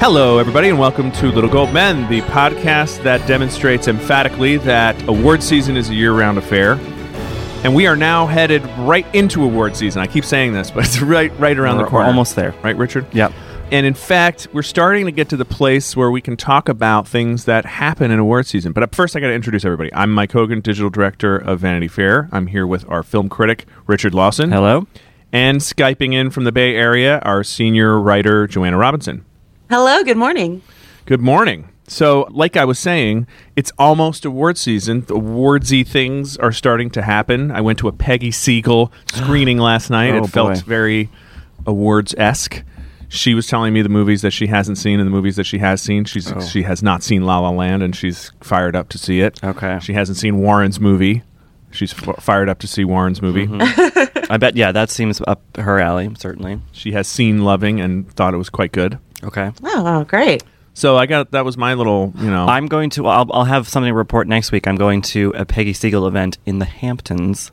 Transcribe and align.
Hello, 0.00 0.38
everybody, 0.38 0.68
and 0.68 0.78
welcome 0.78 1.10
to 1.12 1.26
Little 1.32 1.50
Gold 1.50 1.72
Men, 1.72 2.08
the 2.08 2.20
podcast 2.22 3.02
that 3.02 3.26
demonstrates 3.26 3.88
emphatically 3.88 4.56
that 4.58 5.00
award 5.08 5.42
season 5.42 5.76
is 5.76 5.90
a 5.90 5.94
year 5.94 6.12
round 6.12 6.38
affair. 6.38 6.74
And 7.64 7.74
we 7.74 7.86
are 7.88 7.96
now 7.96 8.26
headed 8.26 8.62
right 8.78 9.04
into 9.14 9.42
award 9.42 9.74
season. 9.76 10.00
I 10.00 10.06
keep 10.06 10.24
saying 10.24 10.52
this, 10.52 10.70
but 10.70 10.84
it's 10.84 11.00
right 11.00 11.36
right 11.40 11.58
around 11.58 11.76
We're- 11.78 11.86
the 11.86 11.90
corner. 11.90 12.04
we're 12.06 12.10
almost 12.10 12.36
there. 12.36 12.52
Right, 12.62 12.76
Richard? 12.76 13.06
Yep. 13.12 13.32
And 13.72 13.84
in 13.84 13.94
fact, 13.94 14.46
we're 14.52 14.62
starting 14.62 15.04
to 15.06 15.12
get 15.12 15.28
to 15.30 15.36
the 15.36 15.44
place 15.44 15.94
where 15.96 16.10
we 16.10 16.20
can 16.22 16.36
talk 16.36 16.68
about 16.68 17.06
things 17.08 17.44
that 17.46 17.66
happen 17.66 18.10
in 18.10 18.18
award 18.18 18.46
season. 18.46 18.72
But 18.72 18.94
first, 18.94 19.14
I 19.16 19.20
got 19.20 19.26
to 19.26 19.34
introduce 19.34 19.64
everybody. 19.64 19.92
I'm 19.92 20.12
Mike 20.12 20.32
Hogan, 20.32 20.60
digital 20.60 20.90
director 20.90 21.36
of 21.36 21.60
Vanity 21.60 21.88
Fair. 21.88 22.28
I'm 22.32 22.46
here 22.46 22.66
with 22.66 22.88
our 22.88 23.02
film 23.02 23.28
critic, 23.28 23.66
Richard 23.86 24.14
Lawson. 24.14 24.52
Hello. 24.52 24.86
And 25.32 25.58
Skyping 25.58 26.14
in 26.14 26.30
from 26.30 26.44
the 26.44 26.52
Bay 26.52 26.76
Area, 26.76 27.18
our 27.24 27.44
senior 27.44 28.00
writer, 28.00 28.46
Joanna 28.46 28.78
Robinson. 28.78 29.24
Hello, 29.70 30.02
good 30.02 30.16
morning. 30.16 30.62
Good 31.06 31.20
morning. 31.20 31.68
So, 31.86 32.26
like 32.30 32.56
I 32.56 32.64
was 32.64 32.78
saying, 32.78 33.26
it's 33.56 33.72
almost 33.78 34.24
award 34.24 34.58
season. 34.58 35.02
The 35.02 35.14
awardsy 35.14 35.86
things 35.86 36.36
are 36.36 36.52
starting 36.52 36.90
to 36.90 37.02
happen. 37.02 37.50
I 37.50 37.60
went 37.60 37.78
to 37.80 37.88
a 37.88 37.92
Peggy 37.92 38.30
Siegel 38.30 38.92
screening 39.12 39.58
last 39.58 39.90
night. 39.90 40.12
Oh, 40.14 40.24
it 40.24 40.28
felt 40.28 40.54
boy. 40.54 40.60
very 40.60 41.10
awards 41.66 42.14
esque. 42.18 42.62
She 43.10 43.32
was 43.34 43.46
telling 43.46 43.72
me 43.72 43.80
the 43.80 43.88
movies 43.88 44.20
that 44.20 44.32
she 44.32 44.48
hasn't 44.48 44.76
seen 44.76 45.00
and 45.00 45.06
the 45.06 45.10
movies 45.10 45.36
that 45.36 45.44
she 45.44 45.58
has 45.58 45.80
seen. 45.80 46.04
She's 46.04 46.30
Oh. 46.30 46.40
she 46.40 46.62
has 46.64 46.82
not 46.82 47.02
seen 47.02 47.24
La 47.24 47.38
La 47.38 47.48
Land 47.50 47.82
and 47.82 47.96
she's 47.96 48.32
fired 48.42 48.76
up 48.76 48.90
to 48.90 48.98
see 48.98 49.20
it. 49.20 49.42
Okay. 49.42 49.78
She 49.80 49.94
hasn't 49.94 50.18
seen 50.18 50.38
Warren's 50.38 50.78
movie. 50.78 51.22
She's 51.70 51.92
f- 51.94 52.22
fired 52.22 52.50
up 52.50 52.58
to 52.60 52.66
see 52.66 52.84
Warren's 52.84 53.22
movie. 53.22 53.46
Mm-hmm. 53.46 54.26
I 54.32 54.36
bet. 54.36 54.56
Yeah, 54.56 54.72
that 54.72 54.90
seems 54.90 55.22
up 55.26 55.42
her 55.56 55.78
alley. 55.80 56.10
Certainly. 56.18 56.60
She 56.72 56.92
has 56.92 57.08
seen 57.08 57.44
Loving 57.44 57.80
and 57.80 58.10
thought 58.14 58.34
it 58.34 58.38
was 58.38 58.50
quite 58.50 58.72
good. 58.72 58.98
Okay. 59.24 59.50
Oh, 59.64 60.04
great. 60.04 60.42
So 60.74 60.96
I 60.96 61.06
got 61.06 61.32
that 61.32 61.44
was 61.44 61.56
my 61.56 61.74
little, 61.74 62.12
you 62.18 62.30
know. 62.30 62.46
I'm 62.46 62.66
going 62.66 62.90
to. 62.90 63.06
I'll, 63.06 63.28
I'll 63.32 63.44
have 63.44 63.68
something 63.68 63.90
to 63.90 63.94
report 63.94 64.28
next 64.28 64.52
week. 64.52 64.68
I'm 64.68 64.76
going 64.76 65.02
to 65.02 65.32
a 65.36 65.44
Peggy 65.44 65.72
Siegel 65.72 66.06
event 66.06 66.38
in 66.46 66.60
the 66.60 66.64
Hamptons. 66.64 67.50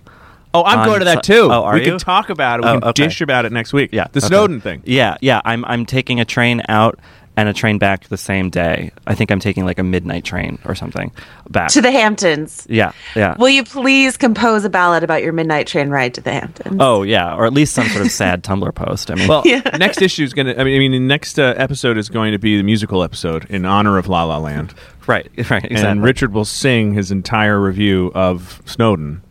Oh, 0.54 0.64
I'm 0.64 0.80
on 0.80 0.86
going 0.86 1.00
to 1.00 1.06
that 1.06 1.26
Su- 1.26 1.34
too. 1.34 1.50
Oh, 1.52 1.64
are 1.64 1.74
we 1.74 1.82
you? 1.82 1.86
can 1.92 1.98
talk 2.00 2.30
about 2.30 2.60
it. 2.60 2.64
We 2.64 2.70
Oh, 2.70 2.80
can 2.80 2.90
okay. 2.90 3.04
dish 3.06 3.20
about 3.22 3.46
it 3.46 3.52
next 3.52 3.74
week. 3.74 3.90
Yeah. 3.92 4.06
the 4.12 4.20
okay. 4.20 4.28
Snowden 4.28 4.62
thing. 4.62 4.84
Yeah, 4.86 5.18
yeah. 5.22 5.42
I'm 5.44 5.66
I'm 5.66 5.86
taking 5.86 6.20
a 6.20 6.26
train 6.26 6.62
out 6.70 7.00
and 7.38 7.50
a 7.50 7.54
train 7.54 7.78
back 7.78 8.08
the 8.08 8.18
same 8.18 8.50
day. 8.50 8.92
I 9.08 9.16
think 9.16 9.30
I'm 9.32 9.40
taking 9.40 9.66
like 9.66 9.78
a 9.80 9.84
midnight 9.84 10.24
train 10.24 10.58
or 10.66 10.74
something 10.76 11.12
back. 11.50 11.70
To 11.72 11.82
the 11.82 11.92
Hamptons. 11.92 12.66
yeah, 12.70 12.92
yeah. 13.16 13.36
Will 13.38 13.50
you 13.50 13.64
please 13.64 14.18
compose 14.18 14.64
a 14.66 14.70
ballad 14.70 15.04
about 15.04 15.22
your 15.24 15.34
midnight 15.34 15.68
train 15.68 15.90
ride 15.90 16.14
to 16.16 16.22
the 16.22 16.32
Hamptons? 16.32 16.78
oh 16.80 17.04
yeah, 17.04 17.36
or 17.36 17.46
at 17.46 17.54
least 17.54 17.74
some 17.74 17.88
sort 17.90 18.06
of 18.06 18.12
sad 18.12 18.44
Tumblr 18.46 18.74
post. 18.76 19.12
I 19.12 19.16
mean, 19.16 19.28
Well, 19.28 19.44
next 19.78 20.02
issue 20.02 20.24
is 20.24 20.34
going 20.34 20.48
to. 20.48 20.60
I 20.60 20.64
mean, 20.64 20.76
I 20.76 20.80
mean, 20.80 20.92
the 20.92 21.00
next 21.00 21.38
uh, 21.40 21.54
episode 21.58 21.98
is 21.98 22.10
going 22.10 22.32
to 22.32 22.40
be 22.40 22.58
the 22.58 22.64
musical 22.64 23.04
episode 23.04 23.46
in 23.50 23.66
honor 23.66 23.98
of 23.98 24.08
La 24.08 24.24
La 24.24 24.38
Land, 24.38 24.74
right, 25.08 25.26
right, 25.38 25.64
exactly. 25.66 25.76
and 25.76 26.04
Richard 26.04 26.34
will 26.34 26.46
sing 26.46 26.94
his 26.94 27.12
entire 27.12 27.60
review 27.60 28.12
of 28.16 28.62
Snowden. 28.66 29.22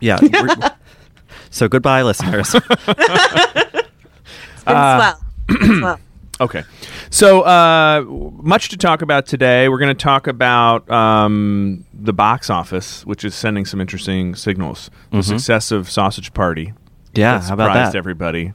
yeah. 0.00 0.18
so 1.50 1.68
goodbye, 1.68 2.02
listeners. 2.02 2.54
It's 2.54 2.64
been 4.64 4.74
swell. 4.74 5.20
It's 5.48 5.78
swell. 5.78 6.00
Okay, 6.40 6.62
so 7.12 7.42
uh, 7.42 8.04
much 8.42 8.70
to 8.70 8.76
talk 8.76 9.02
about 9.02 9.26
today. 9.26 9.68
We're 9.68 9.78
going 9.78 9.96
to 9.96 10.02
talk 10.02 10.26
about 10.26 10.90
um, 10.90 11.84
the 11.94 12.12
box 12.12 12.50
office, 12.50 13.06
which 13.06 13.24
is 13.24 13.34
sending 13.34 13.64
some 13.64 13.80
interesting 13.80 14.34
signals. 14.34 14.90
The 15.12 15.22
success 15.22 15.70
of 15.70 15.88
Sausage 15.90 16.34
Party. 16.34 16.66
Mm-hmm. 16.66 16.76
Yeah, 17.14 17.38
that 17.38 17.44
how 17.44 17.54
about 17.54 17.66
surprised 17.66 17.92
that? 17.92 17.98
everybody. 17.98 18.54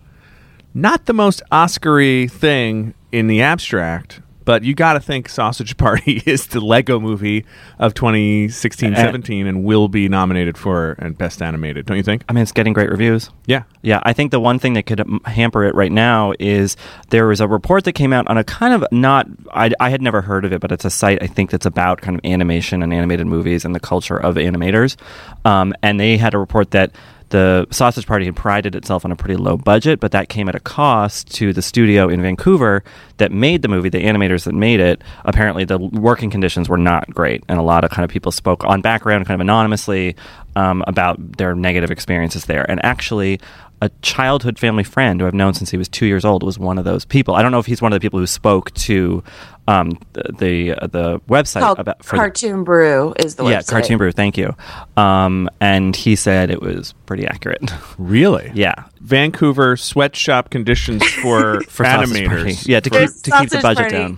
Not 0.73 1.05
the 1.05 1.13
most 1.13 1.41
Oscar-y 1.51 2.27
thing 2.27 2.93
in 3.11 3.27
the 3.27 3.41
abstract, 3.41 4.21
but 4.47 4.63
you 4.63 4.73
got 4.73 4.93
to 4.93 5.01
think 5.01 5.27
Sausage 5.27 5.75
Party 5.75 6.23
is 6.25 6.47
the 6.47 6.61
Lego 6.61 7.01
movie 7.01 7.43
of 7.79 7.93
2016-17 7.93 9.45
and 9.45 9.65
will 9.65 9.89
be 9.89 10.07
nominated 10.07 10.57
for 10.57 10.95
and 10.99 11.17
Best 11.17 11.41
Animated. 11.41 11.85
Don't 11.85 11.97
you 11.97 12.03
think? 12.03 12.23
I 12.29 12.33
mean, 12.33 12.43
it's 12.43 12.53
getting 12.53 12.71
great 12.71 12.89
reviews. 12.89 13.29
Yeah. 13.45 13.63
Yeah, 13.81 13.99
I 14.03 14.13
think 14.13 14.31
the 14.31 14.39
one 14.39 14.57
thing 14.57 14.75
that 14.75 14.85
could 14.85 15.05
hamper 15.25 15.65
it 15.65 15.75
right 15.75 15.91
now 15.91 16.31
is 16.39 16.77
there 17.09 17.27
was 17.27 17.41
a 17.41 17.47
report 17.47 17.83
that 17.83 17.91
came 17.91 18.13
out 18.13 18.25
on 18.29 18.37
a 18.37 18.43
kind 18.45 18.73
of 18.73 18.85
not, 18.89 19.27
I, 19.51 19.71
I 19.81 19.89
had 19.89 20.01
never 20.01 20.21
heard 20.21 20.45
of 20.45 20.53
it, 20.53 20.61
but 20.61 20.71
it's 20.71 20.85
a 20.85 20.89
site 20.89 21.21
I 21.21 21.27
think 21.27 21.51
that's 21.51 21.65
about 21.65 21.99
kind 21.99 22.17
of 22.17 22.23
animation 22.23 22.81
and 22.81 22.93
animated 22.93 23.27
movies 23.27 23.65
and 23.65 23.75
the 23.75 23.81
culture 23.81 24.15
of 24.17 24.35
animators. 24.35 24.95
Um, 25.43 25.73
and 25.83 25.99
they 25.99 26.15
had 26.15 26.33
a 26.33 26.37
report 26.37 26.71
that 26.71 26.93
the 27.29 27.67
Sausage 27.71 28.07
Party 28.07 28.25
had 28.25 28.35
prided 28.35 28.75
itself 28.75 29.03
on 29.05 29.11
a 29.11 29.15
pretty 29.15 29.35
low 29.35 29.57
budget, 29.57 29.99
but 29.99 30.11
that 30.11 30.29
came 30.29 30.47
at 30.47 30.55
a 30.55 30.59
cost 30.59 31.33
to 31.35 31.53
the 31.53 31.61
studio 31.61 32.07
in 32.07 32.21
Vancouver 32.21 32.83
that 33.17 33.31
made 33.31 33.61
the 33.61 33.67
movie, 33.67 33.89
the 33.89 34.03
animators 34.03 34.45
that 34.45 34.53
made 34.53 34.79
it. 34.79 35.01
Apparently, 35.25 35.65
the 35.65 35.77
working 35.77 36.29
conditions 36.29 36.69
were 36.69 36.77
not 36.77 37.09
great, 37.09 37.43
and 37.47 37.59
a 37.59 37.63
lot 37.63 37.83
of 37.83 37.91
kind 37.91 38.03
of 38.03 38.09
people 38.09 38.31
spoke 38.31 38.63
on 38.63 38.81
background, 38.81 39.25
kind 39.25 39.35
of 39.35 39.41
anonymously, 39.41 40.15
um, 40.55 40.83
about 40.87 41.37
their 41.37 41.55
negative 41.55 41.91
experiences 41.91 42.45
there. 42.45 42.69
And 42.69 42.83
actually, 42.85 43.39
a 43.81 43.89
childhood 44.01 44.57
family 44.57 44.83
friend 44.83 45.21
who 45.21 45.27
I've 45.27 45.33
known 45.33 45.53
since 45.53 45.69
he 45.69 45.77
was 45.77 45.87
two 45.87 46.05
years 46.05 46.25
old 46.25 46.43
was 46.43 46.57
one 46.57 46.77
of 46.77 46.85
those 46.85 47.05
people. 47.05 47.35
I 47.35 47.41
don't 47.41 47.51
know 47.51 47.59
if 47.59 47.67
he's 47.67 47.81
one 47.81 47.93
of 47.93 47.99
the 47.99 48.03
people 48.03 48.19
who 48.19 48.27
spoke 48.27 48.73
to 48.73 49.23
um, 49.67 49.97
the 50.13 50.23
the, 50.39 50.73
uh, 50.73 51.17
website 51.27 51.59
Called 51.61 51.79
about 51.79 52.03
for 52.03 52.15
the- 52.15 52.19
Cartoon 52.19 52.63
Brew 52.63 53.13
is 53.19 53.35
the 53.35 53.45
yeah, 53.45 53.59
website. 53.59 53.67
Cartoon 53.69 53.97
Brew. 53.97 54.11
Thank 54.11 54.37
you. 54.37 54.55
Um, 54.95 55.49
and 55.59 55.95
he 55.95 56.15
said 56.15 56.49
it 56.49 56.61
was 56.61 56.93
pretty 57.05 57.25
accurate. 57.27 57.71
Really? 57.97 58.51
yeah, 58.53 58.85
Vancouver 59.01 59.75
sweatshop 59.75 60.49
conditions 60.51 61.03
for, 61.03 61.61
for 61.67 61.83
Sausage 61.83 62.25
Party. 62.27 62.43
animators. 62.51 62.67
Yeah, 62.67 62.79
to 62.79 62.89
For 62.89 62.99
keep 62.99 63.09
to 63.23 63.31
keep 63.39 63.49
the 63.49 63.57
budget 63.59 63.77
Party 63.89 63.95
down. 63.97 64.17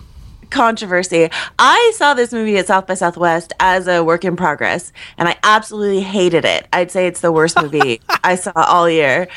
Controversy. 0.49 1.29
I 1.57 1.91
saw 1.95 2.13
this 2.13 2.31
movie 2.31 2.57
at 2.57 2.67
South 2.67 2.87
by 2.87 2.93
Southwest 2.93 3.53
as 3.59 3.87
a 3.87 4.03
work 4.03 4.25
in 4.25 4.35
progress, 4.35 4.91
and 5.17 5.27
I 5.27 5.37
absolutely 5.43 6.01
hated 6.01 6.45
it. 6.45 6.67
I'd 6.73 6.91
say 6.91 7.07
it's 7.07 7.21
the 7.21 7.31
worst 7.31 7.55
movie 7.61 8.01
I 8.23 8.35
saw 8.35 8.51
all 8.55 8.89
year. 8.89 9.27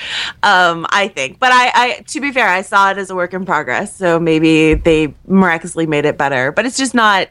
Um, 0.43 0.87
I 0.91 1.09
think, 1.09 1.39
but 1.39 1.53
I, 1.53 1.73
I, 1.75 2.01
to 2.09 2.21
be 2.21 2.33
fair, 2.33 2.49
I 2.49 2.63
saw 2.63 2.91
it 2.91 2.99
as 2.99 3.11
a 3.11 3.15
work 3.15 3.35
in 3.35 3.45
progress, 3.45 3.95
so 3.95 4.19
maybe 4.19 4.75
they 4.75 5.15
miraculously 5.27 5.87
made 5.87 6.05
it 6.05 6.17
better. 6.19 6.53
But 6.53 6.67
it's 6.67 6.77
just 6.77 6.95
not. 6.95 7.29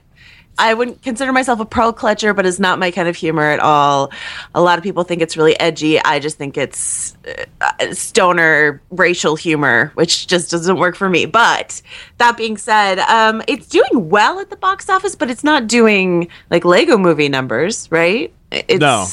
I 0.58 0.74
wouldn't 0.74 1.02
consider 1.02 1.32
myself 1.32 1.60
a 1.60 1.66
pearl 1.66 1.92
clutcher, 1.94 2.36
but 2.36 2.46
it's 2.46 2.60
not 2.60 2.78
my 2.78 2.92
kind 2.92 3.08
of 3.08 3.16
humor 3.16 3.50
at 3.50 3.60
all. 3.60 4.12
A 4.54 4.62
lot 4.62 4.78
of 4.78 4.84
people 4.84 5.04
think 5.04 5.22
it's 5.22 5.36
really 5.36 5.60
edgy. 5.60 6.00
I 6.00 6.20
just 6.20 6.38
think 6.38 6.58
it's 6.58 7.16
uh, 7.62 7.94
stoner 7.94 8.82
racial 8.92 9.36
humor, 9.36 9.92
which 9.96 10.28
just 10.28 10.52
doesn't 10.52 10.78
work 10.78 10.96
for 10.96 11.10
me. 11.10 11.26
But 11.26 11.82
that 12.18 12.38
being 12.38 12.58
said, 12.58 13.00
um, 13.00 13.42
it's 13.48 13.68
doing 13.68 14.10
well 14.10 14.40
at 14.40 14.50
the 14.50 14.56
box 14.56 14.90
office, 14.90 15.16
but 15.16 15.30
it's 15.32 15.44
not 15.44 15.68
doing 15.68 16.28
like 16.50 16.64
Lego 16.66 16.98
movie 16.98 17.30
numbers, 17.30 17.90
right? 17.92 18.32
It's, 18.52 18.80
No. 18.80 19.08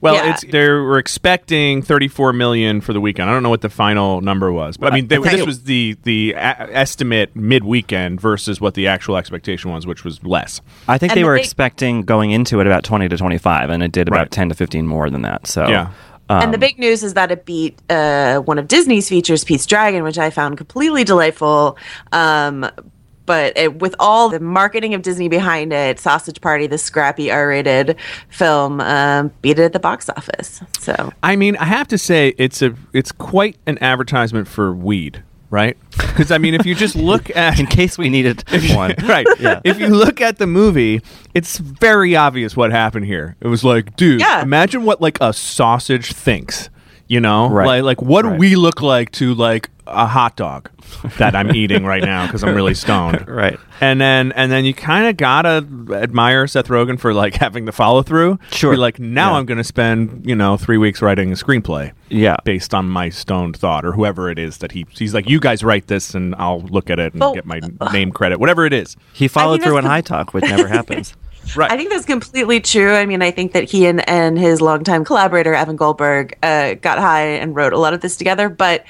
Well, 0.00 0.14
Yeah. 0.14 0.30
it's 0.30 0.44
they 0.50 0.68
were 0.68 0.98
expecting 0.98 1.82
34 1.82 2.32
million 2.32 2.80
for 2.80 2.92
the 2.92 3.00
weekend. 3.00 3.28
I 3.28 3.32
don't 3.32 3.42
know 3.42 3.48
what 3.50 3.62
the 3.62 3.68
final 3.68 4.20
number 4.20 4.52
was, 4.52 4.76
but 4.76 4.92
I 4.92 4.96
mean, 4.96 5.08
they, 5.08 5.16
I 5.16 5.20
this 5.20 5.40
it- 5.40 5.46
was 5.46 5.64
the 5.64 5.96
the 6.04 6.32
a- 6.32 6.68
estimate 6.76 7.34
mid 7.34 7.64
weekend 7.64 8.20
versus 8.20 8.60
what 8.60 8.74
the 8.74 8.86
actual 8.86 9.16
expectation 9.16 9.70
was, 9.72 9.86
which 9.86 10.04
was 10.04 10.22
less. 10.24 10.60
I 10.86 10.98
think 10.98 11.12
And 11.12 11.18
they 11.20 11.24
were 11.24 11.34
thing- 11.36 11.44
expecting 11.44 12.02
going 12.02 12.30
into 12.30 12.60
it 12.60 12.66
about 12.66 12.84
20 12.84 13.08
to 13.08 13.16
25, 13.16 13.70
and 13.70 13.82
it 13.82 13.92
did 13.92 14.08
about 14.08 14.18
Right. 14.18 14.30
10 14.30 14.48
to 14.50 14.54
15 14.54 14.86
more 14.86 15.10
than 15.10 15.22
that. 15.22 15.46
So, 15.46 15.66
Yeah. 15.68 15.88
and 16.30 16.52
the 16.54 16.58
big 16.58 16.78
news 16.78 17.02
is 17.02 17.14
that 17.14 17.30
it 17.32 17.44
beat 17.44 17.78
uh, 17.90 18.38
one 18.40 18.58
of 18.58 18.68
Disney's 18.68 19.08
features, 19.08 19.44
Pete's 19.44 19.66
Dragon, 19.66 20.04
which 20.04 20.18
I 20.18 20.30
found 20.30 20.56
completely 20.58 21.02
delightful. 21.04 21.76
Um, 22.12 22.68
but 23.28 23.56
it, 23.56 23.78
with 23.80 23.94
all 24.00 24.28
the 24.28 24.40
marketing 24.40 24.94
of 24.94 25.02
Disney 25.02 25.28
behind 25.28 25.72
it, 25.72 26.00
Sausage 26.00 26.40
Party, 26.40 26.66
the 26.66 26.78
scrappy 26.78 27.30
R-rated 27.30 27.94
film, 28.30 28.80
um, 28.80 29.30
beat 29.42 29.60
it 29.60 29.62
at 29.62 29.72
the 29.72 29.78
box 29.78 30.08
office. 30.08 30.60
So 30.80 31.12
I 31.22 31.36
mean, 31.36 31.54
I 31.58 31.66
have 31.66 31.86
to 31.88 31.98
say 31.98 32.34
it's 32.38 32.60
a 32.62 32.74
it's 32.92 33.12
quite 33.12 33.56
an 33.66 33.78
advertisement 33.80 34.48
for 34.48 34.72
weed, 34.74 35.22
right? 35.50 35.76
Because 35.90 36.30
I 36.32 36.38
mean, 36.38 36.54
if 36.54 36.66
you 36.66 36.74
just 36.74 36.96
look 37.10 37.34
at 37.36 37.60
In 37.60 37.66
case 37.66 37.96
we 37.98 38.08
needed 38.08 38.42
one. 38.74 38.94
right, 39.04 39.26
Yeah. 39.38 39.60
If 39.62 39.78
you 39.78 39.88
look 39.88 40.20
at 40.20 40.38
the 40.38 40.46
movie, 40.46 41.00
it's 41.34 41.58
very 41.58 42.16
obvious 42.16 42.56
what 42.56 42.70
happened 42.72 43.04
here. 43.06 43.36
It 43.40 43.46
was 43.48 43.62
like, 43.62 43.94
dude, 43.96 44.20
Yeah. 44.20 44.42
imagine 44.42 44.84
what 44.84 45.00
like 45.00 45.18
a 45.20 45.32
sausage 45.32 46.12
thinks. 46.12 46.70
You 47.08 47.20
know, 47.20 47.48
Right. 47.48 47.66
like 47.66 47.82
like 47.98 48.02
what 48.02 48.24
Right. 48.24 48.32
do 48.34 48.38
we 48.38 48.54
look 48.54 48.82
like 48.82 49.10
to 49.12 49.34
like 49.34 49.70
a 49.86 50.06
hot 50.06 50.36
dog 50.36 50.68
that 51.16 51.34
I'm 51.34 51.54
eating 51.54 51.86
right 51.86 52.02
now 52.02 52.26
because 52.26 52.44
I'm 52.44 52.54
really 52.54 52.74
stoned. 52.74 53.24
Right. 53.28 53.58
And 53.80 53.98
then 53.98 54.32
and 54.32 54.52
then 54.52 54.66
you 54.66 54.74
kind 54.74 55.06
of 55.06 55.16
gotta 55.16 55.66
admire 55.94 56.46
Seth 56.46 56.68
Rogen 56.68 57.00
for 57.00 57.14
like 57.14 57.34
having 57.44 57.64
the 57.64 57.72
follow 57.72 58.02
through. 58.02 58.38
Sure. 58.50 58.72
Be 58.72 58.76
like 58.76 58.98
now 58.98 59.32
Yeah. 59.32 59.38
I'm 59.38 59.46
gonna 59.46 59.64
spend 59.64 60.26
you 60.26 60.36
know 60.36 60.58
three 60.58 60.76
weeks 60.76 61.00
writing 61.00 61.32
a 61.32 61.34
screenplay. 61.34 61.92
Yeah. 62.10 62.36
Based 62.44 62.74
on 62.74 62.88
my 62.90 63.08
stoned 63.08 63.56
thought 63.56 63.86
or 63.86 63.92
whoever 63.92 64.28
it 64.30 64.38
is 64.38 64.58
that 64.58 64.72
he 64.72 64.84
he's 64.90 65.14
like 65.14 65.28
you 65.30 65.40
guys 65.40 65.64
write 65.64 65.86
this 65.86 66.14
and 66.14 66.34
I'll 66.34 66.60
look 66.60 66.90
at 66.90 66.98
it 66.98 67.14
and 67.14 67.20
Well, 67.20 67.34
get 67.34 67.46
my 67.46 67.60
name 67.92 68.12
credit 68.12 68.38
whatever 68.38 68.66
it 68.66 68.74
is. 68.74 68.96
He 69.14 69.28
followed 69.28 69.54
think 69.60 69.64
through 69.68 69.78
on 69.78 69.84
the- 69.84 69.90
High 69.90 70.02
Talk, 70.02 70.34
which 70.34 70.44
never 70.44 70.68
happens. 70.68 71.14
Right. 71.56 71.70
I 71.70 71.76
think 71.76 71.90
that's 71.90 72.04
completely 72.04 72.60
true. 72.60 72.94
I 72.94 73.06
mean, 73.06 73.22
I 73.22 73.30
think 73.30 73.52
that 73.52 73.64
he 73.64 73.86
and, 73.86 74.08
and 74.08 74.38
his 74.38 74.60
longtime 74.60 75.04
collaborator, 75.04 75.54
Evan 75.54 75.76
Goldberg, 75.76 76.36
uh, 76.42 76.74
got 76.74 76.98
high 76.98 77.26
and 77.26 77.54
wrote 77.54 77.72
a 77.72 77.78
lot 77.78 77.94
of 77.94 78.00
this 78.00 78.16
together. 78.16 78.48
But 78.48 78.84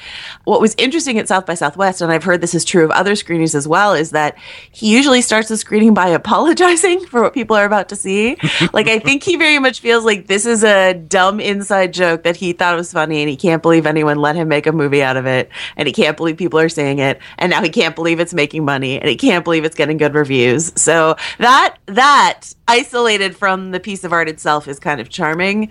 what 0.45 0.61
was 0.61 0.75
interesting 0.79 1.19
at 1.19 1.29
South 1.29 1.47
by 1.47 1.55
Southwest, 1.55 2.01
and 2.01 2.13
I've 2.13 2.25
heard 2.25 2.41
this 2.41 2.55
is 2.55 2.65
true 2.65 2.85
of 2.85 2.91
other 2.91 3.15
screenings 3.17 3.55
as 3.55 3.69
well, 3.69 3.95
is 3.95 4.11
that 4.11 4.37
he 4.71 4.93
usually 4.95 5.23
starts 5.23 5.49
the 5.49 5.57
screening 5.57 5.95
by 5.95 6.09
apologizing 6.19 7.07
for 7.07 7.23
what 7.23 7.35
people 7.35 7.57
are 7.57 7.65
about 7.65 7.89
to 7.91 7.97
see. 7.97 8.37
like, 8.73 8.89
I 8.89 8.99
think 8.99 9.23
he 9.23 9.37
very 9.37 9.59
much 9.59 9.81
feels 9.81 10.05
like 10.05 10.27
this 10.27 10.47
is 10.47 10.65
a 10.65 10.95
dumb 10.95 11.41
inside 11.41 11.93
joke 11.93 12.25
that 12.25 12.37
he 12.37 12.53
thought 12.53 12.77
was 12.77 12.93
funny, 12.93 13.23
and 13.23 13.31
he 13.31 13.37
can't 13.37 13.63
believe 13.63 13.87
anyone 13.87 14.19
let 14.19 14.37
him 14.37 14.49
make 14.49 14.67
a 14.67 14.73
movie 14.73 15.03
out 15.03 15.17
of 15.17 15.27
it. 15.27 15.51
And 15.77 15.87
he 15.87 15.93
can't 15.93 16.17
believe 16.17 16.37
people 16.37 16.59
are 16.59 16.69
saying 16.69 16.99
it. 16.99 17.21
And 17.39 17.51
now 17.51 17.63
he 17.63 17.71
can't 17.71 17.95
believe 17.95 18.21
it's 18.21 18.35
making 18.35 18.65
money, 18.65 18.99
and 19.01 19.09
he 19.09 19.17
can't 19.17 19.45
believe 19.45 19.65
it's 19.65 19.77
getting 19.77 19.97
good 19.97 20.15
reviews. 20.15 20.73
So 20.81 21.17
that, 21.39 21.77
that, 21.87 22.48
isolated 22.67 23.37
from 23.37 23.71
the 23.71 23.81
piece 23.81 24.05
of 24.05 24.13
art 24.13 24.29
itself 24.29 24.69
is 24.69 24.79
kind 24.79 25.01
of 25.01 25.09
charming. 25.09 25.71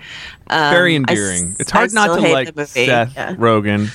Um, 0.50 0.72
Very 0.74 0.96
endearing. 0.96 1.52
s- 1.52 1.56
it's 1.60 1.72
hard 1.72 1.92
I 1.92 1.94
not 2.08 2.16
to 2.16 2.22
hate 2.22 2.34
like 2.34 2.48
the 2.54 2.62
movie. 2.62 2.86
Seth 2.86 3.14
Yeah. 3.16 3.36
Rogen. 3.36 3.90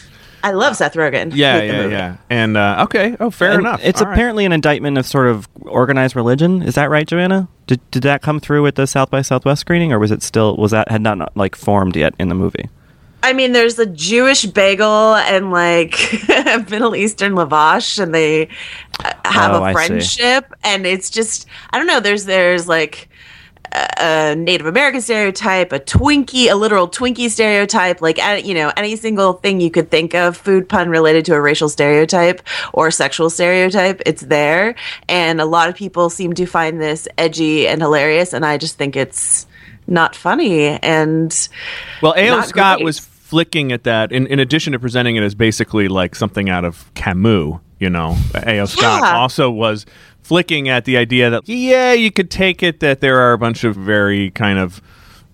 I 0.44 0.50
love 0.50 0.76
Seth 0.76 0.94
Rogen. 0.94 1.30
Yeah, 1.34 1.62
yeah, 1.62 1.86
yeah. 1.86 2.16
And 2.28 2.56
uh, 2.56 2.80
okay, 2.84 3.16
oh, 3.20 3.30
fair 3.30 3.52
And 3.52 3.60
enough. 3.60 3.80
It's 3.84 4.00
All 4.02 4.08
right. 4.08 4.12
apparently 4.12 4.44
an 4.44 4.52
indictment 4.52 4.98
of 4.98 5.06
sort 5.06 5.28
of 5.28 5.48
organized 5.62 6.16
religion. 6.16 6.62
Is 6.62 6.74
that 6.74 6.90
right, 6.90 7.06
Joanna? 7.06 7.46
Did 7.68 7.80
did 7.92 8.02
that 8.02 8.22
come 8.22 8.40
through 8.40 8.62
with 8.64 8.74
the 8.74 8.86
South 8.88 9.08
by 9.10 9.22
Southwest 9.22 9.60
screening, 9.60 9.92
or 9.92 10.00
was 10.00 10.10
it 10.10 10.20
still 10.20 10.56
was 10.56 10.72
that 10.72 10.90
had 10.90 11.00
not 11.00 11.36
like 11.36 11.54
formed 11.54 11.94
yet 11.94 12.14
in 12.18 12.28
the 12.28 12.34
movie? 12.34 12.68
I 13.22 13.32
mean, 13.32 13.52
there's 13.52 13.78
a 13.78 13.86
Jewish 13.86 14.44
bagel 14.46 15.14
and 15.14 15.50
like 15.50 15.94
Middle 16.70 16.96
Eastern 16.96 17.34
lavash, 17.34 18.02
and 18.02 18.14
they 18.14 18.48
uh, 19.04 19.12
have 19.24 19.52
Oh, 19.52 19.64
a 19.64 19.72
friendship, 19.72 20.52
and 20.64 20.86
it's 20.86 21.10
just 21.10 21.46
I 21.70 21.78
don't 21.78 21.86
know. 21.86 22.00
There's 22.00 22.24
there's 22.24 22.66
like 22.68 23.08
a 23.74 24.34
Native 24.36 24.66
American 24.66 25.00
stereotype, 25.00 25.72
a 25.72 25.80
Twinkie, 25.80 26.50
a 26.50 26.54
literal 26.54 26.88
Twinkie 26.88 27.30
stereotype, 27.30 28.02
like 28.02 28.18
you 28.44 28.54
know 28.54 28.72
any 28.76 28.96
single 28.96 29.34
thing 29.34 29.60
you 29.60 29.70
could 29.70 29.90
think 29.90 30.14
of, 30.14 30.36
food 30.36 30.68
pun 30.68 30.88
related 30.90 31.24
to 31.26 31.34
a 31.34 31.40
racial 31.40 31.68
stereotype 31.68 32.42
or 32.72 32.90
sexual 32.90 33.30
stereotype, 33.30 34.02
it's 34.04 34.22
there, 34.22 34.74
and 35.08 35.40
a 35.40 35.46
lot 35.46 35.68
of 35.68 35.74
people 35.74 36.10
seem 36.10 36.32
to 36.34 36.44
find 36.46 36.80
this 36.80 37.08
edgy 37.18 37.66
and 37.66 37.80
hilarious, 37.80 38.32
and 38.32 38.44
I 38.44 38.58
just 38.58 38.76
think 38.76 38.96
it's 38.96 39.46
not 39.86 40.14
funny 40.14 40.68
and 40.80 41.48
Well, 42.02 42.14
A.O. 42.16 42.42
Scott 42.42 42.78
great. 42.78 42.84
was 42.84 42.98
flicking 43.32 43.72
at 43.72 43.84
that 43.84 44.12
in, 44.12 44.26
in 44.26 44.38
addition 44.38 44.74
to 44.74 44.78
presenting 44.78 45.16
it 45.16 45.22
as 45.22 45.34
basically 45.34 45.88
like 45.88 46.14
something 46.14 46.50
out 46.50 46.66
of 46.66 46.92
Camus, 46.92 47.54
you 47.78 47.88
know. 47.88 48.14
A.O. 48.34 48.66
Scott 48.66 49.00
Yeah. 49.02 49.16
also 49.16 49.50
was 49.50 49.86
flicking 50.20 50.68
at 50.68 50.84
the 50.84 50.98
idea 50.98 51.30
that, 51.30 51.48
yeah, 51.48 51.94
you 51.94 52.12
could 52.12 52.30
take 52.30 52.62
it 52.62 52.80
that 52.80 53.00
there 53.00 53.18
are 53.18 53.32
a 53.32 53.38
bunch 53.38 53.64
of 53.64 53.74
very 53.74 54.30
kind 54.32 54.58
of 54.58 54.82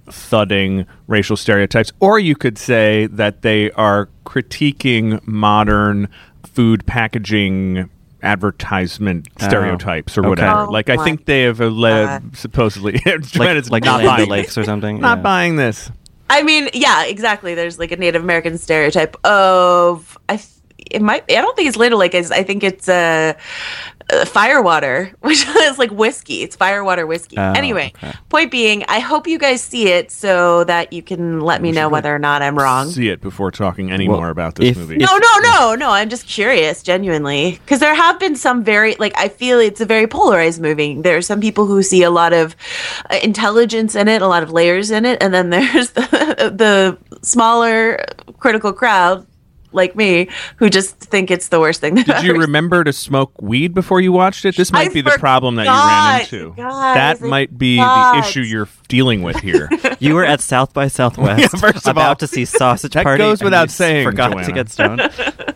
thudding 0.07 0.87
racial 1.09 1.37
stereotypes, 1.37 1.91
or 1.99 2.21
you 2.21 2.37
could 2.37 2.57
say 2.57 3.09
that 3.09 3.43
they 3.43 3.73
are 3.73 4.09
critiquing 4.25 5.21
modern 5.27 6.09
food 6.47 6.87
packaging 6.87 7.91
advertisement 8.23 9.29
oh. 9.41 9.47
stereotypes 9.49 10.17
or 10.17 10.21
okay. 10.23 10.29
whatever. 10.29 10.61
Oh 10.61 10.71
like 10.71 10.89
I 10.89 11.03
think 11.05 11.25
they 11.27 11.43
have 11.43 11.61
led 11.61 12.37
supposedly 12.37 13.01
Like, 13.37 13.71
like 13.71 13.85
not 13.85 14.05
buying 14.05 14.29
Lakes 14.29 14.57
or 14.59 14.65
something. 14.65 15.01
not 15.01 15.19
Yeah. 15.19 15.23
buying 15.23 15.57
this. 15.57 15.91
I 16.31 16.43
mean, 16.43 16.69
yeah, 16.75 17.05
exactly. 17.05 17.55
There's 17.55 17.79
like 17.79 17.93
a 17.93 17.97
Native 17.97 18.23
American 18.23 18.59
stereotype 18.59 19.17
of 19.25 20.17
I. 20.29 20.37
th- 20.37 20.49
It 20.91 21.03
might. 21.03 21.25
I 21.31 21.41
don't 21.43 21.55
think 21.57 21.69
it's 21.69 21.77
Little 21.77 21.99
Lake. 21.99 22.15
I 22.15 22.23
think 22.45 22.63
it's 22.63 22.89
uh, 22.89 23.35
uh, 24.11 24.25
Firewater, 24.25 25.13
which 25.21 25.47
is 25.47 25.79
like 25.79 25.91
whiskey. 25.91 26.43
It's 26.43 26.57
Firewater 26.57 27.07
whiskey. 27.07 27.37
Oh, 27.39 27.53
anyway, 27.53 27.93
okay. 27.97 28.15
point 28.29 28.51
being, 28.51 28.85
I 28.89 29.01
hope 29.01 29.27
you 29.27 29.39
guys 29.39 29.61
see 29.61 29.89
it 29.89 30.11
so 30.11 30.65
that 30.65 30.93
you 30.93 31.03
can 31.03 31.41
let 31.41 31.61
me 31.63 31.73
know 31.73 31.89
whether 31.89 32.15
or 32.15 32.19
not 32.19 32.43
I'm 32.43 32.57
wrong. 32.59 32.89
See 32.91 33.09
it 33.09 33.21
before 33.21 33.51
talking 33.51 33.91
any 33.91 34.09
Well, 34.09 34.19
more 34.19 34.31
about 34.31 34.55
this 34.57 34.71
if- 34.71 34.77
movie. 34.77 34.97
if- 34.97 35.01
No, 35.03 35.17
no, 35.19 35.51
no, 35.51 35.75
no. 35.75 35.91
I'm 35.91 36.09
just 36.09 36.27
curious, 36.27 36.83
genuinely, 36.83 37.53
because 37.65 37.81
there 37.81 37.95
have 37.95 38.19
been 38.19 38.37
some 38.37 38.65
very 38.65 38.95
like 38.99 39.13
I 39.17 39.29
feel 39.29 39.59
it's 39.61 39.81
a 39.81 39.87
very 39.87 40.07
polarized 40.07 40.61
movie. 40.61 41.01
There 41.01 41.17
are 41.17 41.23
some 41.23 41.41
people 41.41 41.67
who 41.67 41.83
see 41.83 42.03
a 42.03 42.11
lot 42.11 42.33
of 42.33 42.57
uh, 43.11 43.19
intelligence 43.23 43.95
in 43.95 44.09
it, 44.09 44.23
a 44.23 44.27
lot 44.29 44.43
of 44.43 44.53
layers 44.53 44.91
in 44.91 45.05
it, 45.05 45.23
and 45.23 45.33
then 45.35 45.51
there's 45.59 45.91
the, 45.91 46.53
the 46.55 46.99
smaller 47.23 48.05
critical 48.39 48.73
crowd 48.73 49.27
like 49.73 49.95
me 49.97 50.29
who 50.57 50.69
just 50.71 50.97
think 50.97 51.31
it's 51.31 51.49
the 51.49 51.61
worst 51.61 51.81
thing. 51.81 51.95
That 51.97 52.07
Did 52.07 52.23
you 52.25 52.31
ever- 52.31 52.41
remember 52.41 52.85
to 52.85 52.93
smoke 52.93 53.33
weed 53.41 53.75
before 53.75 54.01
you 54.01 54.13
watched 54.13 54.45
it? 54.45 54.57
This 54.57 54.73
might 54.73 54.91
I 54.91 54.93
be 54.93 55.01
the 55.01 55.11
problem 55.19 55.57
that 55.57 55.67
you 55.67 55.73
ran 55.73 56.21
into. 56.21 56.55
guys, 56.57 56.95
that 57.21 57.25
I 57.25 57.29
might 57.29 57.57
be 57.59 57.77
the 57.77 58.17
issue 58.19 58.41
you're 58.41 58.69
dealing 58.89 59.23
with 59.23 59.37
here. 59.41 59.69
You 60.01 60.15
were 60.15 60.25
at 60.25 60.41
South 60.41 60.73
by 60.73 60.87
Southwest 60.87 61.41
Yeah, 61.55 61.61
first 61.61 61.87
of 61.87 61.91
about 61.91 62.09
all, 62.09 62.15
to 62.17 62.27
see 62.29 62.45
Sausage 62.45 62.93
that 62.93 63.03
Party. 63.03 63.19
goes 63.19 63.41
and 63.41 63.47
without 63.47 63.69
you 63.69 63.73
saying, 63.73 64.07
Forgot 64.07 64.31
Joanna. 64.33 64.47
to 64.47 64.53
get 64.53 64.71
stoned. 64.71 65.01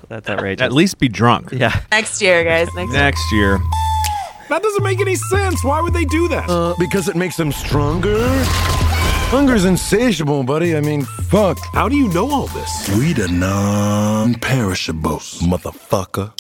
That's 0.08 0.28
outrageous. 0.28 0.62
At 0.64 0.72
least 0.72 0.98
be 0.98 1.08
drunk. 1.08 1.50
yeah. 1.52 1.80
next 1.92 2.20
year, 2.20 2.42
guys. 2.42 2.66
Next 2.74 2.90
year. 2.92 3.00
Next 3.02 3.32
year. 3.32 3.58
That 4.48 4.62
doesn't 4.62 4.82
make 4.82 5.00
any 5.00 5.14
sense. 5.14 5.62
Why 5.64 5.80
would 5.80 5.94
they 5.94 6.04
do 6.06 6.26
that? 6.28 6.50
Uh, 6.50 6.74
because 6.78 7.08
it 7.08 7.14
makes 7.16 7.36
them 7.36 7.52
stronger? 7.52 8.18
Hunger's 9.32 9.64
insatiable, 9.64 10.44
buddy. 10.44 10.76
I 10.76 10.82
mean, 10.82 11.06
fuck. 11.06 11.56
How 11.72 11.88
do 11.88 11.96
you 11.96 12.12
know 12.12 12.30
all 12.30 12.48
this? 12.48 12.86
We 12.98 13.14
the 13.14 13.28
non-perishables, 13.28 15.40
motherfucker. 15.40 16.38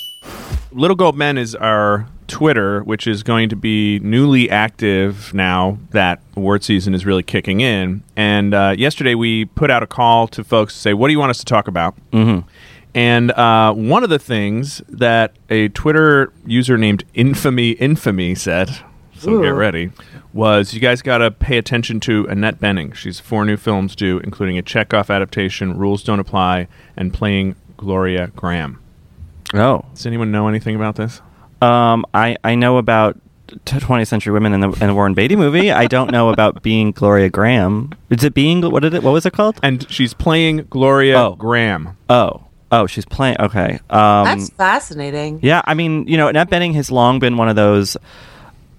Little 0.72 0.94
Gold 0.94 1.16
Men 1.16 1.38
is 1.38 1.54
our 1.54 2.06
Twitter, 2.28 2.82
which 2.82 3.06
is 3.06 3.22
going 3.22 3.48
to 3.48 3.56
be 3.56 3.98
newly 4.00 4.50
active 4.50 5.32
now 5.32 5.78
that 5.92 6.20
award 6.36 6.64
season 6.64 6.92
is 6.92 7.06
really 7.06 7.22
kicking 7.22 7.62
in. 7.62 8.02
And 8.14 8.52
uh, 8.52 8.74
yesterday 8.76 9.14
we 9.14 9.46
put 9.46 9.70
out 9.70 9.82
a 9.82 9.86
call 9.86 10.28
to 10.28 10.44
folks 10.44 10.74
to 10.74 10.80
say, 10.80 10.92
what 10.92 11.08
do 11.08 11.12
you 11.12 11.18
want 11.18 11.30
us 11.30 11.38
to 11.38 11.46
talk 11.46 11.68
about? 11.68 11.96
Mm-hmm. 12.10 12.46
And 12.94 13.32
uh, 13.32 13.72
one 13.72 14.04
of 14.04 14.10
the 14.10 14.18
things 14.18 14.82
that 14.86 15.32
a 15.48 15.68
Twitter 15.68 16.30
user 16.44 16.76
named 16.76 17.04
Infamy 17.14 17.70
Infamy 17.70 18.34
said, 18.34 18.68
so 19.22 19.40
get 19.42 19.48
ready, 19.50 19.90
was 20.32 20.74
you 20.74 20.80
guys 20.80 21.02
got 21.02 21.18
to 21.18 21.30
pay 21.30 21.58
attention 21.58 22.00
to 22.00 22.26
Annette 22.26 22.60
Bening. 22.60 22.94
She's 22.94 23.20
four 23.20 23.44
new 23.44 23.56
films 23.56 23.94
due, 23.96 24.18
including 24.18 24.58
a 24.58 24.62
Chekhov 24.62 25.10
adaptation, 25.10 25.76
Rules 25.78 26.02
Don't 26.02 26.20
Apply, 26.20 26.68
and 26.96 27.12
playing 27.12 27.56
Gloria 27.76 28.28
Grahame. 28.28 28.78
Oh. 29.54 29.84
Does 29.94 30.06
anyone 30.06 30.30
know 30.32 30.48
anything 30.48 30.74
about 30.76 30.96
this? 30.96 31.20
Um, 31.60 32.04
I, 32.14 32.36
I 32.42 32.54
know 32.54 32.78
about 32.78 33.18
t- 33.66 33.76
20th 33.78 34.08
Century 34.08 34.32
Women 34.32 34.52
in 34.54 34.60
the, 34.60 34.70
in 34.70 34.86
the 34.88 34.94
Warren 34.94 35.14
Beatty 35.14 35.36
movie. 35.36 35.70
I 35.70 35.86
don't 35.86 36.10
know 36.10 36.30
about 36.30 36.62
being 36.62 36.90
Gloria 36.92 37.30
Grahame. 37.30 37.92
Is 38.10 38.24
it 38.24 38.34
being 38.34 38.62
what 38.62 38.80
did 38.82 38.94
it? 38.94 39.02
What 39.02 39.12
was 39.12 39.26
it 39.26 39.32
called? 39.32 39.60
And 39.62 39.88
she's 39.90 40.14
playing 40.14 40.66
Gloria 40.70 41.18
Oh. 41.18 41.36
Grahame. 41.38 41.94
Oh, 42.08 42.44
oh, 42.72 42.86
she's 42.86 43.04
playing. 43.04 43.36
Okay. 43.38 43.78
Um, 43.90 44.24
That's 44.24 44.48
fascinating. 44.50 45.38
yeah, 45.42 45.60
I 45.66 45.74
mean, 45.74 46.06
you 46.08 46.16
know, 46.16 46.28
Annette 46.28 46.48
Bening 46.50 46.74
has 46.74 46.90
long 46.90 47.18
been 47.18 47.36
one 47.36 47.48
of 47.48 47.56
those. 47.56 47.96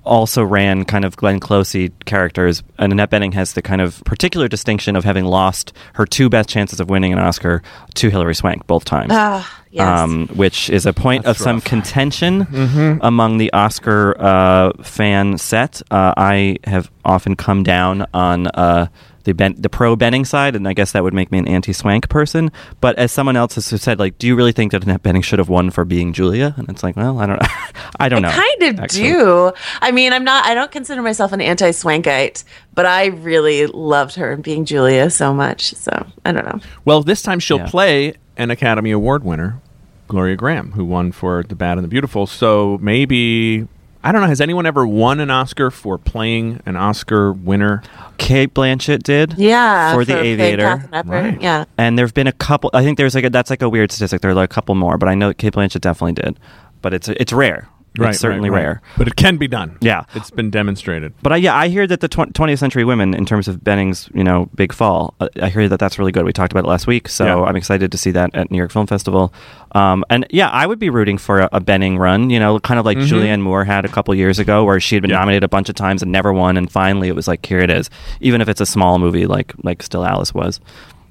Also 0.06 0.44
ran 0.44 0.84
kind 0.84 1.06
of 1.06 1.16
Glenn 1.16 1.40
Closey 1.40 1.92
characters, 2.06 2.62
and 2.78 2.92
Annette 2.92 3.10
Bening 3.10 3.34
has 3.36 3.54
the 3.54 3.62
kind 3.62 3.82
of 3.82 4.04
particular 4.06 4.48
distinction 4.50 4.96
of 4.98 5.04
having 5.06 5.24
lost 5.26 5.72
her 5.94 6.06
two 6.06 6.30
best 6.30 6.50
chances 6.50 6.80
of 6.82 6.90
winning 6.90 7.14
an 7.14 7.20
Oscar 7.20 7.62
to 7.96 8.10
Hilary 8.10 8.36
Swank 8.36 8.68
both 8.68 8.84
times. 8.84 9.12
Ah, 9.14 9.62
yes. 9.72 9.88
um, 9.88 10.28
which 10.36 10.70
is 10.70 10.86
a 10.86 10.92
point 10.92 11.24
That's 11.24 11.40
of 11.40 11.44
some 11.44 11.56
rough. 11.58 11.64
contention 11.64 12.46
Mm-hmm. 12.46 12.98
among 13.02 13.38
the 13.38 13.54
Oscar 13.54 14.16
uh, 14.20 14.74
fan 14.84 15.38
set. 15.38 15.82
Uh, 15.90 16.14
I 16.18 16.58
have 16.66 16.92
often 17.06 17.36
come 17.38 17.64
down 17.64 18.06
on 18.14 18.48
uh, 18.48 18.88
the 19.24 19.34
ben, 19.34 19.56
the 19.58 19.70
pro 19.70 19.96
Bening 19.96 20.26
side, 20.28 20.56
and 20.56 20.68
I 20.68 20.74
guess 20.74 20.92
that 20.92 21.04
would 21.04 21.14
make 21.14 21.32
me 21.32 21.38
an 21.40 21.48
anti 21.48 21.74
Swank 21.74 22.10
person. 22.10 22.52
But 22.82 22.98
as 22.98 23.12
someone 23.12 23.36
else 23.36 23.56
has 23.56 23.66
said, 23.82 24.00
like, 24.00 24.18
do 24.18 24.28
you 24.28 24.36
really 24.36 24.52
think 24.52 24.72
that 24.74 24.84
Annette 24.84 25.04
Bening 25.04 25.24
should 25.24 25.40
have 25.40 25.50
won 25.50 25.70
for 25.72 25.86
being 25.86 26.14
Julia? 26.14 26.54
And 26.58 26.70
it's 26.70 26.84
like, 26.84 26.96
well, 26.96 27.20
I 27.20 27.26
don't, 27.26 27.42
I 28.00 28.10
don't 28.10 28.22
know. 28.22 28.30
I 28.30 28.56
kind 28.60 28.64
of 28.74 28.80
actually. 28.84 29.04
do. 29.04 29.52
I 29.82 29.92
mean, 29.92 30.14
I'm 30.14 30.24
not. 30.24 30.46
I 30.46 30.54
don't 30.54 30.72
consider 30.72 31.02
myself 31.02 31.32
an 31.32 31.42
anti-swankite, 31.42 32.44
but 32.74 32.86
I 32.86 33.08
really 33.08 33.68
loved 33.68 34.16
her 34.16 34.36
being 34.38 34.66
Julia 34.66 35.10
so 35.10 35.34
much. 35.34 35.74
So 35.76 36.06
I 36.26 36.32
don't 36.32 36.46
know. 36.46 36.60
Well, 36.86 37.02
this 37.04 37.22
time 37.22 37.40
she'll 37.40 37.58
Yeah. 37.60 37.68
play 37.70 38.14
an 38.38 38.52
Academy 38.52 38.92
Award 38.92 39.24
winner, 39.24 39.62
Gloria 40.08 40.36
Grahame, 40.36 40.74
who 40.74 40.84
won 40.86 41.12
for 41.12 41.44
The 41.44 41.56
Bad 41.56 41.78
and 41.78 41.84
the 41.84 41.88
Beautiful. 41.88 42.28
So 42.28 42.78
maybe 42.82 43.68
I 44.04 44.12
don't 44.12 44.22
know. 44.22 44.28
Has 44.28 44.42
anyone 44.42 44.66
ever 44.66 44.86
won 44.86 45.20
an 45.20 45.30
Oscar 45.32 45.72
for 45.72 45.98
playing 45.98 46.62
an 46.66 46.76
Oscar 46.76 47.32
winner? 47.32 47.82
Cate 48.18 48.54
Blanchett 48.54 49.04
did, 49.04 49.36
Yeah, 49.38 49.94
for 49.94 50.04
the 50.04 50.14
playing 50.14 50.40
Aviator. 50.40 50.90
Right. 51.06 51.42
Yeah. 51.42 51.66
And 51.78 51.98
there 51.98 52.06
have 52.06 52.14
been 52.14 52.28
a 52.28 52.34
couple. 52.34 52.70
I 52.74 52.84
think 52.84 52.98
there's 52.98 53.16
like 53.16 53.24
a, 53.24 53.30
that's 53.30 53.50
like 53.50 53.62
a 53.62 53.70
weird 53.70 53.92
statistic. 53.92 54.22
There 54.22 54.32
are 54.32 54.34
like 54.36 54.52
a 54.52 54.54
couple 54.54 54.76
more, 54.76 54.98
but 54.98 55.08
I 55.10 55.16
know 55.16 55.34
Cate 55.34 55.54
Blanchett 55.54 55.82
definitely 55.82 56.14
did. 56.22 56.40
But 56.82 56.94
it's 56.94 57.08
it's 57.08 57.32
rare. 57.32 57.70
It's 58.00 58.20
certainly 58.20 58.50
right, 58.50 58.58
right. 58.58 58.64
rare. 58.66 58.82
but 58.98 59.08
it 59.08 59.16
can 59.16 59.38
be 59.38 59.48
done. 59.48 59.78
Yeah. 59.82 60.06
it's 60.16 60.32
been 60.32 60.50
demonstrated. 60.50 61.14
But 61.22 61.34
I, 61.34 61.36
yeah, 61.38 61.56
I 61.56 61.68
hear 61.68 61.86
that 61.88 62.00
the 62.00 62.08
tw- 62.08 62.34
20th 62.34 62.58
Century 62.58 62.84
Women, 62.84 63.14
in 63.14 63.26
terms 63.26 63.48
of 63.48 63.64
Bening's, 63.64 64.10
you 64.14 64.24
know, 64.24 64.50
big 64.56 64.74
fall, 64.74 65.14
uh, 65.20 65.30
I 65.42 65.50
hear 65.50 65.70
that 65.70 65.80
that's 65.80 66.00
really 66.00 66.12
good. 66.12 66.26
We 66.26 66.34
talked 66.34 66.52
about 66.52 66.66
it 66.66 66.68
last 66.68 66.88
week, 66.88 67.08
so 67.08 67.26
Yeah. 67.26 67.44
I'm 67.44 67.56
excited 67.56 67.92
to 67.92 67.98
see 67.98 68.12
that 68.12 68.34
at 68.34 68.50
New 68.50 68.58
York 68.58 68.72
Film 68.72 68.88
Festival. 68.88 69.34
Um, 69.74 70.04
and 70.10 70.26
yeah, 70.30 70.50
I 70.50 70.66
would 70.68 70.80
be 70.80 70.90
rooting 70.90 71.18
for 71.18 71.40
a, 71.42 71.50
a 71.52 71.62
Bening 71.62 71.98
run, 72.00 72.30
you 72.30 72.40
know, 72.40 72.60
kind 72.60 72.80
of 72.80 72.86
like 72.86 72.98
Julianne 72.98 73.42
Moore 73.42 73.64
had 73.66 73.86
a 73.86 73.90
couple 73.90 74.14
years 74.16 74.40
ago, 74.40 74.64
where 74.64 74.80
she 74.80 74.96
had 74.96 75.02
been 75.02 75.10
Mm-hmm. 75.10 75.16
Yeah. 75.16 75.20
nominated 75.20 75.44
a 75.44 75.48
bunch 75.50 75.70
of 75.70 75.76
times 75.76 76.02
and 76.02 76.12
never 76.12 76.34
won, 76.34 76.58
and 76.58 76.72
finally 76.72 77.08
it 77.10 77.16
was 77.16 77.28
like, 77.28 77.46
here 77.46 77.60
it 77.60 77.70
is, 77.70 77.90
even 78.22 78.42
if 78.42 78.50
it's 78.50 78.62
a 78.62 78.66
small 78.66 78.98
movie 79.00 79.26
like 79.28 79.54
like 79.64 79.84
Still 79.84 80.06
Alice 80.06 80.34
was. 80.34 80.60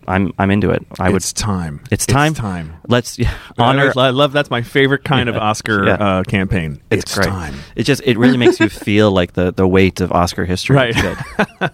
I'm 0.09 0.33
I'm 0.39 0.51
into 0.51 0.71
it. 0.71 0.85
I 0.99 1.09
would. 1.09 1.17
it's 1.17 1.33
time. 1.33 1.81
It's 1.91 2.07
time. 2.07 2.33
It's 2.33 2.41
time. 2.41 2.75
Let's 2.89 3.19
yeah, 3.19 3.33
honor. 3.59 3.93
I 3.97 4.11
love 4.11 4.33
that's 4.33 4.51
my 4.51 4.63
favorite 4.63 5.05
kind 5.05 5.29
of 5.29 5.37
Oscar 5.37 5.87
Yeah. 5.87 5.93
uh, 5.95 6.23
campaign. 6.25 6.81
It's, 6.91 7.15
great. 7.15 7.29
time. 7.29 7.55
It 7.77 7.85
just 7.85 8.03
it 8.05 8.19
really 8.19 8.37
makes 8.37 8.59
you 8.61 8.69
feel 8.87 9.11
like 9.11 9.35
the 9.35 9.53
the 9.53 9.67
weight 9.67 10.01
of 10.01 10.13
Oscar 10.13 10.45
history. 10.45 10.77
Right. 10.77 10.95
It's 10.97 11.01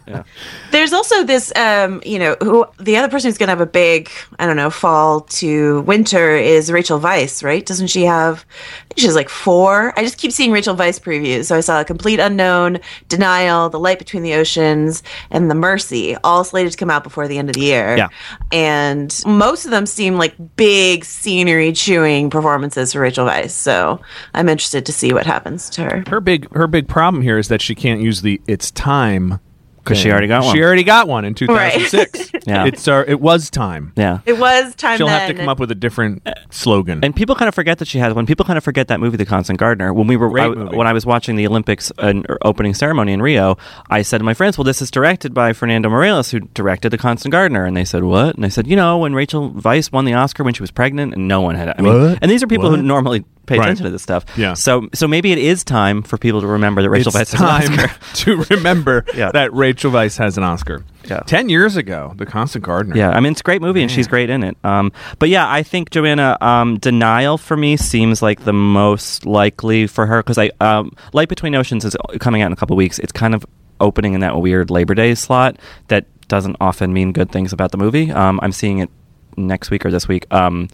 good. 0.06 0.24
There's 0.70 0.92
also 0.92 1.24
this, 1.24 1.52
um, 1.56 2.02
you 2.04 2.18
know, 2.18 2.36
who 2.42 2.66
the 2.78 2.96
other 2.96 3.08
person 3.08 3.28
who's 3.30 3.38
going 3.38 3.46
to 3.48 3.52
have 3.52 3.60
a 3.60 3.66
big, 3.66 4.10
I 4.38 4.46
don't 4.46 4.56
know, 4.56 4.70
fall 4.70 5.22
to 5.22 5.80
winter 5.82 6.36
is 6.36 6.70
Rachel 6.70 7.00
Weisz, 7.00 7.42
right? 7.42 7.64
Doesn't 7.64 7.86
she 7.88 8.04
have? 8.04 8.44
I 8.48 8.84
think 8.88 8.98
she 9.00 9.06
has 9.06 9.14
like 9.14 9.28
four. 9.28 9.92
I 9.98 10.02
just 10.02 10.18
keep 10.18 10.32
seeing 10.32 10.52
Rachel 10.52 10.74
Weisz 10.76 11.00
previews. 11.00 11.46
So 11.46 11.56
I 11.56 11.60
saw 11.60 11.80
a 11.80 11.84
complete 11.84 12.20
unknown, 12.20 12.78
denial, 13.08 13.70
the 13.70 13.80
light 13.80 13.98
between 13.98 14.22
the 14.22 14.34
oceans, 14.34 15.02
and 15.30 15.50
the 15.50 15.54
mercy, 15.54 16.16
all 16.22 16.44
slated 16.44 16.72
to 16.72 16.78
come 16.78 16.90
out 16.90 17.02
before 17.02 17.26
the 17.28 17.38
end 17.38 17.48
of 17.48 17.54
the 17.54 17.62
year. 17.62 17.96
Yeah. 17.96 18.08
And 18.52 19.22
most 19.26 19.64
of 19.64 19.70
them 19.70 19.86
seem 19.86 20.16
like 20.16 20.34
big 20.56 21.04
scenery 21.04 21.72
chewing 21.72 22.30
performances 22.30 22.92
for 22.92 23.00
Rachel 23.00 23.26
Weisz. 23.26 23.50
So 23.50 24.00
I'm 24.34 24.48
interested 24.48 24.86
to 24.86 24.92
see 24.92 25.12
what 25.12 25.26
happens 25.26 25.68
to 25.70 25.82
her. 25.82 26.04
Her 26.08 26.20
big 26.20 26.52
her 26.54 26.66
big 26.66 26.88
problem 26.88 27.22
here 27.22 27.38
is 27.38 27.48
that 27.48 27.62
she 27.62 27.74
can't 27.74 28.00
use 28.00 28.22
the 28.22 28.40
"it's 28.46 28.70
time" 28.70 29.40
'Cause 29.88 29.98
she 29.98 30.10
already 30.10 30.26
got 30.26 30.44
one. 30.44 30.54
She 30.54 30.62
already 30.62 30.84
got 30.84 31.08
one 31.08 31.24
in 31.24 31.34
2006. 31.34 32.30
Yeah. 32.46 32.64
it's 32.66 32.86
uh, 32.88 33.04
it 33.08 33.20
was 33.20 33.50
time. 33.50 33.92
yeah. 33.96 34.20
It 34.26 34.38
was 34.38 34.74
time. 34.74 34.98
She'll 34.98 35.06
then. 35.06 35.20
have 35.20 35.28
to 35.30 35.34
come 35.34 35.48
up 35.48 35.58
with 35.58 35.70
a 35.70 35.74
different 35.74 36.26
slogan. 36.50 37.04
And 37.04 37.14
people 37.14 37.34
kind 37.34 37.48
of 37.48 37.54
forget 37.54 37.78
that 37.78 37.88
she 37.88 37.98
has 37.98 38.14
one. 38.14 38.26
People 38.26 38.44
kind 38.44 38.56
of 38.58 38.64
forget 38.64 38.88
that 38.88 39.00
movie, 39.00 39.16
The 39.16 39.24
Constant 39.26 39.58
Gardener. 39.58 39.92
When 39.92 40.06
we 40.06 40.16
were 40.16 40.28
Great 40.30 40.44
I- 40.44 40.48
movie. 40.54 40.76
when 40.76 40.86
I 40.86 40.92
was 40.92 41.04
watching 41.06 41.36
the 41.36 41.46
Olympics 41.46 41.90
uh, 41.98 42.14
opening 42.42 42.74
ceremony 42.74 43.12
in 43.12 43.22
Rio, 43.22 43.56
I 43.90 44.02
said 44.02 44.18
to 44.18 44.24
my 44.24 44.34
friends, 44.34 44.56
"Well, 44.58 44.64
this 44.64 44.80
is 44.82 44.90
directed 44.90 45.34
by 45.34 45.52
Fernando 45.52 45.88
Meirelles, 45.88 46.30
who 46.30 46.40
directed 46.40 46.90
The 46.90 46.98
Constant 46.98 47.32
Gardener." 47.32 47.64
And 47.64 47.76
they 47.76 47.84
said, 47.84 48.04
"What?" 48.04 48.36
And 48.36 48.44
I 48.44 48.48
said, 48.48 48.66
"You 48.66 48.76
know, 48.76 48.98
when 48.98 49.14
Rachel 49.14 49.50
Weisz 49.50 49.90
won 49.92 50.04
the 50.04 50.14
Oscar 50.14 50.44
when 50.44 50.54
she 50.54 50.62
was 50.62 50.70
pregnant, 50.70 51.14
and 51.14 51.28
no 51.28 51.40
one 51.40 51.54
had. 51.54 51.74
I 51.78 51.82
mean, 51.82 52.02
What? 52.10 52.18
and 52.22 52.30
these 52.30 52.42
are 52.42 52.46
people 52.46 52.70
who 52.70 52.76
normally 52.82 53.24
pay 53.48 53.58
Right. 53.58 53.64
attention 53.64 53.84
to 53.86 53.90
this 53.90 54.02
stuff. 54.02 54.24
Yeah. 54.36 54.54
So 54.54 54.88
so 54.94 55.08
maybe 55.08 55.32
it 55.32 55.38
is 55.38 55.64
time 55.64 56.02
for 56.02 56.18
people 56.18 56.40
to 56.42 56.46
remember 56.46 56.82
that 56.82 56.90
Rachel 56.90 57.10
Weisz 57.12 57.32
has 57.32 57.40
an 57.40 57.46
Oscar. 57.46 57.94
to 58.14 58.36
remember 58.54 59.04
Yeah. 59.14 59.30
that 59.32 59.52
Rachel 59.52 59.90
Weisz 59.90 60.18
has 60.18 60.36
an 60.36 60.44
Oscar. 60.44 60.84
Yeah. 61.08 61.20
Ten 61.20 61.48
years 61.48 61.76
ago, 61.76 62.12
The 62.16 62.26
Constant 62.26 62.64
Gardener. 62.64 62.94
Yeah, 62.96 63.10
I 63.10 63.20
mean 63.20 63.32
it's 63.32 63.40
a 63.40 63.44
great 63.44 63.62
movie 63.62 63.80
and 63.82 63.90
she's 63.90 64.06
great 64.06 64.28
in 64.30 64.42
it. 64.44 64.56
Um, 64.62 64.92
but 65.18 65.28
yeah, 65.30 65.50
I 65.50 65.62
think 65.62 65.90
Joanna 65.90 66.36
um, 66.40 66.78
Denial 66.78 67.38
for 67.38 67.56
me 67.56 67.76
seems 67.78 68.20
like 68.20 68.44
the 68.44 68.52
most 68.52 69.24
likely 69.24 69.86
for 69.86 70.04
her 70.06 70.22
because 70.22 70.36
I 70.38 70.50
um, 70.60 70.92
Light 71.14 71.28
Between 71.28 71.54
Oceans 71.54 71.84
is 71.84 71.96
coming 72.20 72.42
out 72.42 72.46
in 72.46 72.52
a 72.52 72.56
couple 72.56 72.76
weeks. 72.76 72.98
It's 72.98 73.12
kind 73.12 73.34
of 73.34 73.44
opening 73.80 74.12
in 74.14 74.20
that 74.20 74.36
weird 74.40 74.70
Labor 74.70 74.94
Day 74.94 75.14
slot 75.14 75.56
that 75.86 76.04
doesn't 76.28 76.56
often 76.60 76.92
mean 76.92 77.12
good 77.12 77.30
things 77.32 77.52
about 77.54 77.70
the 77.70 77.78
movie. 77.78 78.10
Um, 78.12 78.38
I'm 78.42 78.52
seeing 78.52 78.80
it 78.80 78.90
next 79.38 79.70
week 79.70 79.86
or 79.86 79.90
this 79.90 80.06
week. 80.08 80.26
Um, 80.30 80.68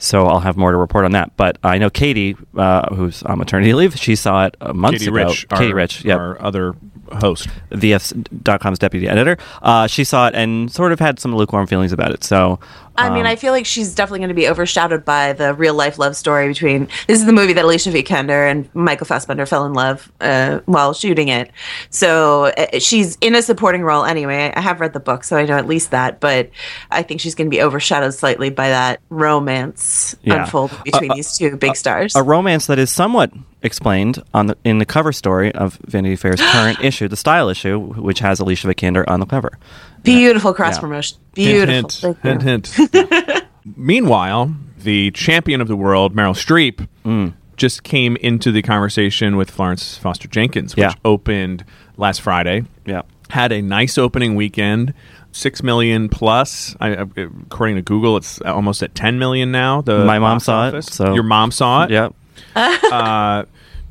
so 0.00 0.26
I'll 0.26 0.40
have 0.40 0.56
more 0.56 0.72
to 0.72 0.76
report 0.76 1.04
on 1.04 1.12
that. 1.12 1.36
But 1.36 1.58
I 1.62 1.78
know 1.78 1.90
Katie, 1.90 2.36
uh, 2.56 2.94
who's 2.94 3.22
on 3.22 3.38
maternity 3.38 3.72
leave, 3.74 3.96
she 3.96 4.16
saw 4.16 4.46
it 4.46 4.56
uh, 4.60 4.72
months 4.72 5.00
Katie 5.00 5.10
ago. 5.10 5.28
Rich. 5.28 5.48
Katie 5.48 5.70
our, 5.70 5.74
Rich, 5.74 6.04
yeah, 6.04 6.16
Our 6.16 6.42
other 6.42 6.74
host. 7.12 7.48
VF.com's 7.70 8.78
deputy 8.78 9.08
editor. 9.08 9.36
Uh, 9.62 9.86
she 9.86 10.04
saw 10.04 10.28
it 10.28 10.34
and 10.34 10.70
sort 10.72 10.92
of 10.92 10.98
had 10.98 11.18
some 11.18 11.34
lukewarm 11.34 11.66
feelings 11.66 11.92
about 11.92 12.12
it. 12.12 12.24
So 12.24 12.58
I 12.96 13.08
mean, 13.08 13.24
I 13.24 13.36
feel 13.36 13.52
like 13.52 13.64
she's 13.64 13.94
definitely 13.94 14.18
going 14.20 14.28
to 14.28 14.34
be 14.34 14.46
overshadowed 14.48 15.04
by 15.06 15.32
the 15.32 15.54
real 15.54 15.74
life 15.74 15.98
love 15.98 16.16
story 16.16 16.48
between. 16.48 16.88
This 17.06 17.20
is 17.20 17.24
the 17.26 17.32
movie 17.32 17.54
that 17.54 17.64
Alicia 17.64 17.90
Vikander 17.90 18.50
and 18.50 18.68
Michael 18.74 19.06
Fassbender 19.06 19.46
fell 19.46 19.64
in 19.64 19.72
love 19.72 20.12
uh, 20.20 20.60
while 20.66 20.92
shooting 20.92 21.28
it. 21.28 21.50
So 21.88 22.46
uh, 22.46 22.78
she's 22.78 23.16
in 23.22 23.34
a 23.34 23.40
supporting 23.42 23.82
role 23.82 24.04
anyway. 24.04 24.52
I 24.54 24.60
have 24.60 24.80
read 24.80 24.92
the 24.92 25.00
book, 25.00 25.24
so 25.24 25.36
I 25.38 25.46
know 25.46 25.56
at 25.56 25.66
least 25.66 25.92
that. 25.92 26.20
But 26.20 26.50
I 26.90 27.02
think 27.02 27.20
she's 27.22 27.34
going 27.34 27.46
to 27.50 27.54
be 27.56 27.62
overshadowed 27.62 28.12
slightly 28.12 28.50
by 28.50 28.68
that 28.68 29.00
romance 29.08 30.14
Yeah. 30.22 30.42
unfolding 30.44 30.78
between 30.84 31.10
these 31.14 31.36
two 31.38 31.56
big 31.56 31.76
stars. 31.76 32.14
a 32.14 32.22
romance 32.22 32.66
that 32.66 32.78
is 32.78 32.90
somewhat 32.90 33.32
explained 33.62 34.22
on 34.32 34.46
the 34.46 34.56
in 34.64 34.78
the 34.78 34.86
cover 34.86 35.12
story 35.12 35.52
of 35.54 35.78
Vanity 35.86 36.16
Fair's 36.16 36.40
current 36.40 36.80
issue, 36.82 37.08
the 37.08 37.16
style 37.16 37.48
issue, 37.48 37.78
which 37.78 38.18
has 38.20 38.40
Alicia 38.40 38.66
Vikander 38.68 39.04
on 39.08 39.20
the 39.20 39.26
cover. 39.26 39.58
Beautiful 40.02 40.52
cross 40.54 40.76
Yeah. 40.76 40.80
promotion. 40.80 41.18
Beautiful. 41.34 42.16
Hint, 42.22 42.42
hint, 42.42 42.66
hint, 42.68 42.88
hint. 43.28 43.44
Meanwhile, 43.76 44.54
the 44.82 45.10
champion 45.12 45.60
of 45.60 45.68
the 45.68 45.76
world, 45.76 46.14
Meryl 46.14 46.34
Streep, 46.34 46.86
Mm. 47.04 47.34
just 47.56 47.82
came 47.82 48.16
into 48.16 48.50
the 48.52 48.62
conversation 48.62 49.36
with 49.36 49.50
Florence 49.50 49.96
Foster 49.98 50.28
Jenkins, 50.28 50.74
which 50.76 50.82
Yeah. 50.84 50.92
opened 51.04 51.64
last 51.96 52.20
Friday. 52.22 52.64
Yeah. 52.86 53.02
Had 53.30 53.52
a 53.52 53.60
nice 53.62 53.96
opening 53.98 54.34
weekend. 54.34 54.92
Six 55.32 55.62
million 55.62 56.08
plus. 56.08 56.74
I, 56.80 56.88
I- 56.96 57.06
according 57.46 57.76
to 57.76 57.82
Google, 57.82 58.16
it's 58.16 58.40
almost 58.40 58.82
at 58.82 58.94
ten 58.96 59.18
million 59.20 59.52
now. 59.52 59.80
The 59.80 60.04
My 60.04 60.18
mom 60.18 60.36
box 60.36 60.44
saw 60.44 60.68
it, 60.68 60.82
so- 60.82 61.14
your 61.14 61.22
mom 61.22 61.50
saw 61.52 61.84
it. 61.84 61.90
Yeah. 61.90 62.08
Uh, 62.90 63.44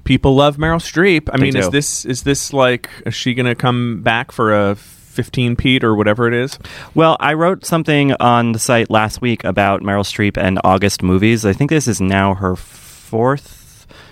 people 0.04 0.36
love 0.36 0.58
Meryl 0.58 0.80
Streep. 0.82 1.30
I 1.32 1.38
They 1.38 1.44
mean, 1.44 1.56
is 1.56 1.70
this 1.70 2.04
is 2.04 2.24
this 2.24 2.52
like 2.52 2.90
is 3.06 3.14
she 3.16 3.34
going 3.34 3.46
to 3.46 3.56
come 3.56 4.02
back 4.02 4.32
for 4.34 4.54
a 4.54 4.76
fifteen 5.20 5.58
Pete 5.58 5.84
or 5.84 5.96
whatever 5.96 6.30
it 6.30 6.34
is? 6.34 6.58
Well, 6.96 7.18
I 7.20 7.34
wrote 7.34 7.66
something 7.66 8.14
on 8.22 8.54
the 8.54 8.60
site 8.60 8.90
last 8.90 9.20
week 9.20 9.44
about 9.44 9.82
Meryl 9.82 10.06
Streep 10.06 10.38
and 10.38 10.62
August 10.64 11.04
movies. 11.04 11.46
I 11.46 11.52
think 11.52 11.70
this 11.70 11.90
is 11.90 12.00
now 12.00 12.36
her 12.36 12.56
fourth 12.56 13.59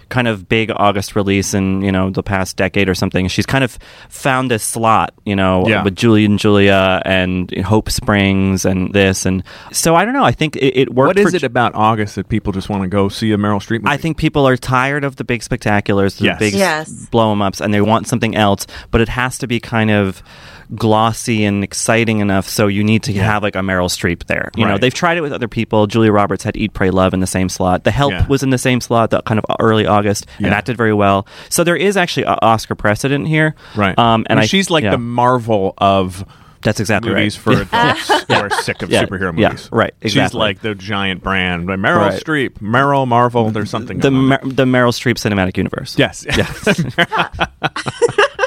kind 0.09 0.27
of 0.27 0.47
big 0.49 0.71
August 0.75 1.15
release 1.15 1.53
in, 1.53 1.81
you 1.81 1.91
know, 1.91 2.09
the 2.09 2.23
past 2.23 2.55
decade 2.57 2.87
or 2.89 2.95
something. 2.95 3.27
She's 3.27 3.45
kind 3.45 3.63
of 3.63 3.77
found 4.09 4.49
this 4.51 4.63
slot, 4.63 5.13
you 5.25 5.35
know, 5.35 5.67
Yeah. 5.67 5.83
with 5.83 5.95
Julie 5.95 6.25
and 6.25 6.39
Julia 6.39 7.01
and 7.05 7.51
Hope 7.59 7.89
Springs 7.89 8.65
and 8.65 8.93
this 8.93 9.25
and 9.25 9.43
so 9.71 9.95
I 9.95 10.05
don't 10.05 10.13
know. 10.13 10.23
I 10.23 10.31
think 10.31 10.55
it, 10.55 10.77
it 10.77 10.93
worked 10.93 11.07
What 11.09 11.19
is 11.19 11.31
for 11.31 11.35
it 11.35 11.43
about 11.43 11.75
August 11.75 12.15
that 12.15 12.29
people 12.29 12.53
just 12.53 12.69
want 12.69 12.83
to 12.83 12.87
go 12.89 13.09
see 13.09 13.31
a 13.31 13.37
Meryl 13.37 13.57
Streep 13.59 13.81
movie? 13.81 13.93
I 13.93 13.97
think 13.97 14.17
people 14.17 14.47
are 14.47 14.57
tired 14.57 15.03
of 15.03 15.15
the 15.17 15.23
big 15.23 15.41
spectaculars, 15.41 16.17
the 16.17 16.25
Yes. 16.25 16.39
big 16.39 16.53
Yes. 16.53 16.89
blow 17.11 17.31
'em 17.31 17.41
ups, 17.41 17.59
and 17.61 17.73
they 17.73 17.81
want 17.81 18.07
something 18.07 18.35
else. 18.35 18.65
But 18.91 19.01
it 19.01 19.09
has 19.09 19.37
to 19.39 19.47
be 19.47 19.59
kind 19.59 19.91
of 19.91 20.21
glossy 20.75 21.45
and 21.45 21.63
exciting 21.63 22.19
enough, 22.19 22.47
so 22.47 22.67
you 22.67 22.83
need 22.83 23.01
to 23.03 23.13
have 23.13 23.41
like 23.41 23.55
a 23.55 23.59
Meryl 23.59 23.87
Streep 23.89 24.25
there. 24.25 24.51
You 24.55 24.65
know, 24.65 24.77
they've 24.77 24.93
tried 24.93 25.17
it 25.17 25.21
with 25.21 25.31
other 25.31 25.47
people. 25.47 25.87
Julia 25.87 26.11
Roberts 26.11 26.43
had 26.43 26.57
Eat, 26.57 26.73
Pray, 26.73 26.89
Love 26.89 27.13
in 27.13 27.21
the 27.21 27.27
same 27.27 27.47
slot. 27.47 27.85
The 27.85 27.91
Help 27.91 28.11
Yeah. 28.11 28.25
was 28.27 28.43
in 28.43 28.49
the 28.49 28.57
same 28.57 28.81
slot, 28.81 29.11
the 29.11 29.21
kind 29.21 29.39
of 29.39 29.45
early 29.61 29.87
August, 29.97 30.25
Yeah. 30.39 30.47
and 30.47 30.53
that 30.53 30.65
did 30.65 30.77
very 30.77 30.93
well. 30.93 31.25
So 31.49 31.63
there 31.63 31.75
is 31.75 31.97
actually 31.97 32.23
a 32.23 32.37
Oscar 32.41 32.75
precedent 32.75 33.27
here, 33.27 33.55
right. 33.75 33.97
Um, 33.97 34.25
and 34.29 34.39
I 34.39 34.43
I, 34.43 34.45
she's 34.45 34.69
like 34.69 34.83
yeah, 34.83 34.91
the 34.91 34.97
Marvel 34.97 35.73
of 35.77 36.23
that's 36.61 36.79
exactly 36.79 37.11
movies 37.13 37.37
right. 37.45 37.55
for 37.67 37.75
adults 37.77 38.23
who 38.27 38.33
are 38.33 38.49
sick 38.61 38.81
of 38.81 38.89
Yeah. 38.89 39.05
superhero 39.05 39.31
Yeah. 39.37 39.49
movies. 39.49 39.69
Right. 39.71 39.93
She's 40.03 40.33
like 40.33 40.59
the 40.61 40.73
giant 40.75 41.21
brand. 41.23 41.67
But 41.67 41.79
Meryl 41.79 42.09
Right. 42.09 42.21
Streep, 42.21 42.53
Meryl 42.59 43.07
Marvel. 43.07 43.51
There's 43.51 43.69
something. 43.69 43.99
the. 43.99 44.11
Mer- 44.11 44.39
the 44.43 44.65
Meryl 44.65 44.91
Streep 44.91 45.15
cinematic 45.15 45.55
universe. 45.55 45.95
Yes. 45.97 46.25
yes. 46.35 46.67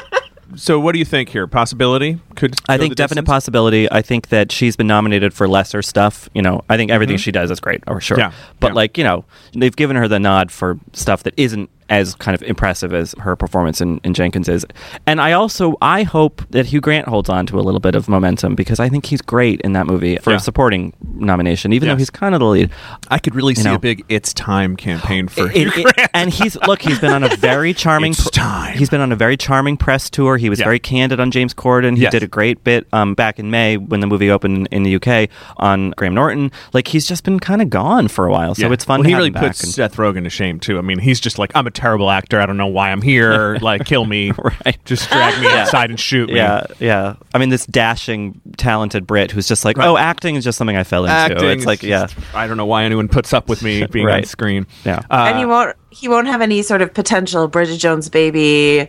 So, 0.55 0.79
what 0.79 0.93
do 0.93 0.99
you 0.99 1.05
think 1.05 1.29
here? 1.29 1.47
Possibility 1.47 2.19
could 2.35 2.55
I 2.67 2.77
think 2.77 2.95
definite 2.95 3.21
distance? 3.21 3.27
possibility. 3.27 3.91
I 3.91 4.01
think 4.01 4.29
that 4.29 4.51
she's 4.51 4.75
been 4.75 4.87
nominated 4.87 5.33
for 5.33 5.47
lesser 5.47 5.81
stuff. 5.81 6.29
You 6.33 6.41
know, 6.41 6.61
I 6.69 6.77
think 6.77 6.91
everything 6.91 7.17
she 7.17 7.31
does 7.31 7.51
is 7.51 7.59
great, 7.59 7.83
or 7.87 8.01
sure. 8.01 8.17
Mm-hmm. 8.17 8.31
Yeah, 8.31 8.53
But 8.59 8.67
yeah. 8.67 8.73
like, 8.75 8.97
you 8.97 9.03
know, 9.03 9.25
they've 9.53 9.75
given 9.75 9.95
her 9.95 10.07
the 10.07 10.19
nod 10.19 10.51
for 10.51 10.77
stuff 10.93 11.23
that 11.23 11.33
isn't 11.37 11.69
as 11.91 12.15
kind 12.15 12.33
of 12.33 12.41
impressive 12.43 12.93
as 12.93 13.13
her 13.19 13.35
performance 13.35 13.81
in, 13.81 13.99
in 14.03 14.13
Jenkins 14.15 14.47
is. 14.49 14.65
And 15.05 15.21
I 15.21 15.33
also 15.33 15.75
I 15.81 16.03
hope 16.03 16.41
that 16.51 16.65
Hugh 16.67 16.81
Grant 16.81 17.07
holds 17.07 17.29
on 17.29 17.45
to 17.47 17.59
a 17.59 17.61
little 17.61 17.79
bit 17.81 17.93
of 17.95 18.07
momentum 18.09 18.55
because 18.55 18.79
I 18.79 18.87
think 18.89 19.05
he's 19.05 19.21
great 19.21 19.59
in 19.61 19.73
that 19.73 19.85
movie 19.85 20.15
for 20.17 20.31
Yeah. 20.31 20.37
a 20.37 20.39
supporting 20.39 20.93
nomination, 21.03 21.73
even 21.73 21.89
though 21.89 21.95
he's 21.97 22.09
kind 22.09 22.33
of 22.33 22.39
the 22.39 22.47
lead. 22.47 22.71
I 23.09 23.19
could 23.19 23.35
really 23.35 23.53
see 23.55 23.63
know. 23.63 23.75
a 23.75 23.79
big 23.79 24.03
"It's 24.09 24.33
Time" 24.33 24.75
campaign 24.77 25.27
for 25.27 25.47
It- 25.47 25.55
Hugh 25.55 25.71
it- 25.75 25.95
Grant. 25.95 26.11
and 26.13 26.29
he's 26.33 26.55
look, 26.65 26.81
he's 26.81 26.97
been 26.99 27.11
on 27.11 27.23
a 27.23 27.35
very 27.35 27.73
charming. 27.83 28.11
It's 28.13 28.29
time. 28.31 28.77
He's 28.77 28.89
been 28.89 29.01
on 29.01 29.11
a 29.11 29.15
very 29.17 29.35
charming 29.37 29.75
press 29.77 30.09
tour. 30.09 30.37
He 30.37 30.49
was 30.49 30.59
Yeah. 30.59 30.65
very 30.65 30.79
candid 30.79 31.19
on 31.19 31.29
James 31.29 31.53
Corden. 31.53 31.95
He 31.97 32.03
Yes. 32.03 32.11
did 32.13 32.23
a 32.23 32.27
great 32.27 32.63
bit 32.63 32.87
um, 32.93 33.13
back 33.15 33.37
in 33.37 33.51
May 33.51 33.75
when 33.77 33.99
the 33.99 34.07
movie 34.07 34.31
opened 34.31 34.69
in 34.71 34.83
the 34.83 34.95
UK 34.95 35.29
on 35.57 35.91
Graham 35.97 36.15
Norton. 36.15 36.51
Like 36.73 36.87
he's 36.87 37.05
just 37.05 37.25
been 37.25 37.39
kind 37.39 37.61
of 37.61 37.69
gone 37.69 38.07
for 38.07 38.25
a 38.25 38.31
while, 38.31 38.55
so 38.55 38.67
Yeah. 38.67 38.73
it's 38.73 38.85
fun. 38.85 38.99
Well, 38.99 39.03
to 39.03 39.07
he 39.09 39.11
have 39.11 39.19
really 39.19 39.27
him 39.27 39.33
back 39.33 39.43
puts 39.43 39.63
and- 39.63 39.73
Seth 39.73 39.97
Rogen 39.97 40.23
to 40.23 40.29
shame 40.29 40.57
too. 40.59 40.77
I 40.77 40.81
mean, 40.81 40.99
he's 40.99 41.19
just 41.19 41.37
like, 41.37 41.51
I'm 41.55 41.67
a 41.67 41.71
terrible 41.81 42.11
actor. 42.11 42.39
I 42.39 42.45
don't 42.45 42.57
know 42.57 42.67
why 42.67 42.91
I'm 42.91 43.01
here. 43.01 43.57
like, 43.61 43.85
kill 43.85 44.05
me. 44.05 44.31
Right. 44.65 44.77
Just 44.85 45.09
drag 45.09 45.39
me 45.41 45.47
Yeah. 45.49 45.61
outside 45.63 45.89
and 45.89 45.99
shoot 45.99 46.29
me. 46.29 46.35
yeah, 46.35 46.65
yeah. 46.79 47.15
I 47.33 47.37
mean, 47.39 47.49
this 47.49 47.65
dashing, 47.65 48.39
talented 48.57 49.07
Brit 49.07 49.31
who's 49.31 49.47
just 49.47 49.65
like, 49.65 49.77
Right. 49.77 49.87
oh, 49.87 49.97
acting 49.97 50.35
is 50.35 50.43
just 50.43 50.57
something 50.57 50.75
I 50.77 50.83
fell 50.83 51.05
into. 51.05 51.13
Acting. 51.15 51.49
it's 51.49 51.65
like, 51.65 51.83
is 51.83 51.89
yeah, 51.89 52.05
just- 52.07 52.35
I 52.35 52.45
don't 52.47 52.57
know 52.57 52.65
why 52.65 52.83
anyone 52.83 53.07
puts 53.07 53.33
up 53.33 53.49
with 53.49 53.63
me 53.63 53.85
being 53.87 54.05
on 54.05 54.11
Right. 54.13 54.27
screen. 54.27 54.67
Yeah. 54.85 54.99
Uh, 55.09 55.25
and 55.29 55.39
he 55.39 55.45
won't 55.45 55.75
he 55.93 56.07
won't 56.07 56.27
have 56.27 56.39
any 56.41 56.61
sort 56.61 56.81
of 56.81 56.93
potential 56.93 57.47
Bridget 57.49 57.77
Jones 57.77 58.07
baby 58.09 58.87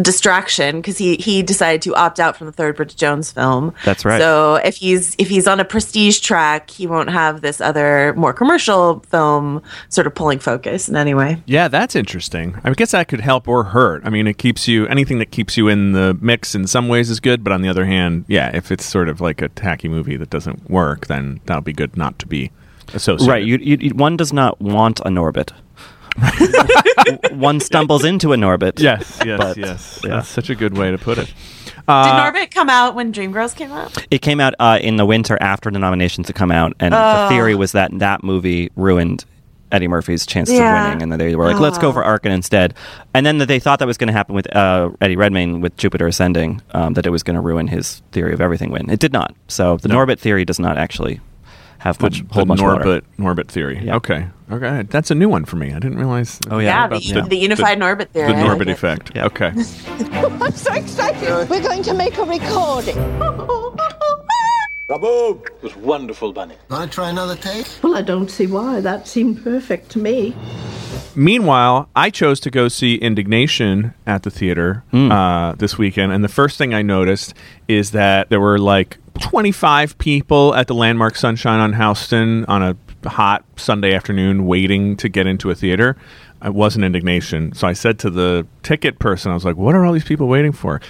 distraction 0.00 0.76
because 0.76 0.98
he 0.98 1.16
he 1.16 1.42
decided 1.42 1.82
to 1.82 1.94
opt 1.94 2.20
out 2.20 2.36
from 2.36 2.46
the 2.46 2.52
third 2.52 2.76
Bridget 2.76 2.96
Jones 2.96 3.30
film. 3.32 3.74
That's 3.84 4.04
right. 4.04 4.20
So 4.20 4.56
if 4.56 4.76
he's 4.76 5.14
if 5.18 5.28
he's 5.28 5.46
on 5.46 5.60
a 5.60 5.64
prestige 5.64 6.20
track, 6.20 6.70
he 6.70 6.86
won't 6.86 7.10
have 7.10 7.40
this 7.40 7.60
other 7.60 8.14
more 8.16 8.32
commercial 8.32 9.00
film 9.10 9.62
sort 9.88 10.06
of 10.06 10.14
pulling 10.14 10.38
focus 10.38 10.88
in 10.88 10.96
any 10.96 11.14
way. 11.14 11.42
Yeah, 11.46 11.68
that's 11.68 11.96
interesting. 11.96 12.56
I 12.64 12.72
guess 12.72 12.92
that 12.92 13.08
could 13.08 13.20
help 13.20 13.48
or 13.48 13.64
hurt. 13.64 14.02
I 14.04 14.10
mean, 14.10 14.26
it 14.26 14.38
keeps 14.38 14.68
you 14.68 14.86
anything 14.86 15.18
that 15.18 15.30
keeps 15.30 15.56
you 15.56 15.68
in 15.68 15.92
the 15.92 16.16
mix 16.20 16.54
in 16.54 16.66
some 16.66 16.88
ways 16.88 17.10
is 17.10 17.20
good, 17.20 17.42
but 17.44 17.52
on 17.52 17.62
the 17.62 17.68
other 17.68 17.84
hand, 17.84 18.24
yeah, 18.28 18.50
if 18.56 18.70
it's 18.72 18.84
sort 18.84 19.08
of 19.08 19.20
like 19.20 19.42
a 19.42 19.48
tacky 19.48 19.88
movie 19.88 20.16
that 20.16 20.30
doesn't 20.30 20.70
work, 20.70 21.06
then 21.08 21.40
that'll 21.46 21.62
be 21.62 21.72
good 21.72 21.96
not 21.96 22.18
to 22.20 22.26
be 22.26 22.50
associated. 22.94 23.30
right. 23.30 23.44
You, 23.44 23.58
you, 23.58 23.76
you- 23.80 23.94
one 23.94 24.16
does 24.16 24.32
not 24.32 24.60
want 24.60 25.00
an 25.04 25.14
Norbit. 25.16 25.50
one 27.32 27.60
stumbles 27.60 28.04
into 28.04 28.32
a 28.32 28.36
Norbit. 28.36 28.78
Yes, 28.80 29.18
yes, 29.24 29.38
But, 29.38 29.56
yes. 29.56 30.00
yeah. 30.04 30.10
That's 30.16 30.28
such 30.28 30.50
a 30.50 30.54
good 30.54 30.76
way 30.76 30.90
to 30.90 30.98
put 30.98 31.18
it. 31.18 31.26
Did 31.26 31.34
Uh, 31.88 32.30
Norbit 32.30 32.50
come 32.52 32.70
out 32.70 32.94
when 32.94 33.12
Dreamgirls 33.12 33.56
came 33.56 33.72
out? 33.72 34.06
It 34.10 34.22
came 34.22 34.40
out 34.40 34.54
uh, 34.60 34.78
in 34.80 34.96
the 34.96 35.06
winter 35.06 35.36
after 35.40 35.70
the 35.70 35.78
nominations 35.78 36.28
had 36.28 36.36
come 36.36 36.50
out, 36.52 36.74
and 36.78 36.92
the 36.94 37.26
theory 37.28 37.54
was 37.54 37.72
that 37.72 37.90
that 37.98 38.22
movie 38.22 38.70
ruined 38.76 39.24
Eddie 39.72 39.88
Murphy's 39.88 40.26
chances 40.26 40.54
Yeah. 40.56 40.78
of 40.78 40.84
winning, 40.88 41.02
and 41.02 41.12
that 41.12 41.16
they 41.18 41.34
were 41.34 41.46
like, 41.50 41.58
"Let's 41.58 41.78
go 41.78 41.92
for 41.92 42.04
Arkin 42.04 42.30
instead." 42.30 42.74
And 43.14 43.24
then 43.26 43.38
that 43.38 43.46
they 43.46 43.58
thought 43.58 43.78
that 43.78 43.88
was 43.88 43.96
going 43.96 44.08
to 44.08 44.12
happen 44.12 44.34
with 44.34 44.54
uh, 44.54 44.90
Eddie 45.00 45.16
Redmayne 45.16 45.60
with 45.62 45.76
Jupiter 45.78 46.06
Ascending, 46.06 46.60
um, 46.72 46.92
that 46.94 47.06
it 47.06 47.10
was 47.10 47.22
going 47.22 47.36
to 47.36 47.40
ruin 47.40 47.66
his 47.68 48.02
theory 48.12 48.34
of 48.34 48.40
everything 48.42 48.70
win. 48.70 48.90
It 48.90 49.00
did 49.00 49.12
not. 49.14 49.34
So 49.48 49.78
the 49.78 49.88
No. 49.88 49.96
Norbit 49.96 50.18
theory 50.18 50.44
does 50.44 50.58
not 50.60 50.76
actually 50.76 51.20
have 51.82 51.98
the, 51.98 52.04
much 52.04 52.26
the 52.26 52.34
hold 52.34 52.48
much 52.48 52.60
water. 52.60 52.84
Norbit 52.84 53.02
Norbit 53.18 53.48
theory. 53.48 53.80
Yeah. 53.82 53.96
Okay, 53.96 54.28
okay, 54.50 54.82
that's 54.88 55.10
a 55.10 55.14
new 55.14 55.28
one 55.28 55.44
for 55.44 55.56
me. 55.56 55.68
I 55.72 55.78
didn't 55.78 55.98
realize. 55.98 56.38
Oh, 56.50 56.58
yeah. 56.58 56.66
Yeah, 56.68 56.84
about- 56.86 57.02
the, 57.02 57.08
yeah. 57.08 57.20
the 57.28 57.36
unified 57.36 57.78
Norbit 57.78 58.08
theory. 58.10 58.32
the 58.32 58.38
I 58.38 58.42
like 58.42 58.58
Norbit 58.58 58.62
it. 58.62 58.68
effect. 58.68 59.12
Yeah. 59.14 59.26
Okay. 59.26 59.46
I'm 59.56 60.52
so 60.52 60.72
excited. 60.74 61.50
We're 61.50 61.62
going 61.62 61.82
to 61.82 61.94
make 61.94 62.16
a 62.18 62.24
recording. 62.24 62.96
Bravo! 64.88 65.42
It 65.42 65.62
was 65.62 65.74
wonderful, 65.76 66.32
Bunny. 66.32 66.54
Want 66.68 66.90
to 66.90 66.94
try 66.94 67.08
another 67.08 67.36
take? 67.36 67.66
Well, 67.82 67.96
I 67.96 68.02
don't 68.02 68.30
see 68.30 68.46
why. 68.46 68.80
That 68.80 69.08
seemed 69.08 69.42
perfect 69.42 69.90
to 69.92 69.98
me. 69.98 70.36
Meanwhile, 71.14 71.88
I 71.96 72.10
chose 72.10 72.40
to 72.40 72.50
go 72.50 72.68
see 72.68 72.96
Indignation 72.96 73.94
at 74.06 74.22
the 74.22 74.30
theater 74.30 74.82
uh, 74.92 75.52
this 75.54 75.78
weekend, 75.78 76.12
and 76.12 76.22
the 76.22 76.28
first 76.28 76.58
thing 76.58 76.74
I 76.74 76.82
noticed 76.82 77.32
is 77.68 77.92
that 77.92 78.28
there 78.28 78.40
were 78.40 78.58
like 78.58 78.98
25 79.20 79.98
people 79.98 80.54
at 80.54 80.66
the 80.66 80.74
Landmark 80.74 81.16
Sunshine 81.16 81.60
on 81.60 81.74
Houston 81.74 82.44
on 82.46 82.62
a 82.62 82.76
hot 83.08 83.44
Sunday 83.56 83.94
afternoon 83.94 84.46
waiting 84.46 84.96
to 84.96 85.08
get 85.08 85.26
into 85.26 85.50
a 85.50 85.54
theater. 85.54 85.96
It 86.44 86.54
was 86.54 86.76
an 86.76 86.84
Indignation, 86.84 87.52
so 87.52 87.66
I 87.68 87.72
said 87.72 87.98
to 88.00 88.10
the 88.10 88.46
ticket 88.62 88.98
person, 88.98 89.30
I 89.30 89.34
was 89.34 89.44
like, 89.44 89.56
"What 89.56 89.74
are 89.74 89.84
all 89.84 89.92
these 89.92 90.04
people 90.04 90.28
waiting 90.28 90.52
for?" 90.52 90.80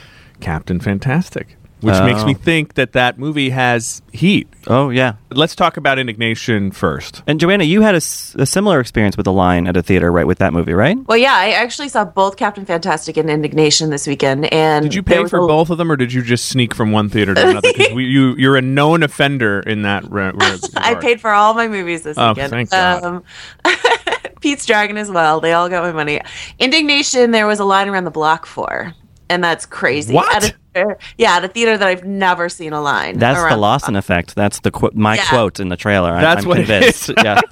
Captain 0.40 0.80
Fantastic, 0.80 1.56
which 1.82 1.98
makes 2.00 2.22
Oh. 2.22 2.26
me 2.26 2.34
think 2.34 2.74
that 2.74 2.92
that 2.92 3.18
movie 3.18 3.50
has 3.50 4.00
heat. 4.12 4.48
Oh 4.68 4.90
yeah. 4.90 5.14
Let's 5.30 5.54
talk 5.56 5.76
about 5.76 5.98
Indignation 5.98 6.70
first. 6.70 7.22
And 7.26 7.40
Joanna, 7.40 7.64
you 7.64 7.82
had 7.82 7.94
a, 7.94 7.96
s- 7.96 8.34
a 8.38 8.46
similar 8.46 8.78
experience 8.80 9.16
with 9.16 9.24
the 9.24 9.32
line 9.32 9.66
at 9.66 9.76
a 9.76 9.82
theater, 9.82 10.10
right? 10.12 10.26
With 10.26 10.38
that 10.38 10.52
movie, 10.52 10.72
right? 10.72 10.96
Well, 11.06 11.18
yeah, 11.18 11.34
I 11.34 11.50
actually 11.50 11.88
saw 11.88 12.04
both 12.04 12.36
Captain 12.36 12.64
Fantastic 12.64 13.16
and 13.16 13.28
Indignation 13.28 13.90
this 13.90 14.06
weekend. 14.06 14.52
And 14.52 14.84
Did 14.84 14.94
you 14.94 15.02
pay 15.02 15.24
for 15.26 15.38
a- 15.38 15.46
both 15.46 15.70
of 15.70 15.78
them, 15.78 15.90
or 15.90 15.96
did 15.96 16.12
you 16.12 16.22
just 16.22 16.46
sneak 16.48 16.74
from 16.74 16.92
one 16.92 17.08
theater 17.08 17.34
to 17.34 17.48
another? 17.48 17.72
Because 17.76 17.92
you 17.94 18.34
you're 18.36 18.56
a 18.56 18.62
known 18.62 19.02
offender 19.02 19.60
in 19.60 19.82
that. 19.82 20.08
Re- 20.10 20.30
re- 20.32 20.58
I 20.76 20.94
paid 20.94 21.20
for 21.20 21.30
all 21.32 21.54
my 21.54 21.66
movies 21.68 22.02
this 22.02 22.16
Oh, 22.18 22.28
weekend. 22.28 22.50
thank 22.50 22.70
God. 22.70 23.02
Um, 23.04 23.24
Pete's 24.40 24.66
Dragon 24.66 24.96
as 24.98 25.10
well. 25.10 25.40
They 25.40 25.52
all 25.52 25.68
got 25.68 25.82
my 25.84 25.92
money. 25.92 26.20
Indignation, 26.58 27.30
there 27.30 27.46
was 27.46 27.60
a 27.60 27.64
line 27.64 27.88
around 27.88 28.04
the 28.04 28.10
block 28.10 28.44
for, 28.46 28.92
and 29.28 29.42
that's 29.42 29.66
crazy. 29.66 30.14
What? 30.14 30.34
At 30.34 30.50
a 30.50 30.54
theater- 30.74 30.98
yeah, 31.18 31.40
the 31.40 31.48
theater 31.48 31.76
that 31.78 31.86
I've 31.88 32.04
never 32.04 32.48
seen 32.48 32.72
a 32.72 32.80
line. 32.80 33.18
That's 33.18 33.38
the 33.40 33.46
around 33.46 33.60
Lawson 33.60 33.96
effect. 33.96 34.34
That's 34.34 34.60
the 34.60 34.70
qu- 34.70 34.90
my 34.94 35.16
Yeah. 35.16 35.24
quote 35.28 35.60
in 35.60 35.68
the 35.68 35.76
trailer. 35.76 36.12
I- 36.12 36.20
That's 36.22 36.42
I'm 36.44 36.48
what 36.48 36.58
it 36.60 36.66
convinced. 36.66 37.08
is. 37.10 37.14
yeah. 37.22 37.40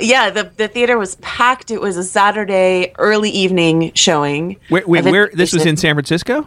Yeah, 0.00 0.30
the 0.30 0.50
the 0.56 0.66
theater 0.66 0.98
was 0.98 1.14
packed. 1.16 1.70
It 1.70 1.80
was 1.80 1.96
a 1.96 2.02
Saturday 2.02 2.92
early 2.98 3.30
evening 3.30 3.92
showing. 3.94 4.56
Wait, 4.70 4.88
wait, 4.88 5.04
where? 5.04 5.30
This 5.32 5.52
was 5.52 5.64
in 5.66 5.76
San 5.76 5.94
Francisco, 5.94 6.46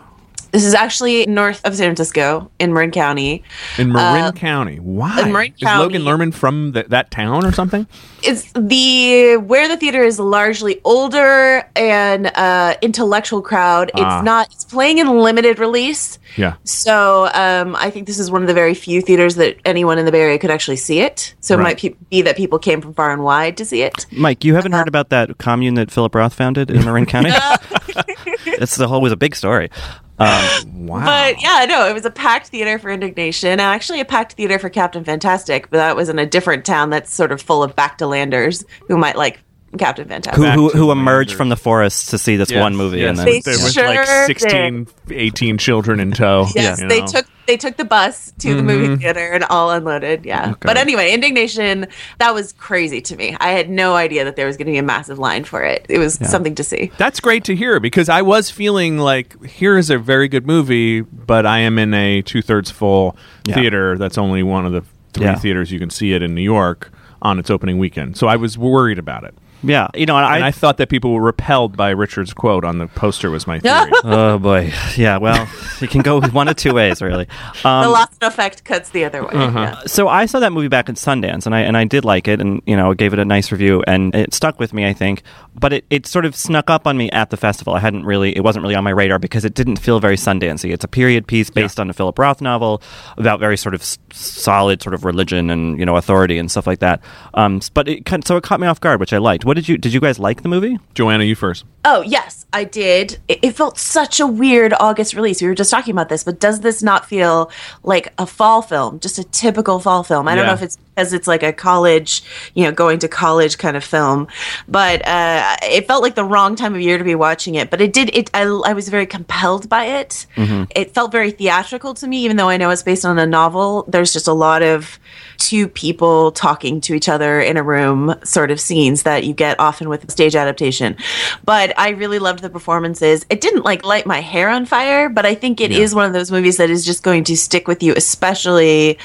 This 0.56 0.64
is 0.64 0.74
actually 0.74 1.26
north 1.26 1.60
of 1.66 1.76
San 1.76 1.88
Francisco 1.88 2.50
in 2.60 2.72
Marin 2.74 2.92
County. 2.92 3.44
in 3.78 3.92
Marin 3.92 4.32
County. 4.32 4.78
Why? 4.78 5.20
in 5.24 5.34
Marin 5.34 5.54
is 5.60 5.64
Logan 5.64 6.04
Lerman 6.04 6.34
from 6.34 6.72
th- 6.72 6.86
that 6.88 7.12
town 7.12 7.46
or 7.46 7.52
something? 7.52 7.86
it's 8.24 8.52
the 8.54 9.36
where 9.38 9.68
the 9.68 9.76
theater 9.78 10.02
is 10.02 10.18
largely 10.20 10.80
older 10.84 11.64
and 11.76 12.26
uh 12.36 12.74
intellectual 12.82 13.40
crowd 13.42 13.90
it's 13.94 14.02
Ah. 14.02 14.22
not 14.22 14.48
it's 14.52 14.64
playing 14.64 14.98
in 14.98 15.08
limited 15.20 15.60
release 15.60 16.18
Yeah. 16.36 16.56
so 16.64 17.30
um 17.36 17.76
i 17.76 17.92
think 17.92 18.08
this 18.08 18.18
is 18.18 18.32
one 18.32 18.42
of 18.42 18.48
the 18.48 18.56
very 18.56 18.74
few 18.74 19.00
theaters 19.04 19.36
that 19.36 19.58
anyone 19.64 20.00
in 20.00 20.06
the 20.06 20.12
bay 20.12 20.22
area 20.22 20.40
could 20.40 20.50
actually 20.50 20.78
see 20.78 21.02
it 21.02 21.36
so 21.40 21.56
Right. 21.56 21.62
it 21.62 21.64
might 21.64 21.78
pe- 21.78 21.96
be 22.10 22.24
that 22.24 22.36
people 22.36 22.58
came 22.58 22.82
from 22.82 22.96
far 22.96 23.12
and 23.14 23.24
wide 23.24 23.58
to 23.58 23.66
see 23.66 23.84
it 23.84 24.08
Mike, 24.12 24.44
you 24.44 24.56
haven't 24.56 24.72
heard 24.72 24.88
about 24.88 25.10
that 25.10 25.38
commune 25.38 25.76
that 25.76 25.92
Philip 25.92 26.16
Roth 26.16 26.34
founded 26.34 26.72
in 26.72 26.84
Marin 26.84 27.06
County? 27.14 27.30
it's 28.48 28.76
the 28.76 28.88
whole 28.88 29.02
was 29.02 29.12
a 29.12 29.18
big 29.18 29.36
story. 29.36 29.70
Um, 30.18 30.88
Wow. 30.88 31.04
but 31.04 31.42
yeah 31.42 31.66
no 31.68 31.88
it 31.90 31.94
was 31.94 32.06
a 32.06 32.12
packed 32.12 32.48
theater 32.48 32.78
for 32.80 32.90
indignation 32.92 33.60
actually 33.60 34.00
a 34.00 34.06
packed 34.06 34.34
theater 34.34 34.60
for 34.60 34.70
captain 34.70 35.04
fantastic 35.04 35.70
but 35.72 35.78
that 35.78 35.96
was 35.96 36.10
in 36.10 36.20
a 36.20 36.26
different 36.26 36.64
town 36.64 36.90
that's 36.92 37.14
sort 37.14 37.32
of 37.32 37.42
full 37.42 37.64
of 37.64 37.76
back 37.76 37.98
to 37.98 38.08
landers 38.08 38.64
who 38.88 38.98
might 38.98 39.18
like 39.18 39.42
captain 39.78 40.08
fantastic 40.08 40.44
who 40.44 40.52
who, 40.52 40.70
who 40.70 40.92
emerged 40.92 41.34
from 41.36 41.50
the 41.50 41.56
forest 41.56 42.10
to 42.10 42.18
see 42.18 42.36
this 42.36 42.52
Yes, 42.52 42.62
one 42.62 42.76
movie 42.76 43.00
yes. 43.00 43.10
and 43.10 43.18
then 43.20 43.26
They 43.26 43.40
there 43.42 43.54
was 43.54 43.74
sure 43.74 43.88
like 43.88 44.06
did. 44.06 44.26
16, 44.28 44.88
18 45.12 45.58
children 45.58 46.00
in 46.00 46.12
tow. 46.12 46.48
Yes, 46.56 46.80
you 46.80 46.88
they 46.88 47.02
know. 47.02 47.08
took 47.08 47.26
they 47.48 47.58
took 47.58 47.78
the 47.78 47.86
bus 47.86 48.32
to 48.40 48.56
the 48.56 48.64
movie 48.64 48.88
mm-hmm. 48.88 48.96
theater 49.02 49.32
and 49.32 49.44
all 49.46 49.70
unloaded. 49.70 50.26
Yeah, 50.26 50.56
but 50.62 50.78
anyway, 50.78 51.14
indignation 51.14 51.88
that 52.18 52.34
was 52.34 52.54
crazy 52.54 53.02
to 53.02 53.16
me. 53.16 53.36
I 53.40 53.50
had 53.50 53.70
no 53.70 53.96
idea 53.96 54.24
that 54.26 54.36
there 54.36 54.48
was 54.48 54.58
going 54.58 54.66
to 54.66 54.72
be 54.72 54.78
a 54.80 54.84
massive 54.84 55.20
line 55.20 55.44
for 55.44 55.64
it. 55.64 55.86
It 55.88 56.00
was 56.00 56.16
something 56.28 56.56
to 56.56 56.64
see. 56.64 56.92
That's 56.98 57.20
great 57.20 57.44
to 57.46 57.56
hear 57.56 57.80
because 57.80 58.10
I 58.10 58.24
was 58.24 58.50
feeling 58.50 58.98
like 58.98 59.44
here 59.46 59.78
is 59.78 59.90
a 59.92 59.98
very 60.00 60.28
good 60.28 60.48
movie, 60.48 61.02
but 61.02 61.46
I 61.46 61.60
am 61.60 61.78
in 61.78 61.94
a 61.94 62.22
two 62.24 62.42
thirds 62.42 62.72
full 62.72 63.16
Yeah. 63.46 63.56
theater. 63.56 63.98
That's 63.98 64.18
only 64.18 64.42
one 64.42 64.66
of 64.66 64.72
the 64.72 64.82
three 65.14 65.26
Yeah. 65.26 65.36
theaters 65.36 65.72
you 65.72 65.80
can 65.80 65.90
see 65.92 66.14
it 66.14 66.24
in 66.24 66.34
New 66.34 66.42
York 66.42 66.92
on 67.22 67.38
its 67.40 67.50
opening 67.50 67.78
weekend. 67.78 68.18
So 68.18 68.28
I 68.28 68.36
was 68.38 68.58
worried 68.58 68.98
about 69.00 69.24
it. 69.24 69.36
Yeah, 69.66 69.88
you 69.94 70.06
know, 70.06 70.16
and 70.18 70.26
And 70.36 70.44
I, 70.44 70.48
I 70.48 70.52
thought 70.52 70.78
that 70.78 70.90
people 70.90 71.12
were 71.14 71.22
repelled 71.22 71.76
by 71.76 71.90
Richard's 71.90 72.34
quote 72.34 72.64
on 72.66 72.78
the 72.78 72.88
poster 72.88 73.30
was 73.30 73.48
my 73.48 73.60
theory. 73.60 73.92
oh 74.04 74.38
boy, 74.40 74.72
yeah. 74.96 75.18
Well, 75.18 75.48
it 75.82 75.90
can 75.90 76.02
go 76.02 76.22
one 76.22 76.48
of 76.48 76.56
two 76.56 76.74
ways, 76.74 77.02
really. 77.02 77.28
the 77.62 77.68
Um, 77.70 77.92
Lawson 77.92 78.18
effect 78.22 78.64
cuts 78.64 78.90
the 78.90 79.06
other 79.06 79.24
way. 79.24 79.32
Yeah. 79.34 79.80
so 79.86 80.08
I 80.08 80.26
saw 80.26 80.40
that 80.40 80.52
movie 80.52 80.68
back 80.68 80.90
in 80.90 80.96
Sundance, 80.96 81.46
and 81.46 81.54
I 81.56 81.62
and 81.62 81.76
I 81.78 81.84
did 81.86 82.06
like 82.06 82.28
it, 82.28 82.40
and 82.42 82.62
you 82.66 82.76
know, 82.76 82.94
gave 82.94 83.14
it 83.14 83.20
a 83.20 83.26
nice 83.26 83.52
review, 83.52 83.84
and 83.88 84.14
it 84.16 84.34
stuck 84.34 84.60
with 84.60 84.74
me, 84.74 84.86
I 84.88 84.94
think. 84.94 85.24
But 85.58 85.72
it, 85.74 85.86
it 85.90 86.06
sort 86.06 86.26
of 86.26 86.36
snuck 86.36 86.70
up 86.70 86.86
on 86.86 86.98
me 86.98 87.10
at 87.12 87.30
the 87.30 87.38
festival. 87.38 87.74
I 87.76 87.80
hadn't 87.80 88.06
really, 88.06 88.36
it 88.36 88.42
wasn't 88.44 88.64
really 88.64 88.76
on 88.76 88.84
my 88.84 88.90
radar 88.92 89.20
because 89.20 89.46
it 89.46 89.54
didn't 89.54 89.78
feel 89.78 90.00
very 90.02 90.18
Sundancey. 90.18 90.74
It's 90.74 90.84
a 90.84 90.88
period 90.90 91.28
piece 91.28 91.50
based 91.50 91.80
on 91.80 91.90
a 91.90 91.94
Philip 91.94 92.20
Roth 92.20 92.42
novel 92.42 92.82
about 93.18 93.40
very 93.40 93.56
sort 93.56 93.74
of 93.74 93.82
s- 93.82 93.98
solid 94.12 94.82
sort 94.82 94.94
of 94.94 95.06
religion 95.06 95.50
and 95.50 95.80
you 95.80 95.86
know 95.86 95.96
authority 95.96 96.38
and 96.38 96.52
stuff 96.52 96.68
like 96.68 96.80
that. 96.80 97.02
Um, 97.34 97.62
but 97.74 97.88
it 97.88 98.04
so 98.26 98.36
it 98.38 98.44
caught 98.44 98.60
me 98.60 98.68
off 98.68 98.80
guard, 98.82 99.00
which 99.00 99.14
I 99.14 99.18
liked. 99.18 99.46
What 99.46 99.55
did 99.56 99.68
you 99.68 99.78
did 99.78 99.94
you 99.94 100.00
guys 100.00 100.20
like 100.20 100.44
the 100.44 100.50
movie? 100.50 100.78
Joanna, 100.94 101.24
you 101.24 101.36
first. 101.36 101.66
Oh 101.84 102.02
yes, 102.02 102.45
I 102.54 102.64
did. 102.64 103.20
It, 103.28 103.40
it 103.42 103.52
felt 103.52 103.78
such 103.78 104.20
a 104.20 104.28
weird 104.28 104.74
August 104.80 105.14
release. 105.14 105.42
We 105.42 105.48
were 105.48 105.56
just 105.56 105.72
talking 105.72 105.92
about 105.92 106.10
this, 106.10 106.24
but 106.24 106.40
does 106.40 106.62
this 106.62 106.82
not 106.82 107.06
feel 107.06 107.52
like 107.84 108.14
a 108.18 108.26
fall 108.26 108.62
film, 108.62 109.00
just 109.00 109.20
a 109.20 109.24
typical 109.26 109.80
fall 109.80 110.04
film? 110.04 110.28
I 110.28 110.36
don't 110.36 110.46
know 110.46 110.54
if 110.54 110.62
it's 110.62 110.78
because 110.96 111.12
it's 111.12 111.28
like 111.28 111.44
a 111.44 111.52
college, 111.52 112.24
you 112.54 112.64
know, 112.64 112.72
going 112.72 113.00
to 113.00 113.10
college 113.10 113.58
kind 113.58 113.76
of 113.76 113.84
film, 113.84 114.28
but 114.68 115.06
uh, 115.06 115.58
it 115.64 115.88
felt 115.88 116.02
like 116.02 116.16
the 116.16 116.24
wrong 116.24 116.56
time 116.56 116.74
of 116.74 116.80
year 116.80 116.98
to 116.98 117.04
be 117.04 117.16
watching 117.16 117.56
it. 117.56 117.70
But 117.70 117.82
it 117.82 117.92
did. 117.92 118.16
It 118.16 118.30
I, 118.34 118.44
I 118.44 118.72
was 118.72 118.88
very 118.88 119.06
compelled 119.06 119.68
by 119.68 119.86
it. 119.86 120.26
It 120.74 120.94
felt 120.94 121.12
very 121.12 121.32
theatrical 121.32 121.94
to 121.96 122.08
me, 122.08 122.24
even 122.24 122.38
though 122.38 122.48
I 122.48 122.56
know 122.56 122.70
it's 122.70 122.84
based 122.84 123.04
on 123.04 123.20
a 123.20 123.26
novel. 123.26 123.84
There's 123.90 124.14
just 124.14 124.30
a 124.30 124.34
lot 124.34 124.64
of 124.64 124.98
two 125.38 125.68
people 125.68 126.32
talking 126.32 126.80
to 126.80 126.94
each 126.94 127.10
other 127.10 127.42
in 127.42 127.58
a 127.58 127.64
room 127.64 128.16
sort 128.24 128.52
of 128.52 128.60
scenes 128.60 129.04
that 129.04 129.26
you 129.26 129.34
get 129.34 129.60
often 129.60 129.90
with 129.90 130.10
stage 130.10 130.36
adaptation. 130.36 130.96
But 131.44 131.78
I 131.78 131.90
really 131.90 132.20
loved 132.20 132.45
the 132.46 132.50
performances. 132.52 133.26
It 133.30 133.42
didn't 133.42 133.66
like 133.66 133.84
light 133.84 134.06
my 134.06 134.22
hair 134.22 134.50
on 134.50 134.66
fire, 134.66 135.10
but 135.10 135.26
I 135.26 135.36
think 135.36 135.60
it 135.60 135.72
is 135.72 135.94
one 135.96 136.06
of 136.06 136.14
those 136.14 136.32
movies 136.32 136.58
that 136.58 136.70
is 136.70 136.86
just 136.86 137.04
going 137.04 137.24
to 137.26 137.36
stick 137.36 137.68
with 137.68 137.82
you, 137.84 137.94
especially 137.98 138.98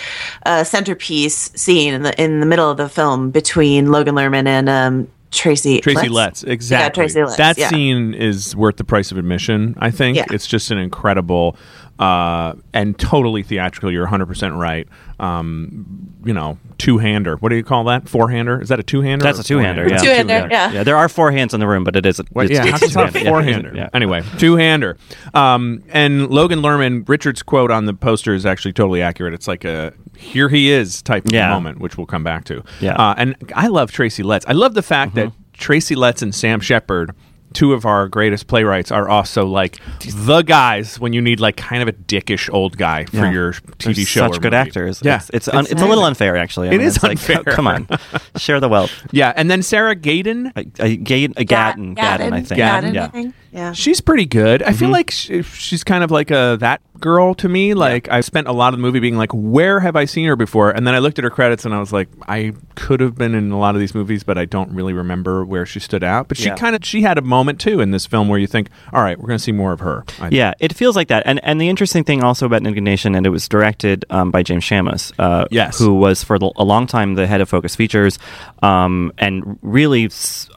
a 0.45 0.65
centerpiece 0.65 1.51
scene 1.55 1.95
in 1.95 2.03
the 2.03 2.23
in 2.23 2.41
the 2.41 2.47
middle 2.47 2.71
of 2.71 2.77
the 2.77 2.89
film 2.89 3.31
between 3.31 3.91
Logan 3.91 4.15
Lerman 4.15 4.47
and 4.47 4.69
um, 4.69 5.09
Tracy 5.31 5.81
Tracy 5.81 6.09
Letts. 6.09 6.43
Letts, 6.43 6.43
exactly. 6.45 7.03
Tracy 7.03 7.23
Letts, 7.23 7.37
that 7.37 7.57
yeah. 7.57 7.69
scene 7.69 8.15
is 8.15 8.55
worth 8.57 8.77
the 8.77 8.85
price 8.85 9.11
of 9.13 9.19
admission. 9.19 9.75
I 9.79 9.91
think 9.91 10.17
Yeah. 10.17 10.27
it's 10.31 10.47
just 10.47 10.71
an 10.71 10.79
incredible 10.79 11.57
uh, 12.01 12.55
and 12.73 12.99
totally 12.99 13.43
theatrical. 13.45 13.93
You're 13.93 14.03
100 14.05 14.27
percent 14.27 14.55
right. 14.55 14.89
Um, 15.21 16.15
you 16.25 16.33
know, 16.33 16.59
two 16.79 16.97
hander. 16.99 17.37
What 17.37 17.51
do 17.51 17.57
you 17.57 17.63
call 17.63 17.85
that? 17.85 18.09
Four 18.09 18.31
hander? 18.31 18.61
Is 18.61 18.71
that 18.71 18.81
a 18.81 18.83
two 18.83 19.03
hander? 19.03 19.23
That's 19.23 19.39
a 19.39 19.45
two 19.45 19.59
hander. 19.59 19.87
Yeah, 19.89 19.99
Two-hander, 19.99 20.49
yeah. 20.51 20.73
Yeah, 20.73 20.83
there 20.83 20.97
are 20.97 21.09
four 21.11 21.31
hands 21.31 21.53
in 21.55 21.61
the 21.61 21.67
room, 21.67 21.85
but 21.85 21.95
it 21.97 22.07
is. 22.07 22.19
A, 22.19 22.25
Well, 22.33 22.47
it's, 22.47 22.55
yeah, 22.55 22.65
it's 22.67 22.81
how's 22.81 22.95
not 22.95 23.09
two-handed. 23.13 23.27
a 23.27 23.31
four 23.31 23.43
hander. 23.43 23.73
Yeah. 23.75 23.89
Anyway, 23.93 24.23
two 24.39 24.57
hander. 24.57 24.97
Um, 25.35 25.83
and 25.91 26.29
Logan 26.31 26.61
Lerman, 26.61 27.07
Richard's 27.09 27.43
quote 27.43 27.71
on 27.71 27.85
the 27.85 27.93
poster 27.95 28.33
is 28.35 28.47
actually 28.47 28.73
totally 28.73 29.03
accurate. 29.03 29.35
It's 29.35 29.47
like 29.47 29.65
a 29.67 29.93
"here 30.17 30.49
he 30.49 30.71
is" 30.71 31.03
type 31.03 31.27
of 31.27 31.33
Yeah. 31.33 31.51
moment, 31.51 31.81
which 31.81 31.99
we'll 31.99 32.07
come 32.07 32.25
back 32.25 32.45
to. 32.45 32.65
Yeah. 32.81 32.95
uh, 32.95 33.15
and 33.19 33.37
I 33.55 33.67
love 33.69 33.93
Tracy 33.93 34.23
Letts. 34.23 34.47
I 34.49 34.53
love 34.53 34.73
the 34.75 34.83
fact 34.83 35.15
that 35.17 35.33
Tracy 35.53 35.95
Letts 35.95 36.23
and 36.23 36.35
Sam 36.35 36.61
Shepard. 36.61 37.15
Two 37.53 37.73
of 37.73 37.85
our 37.85 38.07
greatest 38.09 38.47
playwrights 38.47 38.93
are 38.93 39.09
also 39.09 39.45
like 39.47 39.79
the 40.07 40.43
guys 40.43 41.01
when 41.01 41.13
you 41.13 41.21
need 41.21 41.41
like 41.41 41.57
kind 41.57 41.83
of 41.83 41.89
a 41.89 41.93
dickish 41.93 42.49
old 42.53 42.77
guy 42.77 43.05
for 43.07 43.17
Yeah. 43.17 43.31
your 43.33 43.53
They're 43.53 43.93
TV 43.95 44.07
show. 44.07 44.29
Such 44.29 44.37
or 44.39 44.41
good 44.41 44.53
movie. 44.53 44.69
actors. 44.69 45.01
Yeah, 45.05 45.17
it's 45.17 45.31
it's, 45.31 45.49
un, 45.49 45.67
it's 45.69 45.83
a 45.83 45.87
little 45.87 46.05
unfair 46.05 46.37
actually. 46.37 46.69
I 46.69 46.73
It 46.75 46.79
mean, 46.79 46.87
is 46.87 46.97
it's 46.97 47.03
like, 47.03 47.13
unfair. 47.13 47.43
come 47.55 47.67
on, 47.67 47.89
share 48.37 48.61
the 48.61 48.69
wealth. 48.69 48.93
yeah. 49.11 49.33
And 49.35 49.51
then 49.51 49.63
Sarah 49.63 49.97
Gaden, 49.97 50.53
A, 50.57 50.61
a, 50.79 50.97
Gaten, 50.99 51.33
a 51.37 51.45
Gatton, 51.45 51.95
Gatton, 51.95 52.33
I 52.33 52.43
think. 52.43 52.57
Gatton, 52.59 52.95
yeah. 52.95 53.11
I 53.53 53.57
think. 53.57 53.61
Yeah. 53.63 53.73
She's 53.73 54.01
pretty 54.01 54.27
good. 54.27 54.63
I 54.63 54.73
feel 54.73 54.87
Mm-hmm. 54.87 54.93
like 54.93 55.11
she, 55.11 55.43
she's 55.43 55.85
kind 55.85 56.03
of 56.05 56.11
like 56.11 56.31
a 56.31 56.57
that 56.61 56.81
girl 57.01 57.35
to 57.35 57.49
me. 57.49 57.73
Like 57.75 58.09
I 58.11 58.21
spent 58.21 58.47
a 58.47 58.53
lot 58.53 58.73
of 58.75 58.79
the 58.79 58.83
movie 58.83 59.01
being 59.01 59.17
like, 59.17 59.31
where 59.33 59.81
have 59.81 59.97
I 59.97 60.05
seen 60.05 60.27
her 60.27 60.37
before? 60.37 60.71
And 60.71 60.87
then 60.87 60.95
I 60.95 60.99
looked 60.99 61.19
at 61.19 61.25
her 61.25 61.31
credits 61.31 61.65
and 61.65 61.75
I 61.75 61.81
was 61.81 61.93
like, 61.93 62.09
I 62.29 62.53
could 62.75 63.01
have 63.01 63.15
been 63.17 63.35
in 63.35 63.51
a 63.51 63.59
lot 63.59 63.75
of 63.75 63.81
these 63.81 63.95
movies, 63.95 64.23
but 64.23 64.37
I 64.39 64.45
don't 64.45 64.71
really 64.73 64.93
remember 64.93 65.45
where 65.45 65.65
she 65.67 65.81
stood 65.81 66.05
out. 66.05 66.29
But 66.29 66.37
she 66.37 66.47
Yeah. 66.47 66.57
kind 66.57 66.77
of 66.77 66.85
she 66.85 67.03
had 67.03 67.17
a 67.19 67.23
moment 67.23 67.59
too 67.61 67.81
in 67.81 67.91
this 67.91 68.07
film 68.07 68.29
where 68.29 68.39
you 68.39 68.47
think, 68.47 68.69
all 68.93 69.03
right, 69.03 69.19
we're 69.19 69.27
going 69.29 69.39
to 69.39 69.43
see 69.43 69.53
more 69.53 69.73
of 69.73 69.81
her. 69.81 70.05
I 70.07 70.13
think. 70.13 70.33
Yeah, 70.33 70.53
it 70.61 70.75
feels 70.75 70.95
like 70.95 71.09
that. 71.09 71.23
And 71.27 71.41
and 71.43 71.61
the 71.61 71.69
interesting 71.69 72.05
thing 72.05 72.23
also 72.23 72.47
about 72.47 72.59
Indignation, 72.67 73.15
and 73.15 73.27
it 73.27 73.31
was 73.31 73.49
directed 73.49 74.05
um, 74.11 74.31
by 74.31 74.43
James 74.43 74.65
Schamus, 74.65 75.13
uh, 75.19 75.47
Yes. 75.51 75.79
who 75.79 75.95
was 75.95 76.23
for 76.23 76.37
a 76.37 76.65
long 76.65 76.87
time 76.87 77.15
the 77.15 77.27
head 77.27 77.41
of 77.41 77.49
Focus 77.49 77.75
Features, 77.75 78.19
um, 78.63 79.13
and 79.19 79.59
really 79.63 80.05
s- 80.07 80.49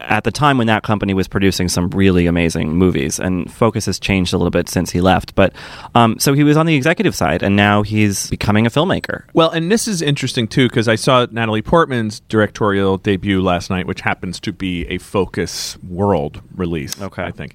at 0.00 0.24
the 0.24 0.30
time 0.30 0.58
when 0.58 0.66
that 0.66 0.82
company 0.82 1.14
was 1.14 1.28
producing 1.28 1.68
some 1.68 1.88
really 1.90 2.26
amazing 2.26 2.76
movies. 2.76 3.18
And 3.18 3.50
Focus 3.52 3.86
has 3.86 3.98
changed 3.98 4.32
a 4.32 4.38
little 4.38 4.50
bit 4.50 4.68
since 4.68 4.90
he 4.90 5.00
left, 5.00 5.34
but 5.34 5.52
um, 5.94 6.18
so 6.18 6.32
he 6.32 6.44
was 6.44 6.56
on 6.56 6.66
the 6.66 6.74
executive 6.74 7.14
side, 7.14 7.42
and 7.42 7.56
now 7.56 7.82
he's 7.82 8.30
becoming 8.30 8.66
a 8.66 8.70
filmmaker. 8.70 9.24
Well, 9.32 9.50
and 9.50 9.70
this 9.70 9.86
is 9.86 10.02
interesting 10.02 10.48
too 10.48 10.68
because 10.68 10.88
I 10.88 10.96
saw 10.96 11.26
Natalie 11.30 11.62
Portman's 11.62 12.20
directorial 12.20 12.98
debut 12.98 13.40
last 13.42 13.70
night, 13.70 13.86
which 13.86 14.00
happens 14.00 14.40
to 14.40 14.52
be 14.52 14.86
a 14.86 14.98
Focus 14.98 15.78
World 15.82 16.40
release. 16.54 17.00
Okay. 17.00 17.22
I 17.22 17.30
think, 17.30 17.54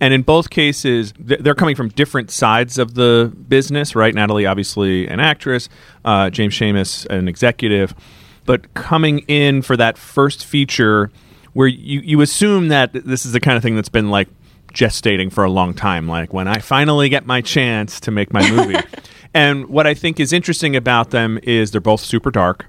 and 0.00 0.12
in 0.12 0.22
both 0.22 0.50
cases, 0.50 1.12
th- 1.26 1.40
they're 1.40 1.54
coming 1.54 1.76
from 1.76 1.88
different 1.88 2.30
sides 2.30 2.78
of 2.78 2.94
the 2.94 3.32
business. 3.48 3.94
Right, 3.94 4.14
Natalie, 4.14 4.46
obviously 4.46 5.08
an 5.08 5.20
actress, 5.20 5.68
uh, 6.04 6.30
James 6.30 6.54
Schamus, 6.54 7.06
an 7.06 7.28
executive, 7.28 7.94
but 8.44 8.72
coming 8.74 9.20
in 9.20 9.62
for 9.62 9.76
that 9.76 9.98
first 9.98 10.44
feature, 10.44 11.10
where 11.58 11.66
you 11.66 12.00
you 12.02 12.20
assume 12.20 12.68
that 12.68 12.92
this 12.92 13.26
is 13.26 13.32
the 13.32 13.40
kind 13.40 13.56
of 13.56 13.64
thing 13.64 13.74
that's 13.74 13.88
been 13.88 14.10
like 14.10 14.28
gestating 14.72 15.32
for 15.32 15.42
a 15.42 15.50
long 15.50 15.74
time. 15.74 16.06
Like 16.06 16.32
when 16.32 16.46
I 16.46 16.60
finally 16.60 17.08
get 17.08 17.26
my 17.26 17.40
chance 17.40 17.98
to 17.98 18.12
make 18.12 18.32
my 18.32 18.48
movie. 18.48 18.78
and 19.34 19.66
what 19.66 19.84
I 19.84 19.94
think 19.94 20.20
is 20.20 20.32
interesting 20.32 20.76
about 20.76 21.10
them 21.10 21.36
is 21.42 21.72
they're 21.72 21.80
both 21.80 22.00
super 22.00 22.30
dark. 22.30 22.66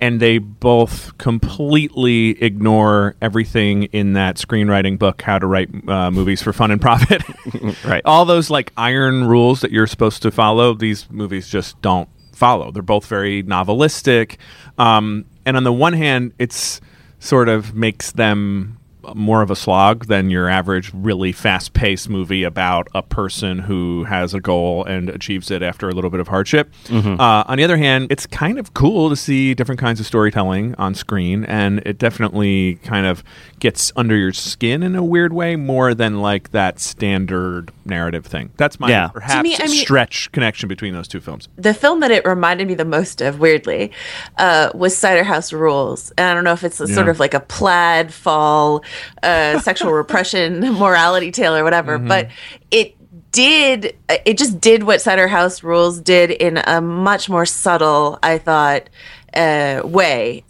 And 0.00 0.20
they 0.20 0.38
both 0.38 1.16
completely 1.18 2.40
ignore 2.42 3.14
everything 3.20 3.84
in 3.84 4.12
that 4.12 4.36
screenwriting 4.36 4.98
book, 4.98 5.22
How 5.22 5.38
to 5.38 5.46
Write 5.46 5.70
uh, 5.88 6.10
Movies 6.10 6.42
for 6.42 6.52
Fun 6.52 6.70
and 6.70 6.80
Profit. 6.80 7.22
Right. 7.84 8.02
All 8.04 8.24
those 8.24 8.50
like 8.50 8.72
iron 8.76 9.24
rules 9.24 9.62
that 9.62 9.72
you're 9.72 9.86
supposed 9.86 10.22
to 10.22 10.30
follow, 10.30 10.74
these 10.74 11.10
movies 11.10 11.48
just 11.48 11.80
don't 11.80 12.08
follow. 12.32 12.70
They're 12.70 12.82
both 12.82 13.06
very 13.06 13.42
novelistic. 13.42 14.36
Um, 14.78 15.24
and 15.44 15.56
on 15.56 15.64
the 15.64 15.72
one 15.72 15.92
hand, 15.92 16.34
it's 16.38 16.80
sort 17.22 17.48
of 17.48 17.72
makes 17.74 18.10
them 18.12 18.78
more 19.14 19.42
of 19.42 19.50
a 19.50 19.56
slog 19.56 20.06
than 20.06 20.30
your 20.30 20.48
average 20.48 20.90
really 20.94 21.32
fast-paced 21.32 22.08
movie 22.08 22.42
about 22.44 22.88
a 22.94 23.02
person 23.02 23.58
who 23.60 24.04
has 24.04 24.34
a 24.34 24.40
goal 24.40 24.84
and 24.84 25.08
achieves 25.08 25.50
it 25.50 25.62
after 25.62 25.88
a 25.88 25.92
little 25.92 26.10
bit 26.10 26.20
of 26.20 26.28
hardship. 26.28 26.72
Uh, 26.92 27.44
on 27.46 27.58
the 27.58 27.64
other 27.64 27.76
hand, 27.76 28.06
it's 28.10 28.26
kind 28.26 28.58
of 28.58 28.74
cool 28.74 29.08
to 29.10 29.16
see 29.16 29.54
different 29.54 29.80
kinds 29.80 30.00
of 30.00 30.06
storytelling 30.06 30.74
on 30.76 30.94
screen, 30.94 31.44
and 31.44 31.80
it 31.86 31.98
definitely 31.98 32.76
kind 32.84 33.06
of 33.06 33.22
gets 33.58 33.92
under 33.96 34.16
your 34.16 34.32
skin 34.32 34.82
in 34.82 34.94
a 34.96 35.04
weird 35.04 35.32
way 35.32 35.56
more 35.56 35.94
than 35.94 36.20
like 36.20 36.50
that 36.50 36.80
standard 36.80 37.70
narrative 37.84 38.26
thing. 38.26 38.50
That's 38.56 38.78
my 38.80 38.88
Yeah. 38.88 39.08
perhaps 39.08 39.42
me, 39.42 39.56
I 39.58 39.66
mean- 39.66 39.76
stretch 39.76 40.30
connection 40.32 40.68
between 40.68 40.94
those 40.94 41.08
two 41.08 41.20
films. 41.20 41.48
the 41.56 41.74
film 41.74 42.00
that 42.00 42.10
it 42.10 42.24
reminded 42.26 42.66
me 42.68 42.74
the 42.74 42.84
most 42.84 43.20
of, 43.20 43.38
weirdly, 43.38 43.92
uh, 44.38 44.70
was 44.74 44.96
Cider 44.96 45.24
House 45.24 45.52
Rules. 45.52 46.12
And 46.18 46.26
I 46.28 46.34
don't 46.34 46.44
know 46.44 46.52
if 46.52 46.64
it's 46.64 46.80
a 46.80 46.86
sort 46.88 47.08
of 47.08 47.20
like 47.20 47.34
a 47.34 47.40
plaid 47.40 48.12
fall 48.12 48.82
uh, 49.22 49.60
sexual 49.60 49.92
repression 49.92 50.60
morality 50.74 51.30
tale 51.30 51.54
or 51.54 51.64
whatever, 51.64 51.98
but 51.98 52.28
it 52.70 52.96
did 53.32 53.96
it 54.08 54.36
just 54.38 54.60
did 54.60 54.84
what 54.84 55.00
Cider 55.00 55.26
House 55.26 55.62
Rules 55.62 56.00
did 56.00 56.30
in 56.30 56.58
a 56.58 56.80
much 56.80 57.28
more 57.28 57.46
subtle, 57.46 58.18
I 58.22 58.38
thought, 58.38 58.88
uh, 59.34 59.80
way. 59.84 60.44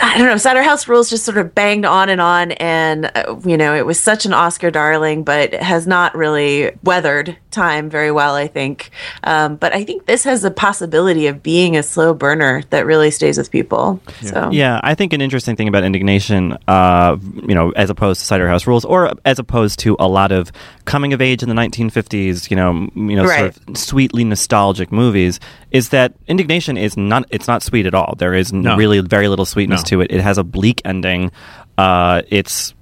I 0.00 0.18
don't 0.18 0.26
know. 0.26 0.36
Cider 0.36 0.62
House 0.62 0.88
Rules 0.88 1.08
just 1.08 1.24
sort 1.24 1.38
of 1.38 1.54
banged 1.54 1.84
on 1.84 2.08
and 2.08 2.20
on, 2.20 2.52
and 2.52 3.10
uh, 3.14 3.36
you 3.44 3.56
know 3.56 3.74
it 3.74 3.86
was 3.86 3.98
such 4.00 4.26
an 4.26 4.32
Oscar 4.32 4.70
darling, 4.70 5.22
but 5.22 5.52
has 5.54 5.86
not 5.86 6.16
really 6.16 6.72
weathered 6.82 7.36
time 7.50 7.88
very 7.90 8.10
well. 8.10 8.34
I 8.34 8.48
think, 8.48 8.90
um, 9.22 9.54
but 9.56 9.72
I 9.72 9.84
think 9.84 10.06
this 10.06 10.24
has 10.24 10.42
the 10.42 10.50
possibility 10.50 11.28
of 11.28 11.42
being 11.42 11.76
a 11.76 11.82
slow 11.82 12.12
burner 12.12 12.62
that 12.70 12.86
really 12.86 13.10
stays 13.12 13.38
with 13.38 13.50
people. 13.52 14.00
So 14.22 14.50
Yeah, 14.50 14.80
I 14.82 14.94
think 14.96 15.12
an 15.12 15.20
interesting 15.20 15.54
thing 15.54 15.68
about 15.68 15.84
indignation, 15.84 16.58
uh, 16.66 17.16
you 17.46 17.54
know, 17.54 17.70
as 17.72 17.88
opposed 17.90 18.20
to 18.20 18.26
Cider 18.26 18.48
House 18.48 18.66
Rules, 18.66 18.84
or 18.84 19.12
as 19.24 19.38
opposed 19.38 19.78
to 19.80 19.94
a 20.00 20.08
lot 20.08 20.32
of 20.32 20.50
coming 20.86 21.12
of 21.12 21.20
age 21.22 21.42
in 21.42 21.48
the 21.48 21.54
1950s, 21.54 22.50
you 22.50 22.56
know, 22.56 22.88
you 22.96 23.14
know, 23.16 23.24
Right. 23.24 23.54
sort 23.54 23.68
of 23.68 23.76
sweetly 23.78 24.24
nostalgic 24.24 24.90
movies, 24.90 25.38
is 25.74 25.90
that 25.90 26.14
indignation 26.28 26.78
is 26.78 26.96
not 26.96 27.24
it's 27.30 27.48
not 27.48 27.62
sweet 27.62 27.84
at 27.84 27.94
all. 27.94 28.14
There 28.16 28.32
is 28.32 28.52
No. 28.52 28.76
really 28.76 29.00
very 29.00 29.28
little 29.28 29.44
sweetness 29.44 29.82
No. 29.82 29.88
to 29.88 30.00
it. 30.02 30.10
It 30.12 30.20
has 30.22 30.38
a 30.38 30.44
bleak 30.44 30.80
ending. 30.84 31.30
Uh, 31.76 32.22
it's 32.28 32.72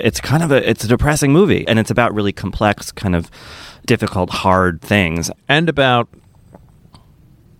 it's 0.00 0.20
kind 0.20 0.42
of 0.42 0.50
a 0.50 0.68
it's 0.68 0.82
a 0.84 0.88
depressing 0.88 1.32
movie, 1.32 1.64
and 1.68 1.78
it's 1.78 1.90
about 1.92 2.12
really 2.12 2.32
complex, 2.32 2.90
kind 2.92 3.14
of 3.14 3.30
difficult, 3.86 4.30
hard 4.30 4.82
things. 4.82 5.30
And 5.48 5.68
about 5.68 6.08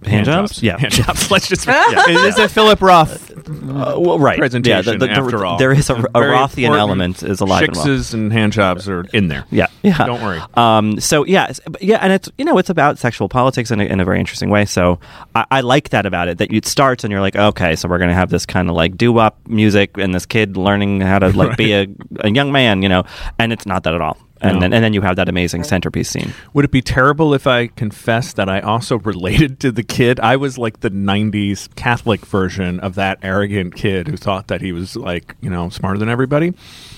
Hand 0.04 0.26
jobs? 0.26 0.62
Yeah. 0.62 0.78
hand 0.78 0.92
jobs. 0.92 1.30
Let's 1.30 1.48
just. 1.48 1.66
yeah. 1.68 1.84
It 2.08 2.16
is 2.26 2.38
a 2.38 2.48
Philip 2.48 2.80
Roth 2.80 3.30
Uh, 3.50 3.94
well, 3.98 4.18
right. 4.18 4.38
presentation. 4.38 4.92
Yeah, 4.92 4.98
the- 4.98 5.06
the- 5.06 5.10
after 5.12 5.44
all, 5.44 5.58
there 5.58 5.72
is 5.72 5.90
a, 5.90 5.94
a 5.94 6.20
Rothian 6.20 6.76
element 6.76 7.22
is 7.22 7.40
alive 7.40 7.64
and 7.64 7.74
well. 7.76 7.84
Shixes 7.86 8.14
and 8.14 8.32
hand 8.32 8.52
jobs 8.52 8.88
are 8.88 9.04
in 9.12 9.26
there. 9.26 9.44
Yeah, 9.50 9.66
yeah. 9.82 10.04
Don't 10.04 10.22
worry. 10.22 10.40
Um, 10.54 11.00
so 11.00 11.24
yeah, 11.24 11.52
yeah, 11.80 11.98
and 12.00 12.12
it's 12.12 12.28
you 12.38 12.44
know 12.44 12.58
it's 12.58 12.70
about 12.70 12.98
sexual 12.98 13.28
politics 13.28 13.70
in 13.72 13.80
a, 13.80 13.84
in 13.84 13.98
a 13.98 14.04
very 14.04 14.20
interesting 14.20 14.50
way. 14.50 14.66
So 14.66 15.00
I, 15.34 15.46
I 15.50 15.60
like 15.62 15.88
that 15.88 16.06
about 16.06 16.28
it. 16.28 16.38
That 16.38 16.52
it 16.52 16.64
starts 16.64 17.02
and 17.02 17.10
you're 17.10 17.20
like, 17.20 17.34
okay, 17.34 17.74
so 17.74 17.88
we're 17.88 17.98
gonna 17.98 18.14
have 18.14 18.30
this 18.30 18.46
kind 18.46 18.68
of 18.68 18.76
like 18.76 18.96
doo 18.96 19.12
wop 19.12 19.36
music 19.48 19.98
and 19.98 20.14
this 20.14 20.26
kid 20.26 20.56
learning 20.56 21.00
how 21.00 21.18
to 21.18 21.30
like 21.36 21.56
be 21.56 21.72
a, 21.74 21.88
a 22.20 22.30
young 22.30 22.52
man, 22.52 22.82
you 22.82 22.88
know, 22.88 23.04
and 23.38 23.52
it's 23.52 23.66
not 23.66 23.82
that 23.82 23.94
at 23.94 24.00
all. 24.00 24.16
And 24.40 24.55
No. 24.55 24.61
then 24.61 24.72
and 24.72 24.83
then 24.85 24.92
you 24.94 25.00
have 25.03 25.16
that 25.16 25.29
amazing 25.29 25.64
centerpiece 25.64 26.09
scene. 26.11 26.33
Would 26.55 26.64
it 26.64 26.70
be 26.70 26.83
terrible 26.83 27.35
if 27.35 27.46
I 27.46 27.66
confessed 27.68 28.37
that 28.37 28.48
I 28.48 28.61
also 28.61 28.98
related 28.98 29.61
to 29.61 29.72
the 29.72 29.83
kid? 29.83 30.18
I 30.20 30.37
was 30.37 30.57
like 30.59 30.81
the 30.81 30.90
90s 30.90 31.68
Catholic 31.76 32.24
version 32.26 32.81
of 32.81 32.94
that 32.94 33.18
arrogant 33.22 33.74
kid 33.74 34.09
who 34.09 34.16
thought 34.16 34.48
that 34.48 34.61
he 34.61 34.72
was 34.72 34.96
like, 34.96 35.35
you 35.40 35.50
know, 35.50 35.68
smarter 35.68 35.98
than 35.98 36.09
everybody. 36.09 36.55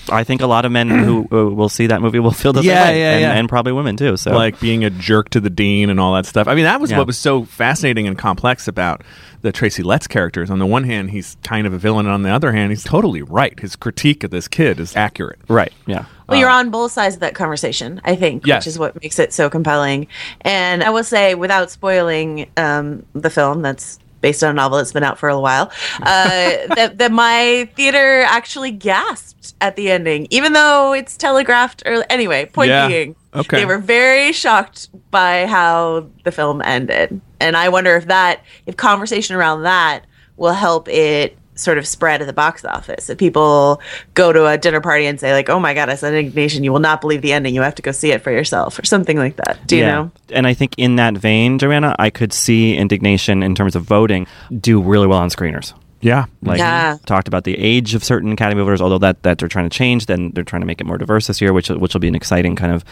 I 0.09 0.23
think 0.23 0.41
a 0.41 0.47
lot 0.47 0.65
of 0.65 0.71
men 0.71 0.89
who 0.89 1.27
uh, 1.31 1.49
will 1.49 1.69
see 1.69 1.87
that 1.87 2.01
movie 2.01 2.19
will 2.19 2.31
feel 2.31 2.53
the 2.53 2.61
same 2.61 2.69
Yeah, 2.69 2.85
way, 2.89 2.99
yeah, 2.99 3.11
and, 3.13 3.21
yeah. 3.21 3.33
and 3.33 3.49
probably 3.49 3.71
women 3.71 3.95
too. 3.97 4.17
So 4.17 4.33
Like 4.35 4.59
being 4.59 4.83
a 4.83 4.89
jerk 4.89 5.29
to 5.29 5.39
the 5.39 5.49
dean 5.49 5.89
and 5.89 5.99
all 5.99 6.13
that 6.15 6.25
stuff. 6.25 6.47
I 6.47 6.55
mean, 6.55 6.65
that 6.65 6.79
was 6.81 6.91
Yeah. 6.91 6.97
what 6.97 7.07
was 7.07 7.17
so 7.17 7.43
fascinating 7.45 8.07
and 8.07 8.17
complex 8.17 8.67
about 8.67 9.03
the 9.41 9.51
Tracy 9.51 9.83
Letts 9.83 10.07
characters. 10.07 10.49
On 10.49 10.59
the 10.59 10.65
one 10.65 10.85
hand, 10.85 11.11
he's 11.11 11.35
kind 11.43 11.67
of 11.67 11.73
a 11.73 11.77
villain, 11.77 12.05
and 12.05 12.13
on 12.13 12.21
the 12.23 12.29
other 12.29 12.53
hand, 12.53 12.71
he's 12.71 12.83
totally 12.83 13.21
right. 13.21 13.59
His 13.59 13.75
critique 13.75 14.23
of 14.23 14.31
this 14.31 14.47
kid 14.47 14.79
is 14.79 14.95
accurate. 14.95 15.39
right, 15.49 15.73
yeah. 15.85 16.05
Well, 16.27 16.39
you're 16.39 16.49
on 16.49 16.69
both 16.69 16.91
sides 16.91 17.15
of 17.15 17.21
that 17.21 17.35
conversation, 17.35 18.01
I 18.03 18.15
think, 18.15 18.45
Yes. 18.45 18.61
which 18.61 18.67
is 18.67 18.79
what 18.79 19.01
makes 19.01 19.19
it 19.19 19.33
so 19.33 19.49
compelling. 19.49 20.07
And 20.41 20.83
I 20.83 20.89
will 20.89 21.03
say, 21.03 21.35
without 21.35 21.69
spoiling 21.71 22.49
um, 22.57 23.05
the 23.13 23.29
film 23.29 23.61
that's 23.61 23.99
based 24.21 24.41
on 24.41 24.51
a 24.51 24.53
novel 24.53 24.77
that's 24.77 24.93
been 24.93 25.03
out 25.03 25.17
for 25.19 25.27
a 25.27 25.37
while, 25.39 25.69
uh, 26.01 26.05
that, 26.75 26.93
that 26.97 27.11
my 27.11 27.69
theater 27.75 28.21
actually 28.21 28.71
gasped 28.71 29.53
at 29.59 29.75
the 29.75 29.91
ending, 29.91 30.27
even 30.29 30.53
though 30.53 30.93
it's 30.93 31.17
telegraphed 31.17 31.83
early. 31.85 32.05
Anyway, 32.09 32.45
point 32.45 32.69
Yeah. 32.69 32.87
being, 32.87 33.15
Okay. 33.35 33.57
they 33.57 33.65
were 33.65 33.79
very 33.79 34.31
shocked 34.31 34.89
by 35.11 35.45
how 35.47 36.07
the 36.23 36.31
film 36.31 36.61
ended. 36.63 37.19
And 37.41 37.57
I 37.57 37.67
wonder 37.67 37.97
if 37.97 38.07
that, 38.07 38.41
if 38.65 38.77
conversation 38.77 39.35
around 39.35 39.63
that 39.63 40.05
will 40.37 40.53
help 40.53 40.87
it 40.87 41.37
sort 41.55 41.77
of 41.77 41.87
spread 41.87 42.21
at 42.21 42.25
the 42.27 42.33
box 42.33 42.65
office. 42.65 43.09
If 43.09 43.17
people 43.17 43.79
go 44.13 44.33
to 44.33 44.47
a 44.47 44.57
dinner 44.57 44.81
party 44.81 45.05
and 45.05 45.19
say 45.19 45.33
like, 45.33 45.49
"Oh 45.49 45.59
my 45.59 45.73
god, 45.73 45.89
I 45.89 45.95
saw 45.95 46.07
indignation," 46.07 46.63
you 46.63 46.71
will 46.71 46.79
not 46.79 47.01
believe 47.01 47.21
the 47.21 47.33
ending. 47.33 47.53
You 47.55 47.61
have 47.61 47.75
to 47.75 47.81
go 47.81 47.91
see 47.91 48.11
it 48.11 48.21
for 48.23 48.31
yourself, 48.31 48.79
or 48.79 48.85
something 48.85 49.17
like 49.17 49.35
that. 49.37 49.59
Do 49.67 49.75
you 49.77 49.83
Yeah. 49.83 49.91
know? 49.91 50.11
And 50.31 50.47
I 50.47 50.53
think 50.53 50.73
in 50.77 50.95
that 50.95 51.15
vein, 51.15 51.59
Joanna, 51.59 51.95
I 51.99 52.09
could 52.09 52.33
see 52.33 52.75
indignation 52.75 53.43
in 53.43 53.55
terms 53.55 53.75
of 53.75 53.83
voting 53.83 54.25
do 54.59 54.81
really 54.81 55.07
well 55.07 55.19
on 55.19 55.29
screeners. 55.29 55.73
Yeah. 56.01 56.25
Like 56.41 56.57
Yeah. 56.59 56.97
talked 57.05 57.29
about 57.29 57.45
the 57.45 57.57
age 57.57 57.95
of 57.95 58.03
certain 58.03 58.31
Academy 58.33 58.61
voters, 58.61 58.81
although 58.81 58.97
that, 58.97 59.23
that 59.23 59.37
they're 59.37 59.47
trying 59.47 59.69
to 59.69 59.77
change, 59.77 60.07
then 60.07 60.31
they're 60.33 60.43
trying 60.43 60.61
to 60.61 60.65
make 60.65 60.81
it 60.81 60.83
more 60.85 60.97
diverse 60.97 61.27
this 61.27 61.39
year, 61.39 61.53
which 61.53 61.69
which 61.69 61.93
will 61.93 62.01
be 62.01 62.09
an 62.09 62.15
exciting 62.15 62.55
kind 62.57 62.73
of. 62.73 62.83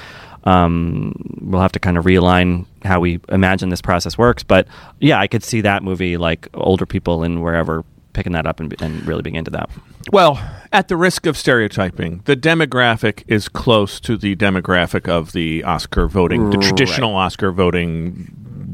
Um, 0.43 1.13
we'll 1.41 1.61
have 1.61 1.73
to 1.73 1.79
kind 1.79 1.97
of 1.97 2.05
realign 2.05 2.65
how 2.83 2.99
we 2.99 3.19
imagine 3.29 3.69
this 3.69 3.81
process 3.81 4.17
works, 4.17 4.41
but 4.43 4.67
yeah, 4.99 5.19
I 5.19 5.27
could 5.27 5.43
see 5.43 5.61
that 5.61 5.83
movie 5.83 6.17
like 6.17 6.47
older 6.55 6.85
people 6.87 7.23
and 7.23 7.43
wherever 7.43 7.83
picking 8.13 8.33
that 8.33 8.45
up 8.45 8.59
and, 8.59 8.79
and 8.81 9.05
really 9.05 9.21
being 9.21 9.35
into 9.35 9.51
that. 9.51 9.69
Well, 10.11 10.39
at 10.71 10.87
the 10.87 10.97
risk 10.97 11.25
of 11.25 11.37
stereotyping, 11.37 12.21
the 12.25 12.35
demographic 12.35 13.23
is 13.27 13.47
close 13.49 13.99
to 14.01 14.17
the 14.17 14.35
demographic 14.35 15.07
of 15.07 15.31
the 15.33 15.63
Oscar 15.63 16.07
voting, 16.07 16.49
the 16.49 16.57
Right. 16.57 16.67
traditional 16.67 17.15
Oscar 17.15 17.51
voting 17.51 18.27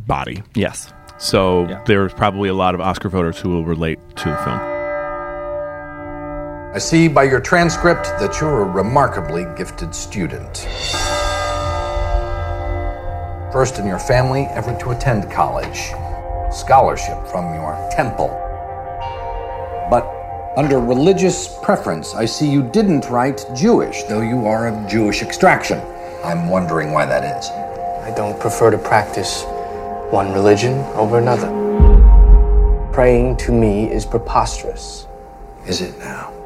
body. 0.07 0.43
Yes. 0.55 0.91
So 1.17 1.67
Yeah. 1.67 1.81
there's 1.85 2.13
probably 2.13 2.49
a 2.49 2.53
lot 2.53 2.75
of 2.75 2.81
Oscar 2.81 3.09
voters 3.09 3.39
who 3.39 3.49
will 3.49 3.65
relate 3.65 3.99
to 4.17 4.29
the 4.29 4.37
film. 4.37 4.59
I 6.73 6.79
see 6.79 7.07
by 7.07 7.23
your 7.23 7.39
transcript 7.39 8.03
that 8.19 8.39
you're 8.39 8.61
a 8.61 8.65
remarkably 8.65 9.45
gifted 9.55 9.95
student. 9.95 10.67
First 13.51 13.79
in 13.79 13.87
your 13.87 13.97
family 13.97 14.43
ever 14.51 14.77
to 14.81 14.91
attend 14.91 15.31
college. 15.31 15.91
Scholarship 16.51 17.25
from 17.27 17.53
your 17.55 17.75
temple. 17.91 18.29
But 19.89 20.05
under 20.57 20.79
religious 20.79 21.47
preference, 21.61 22.13
I 22.15 22.25
see 22.25 22.49
you 22.49 22.63
didn't 22.63 23.09
write 23.09 23.45
Jewish, 23.55 24.03
though 24.03 24.21
you 24.21 24.45
are 24.47 24.67
of 24.67 24.89
Jewish 24.89 25.21
extraction. 25.21 25.79
I'm 26.23 26.49
wondering 26.49 26.91
why 26.91 27.05
that 27.05 27.23
is. 27.37 27.49
I 28.03 28.15
don't 28.15 28.39
prefer 28.39 28.71
to 28.71 28.77
practice 28.77 29.43
one 30.11 30.33
religion 30.33 30.79
over 30.95 31.19
another. 31.19 31.47
Praying 32.91 33.37
to 33.37 33.51
me 33.51 33.91
is 33.91 34.05
preposterous. 34.05 35.07
Is 35.65 35.81
it 35.81 35.97
now? 35.99 36.36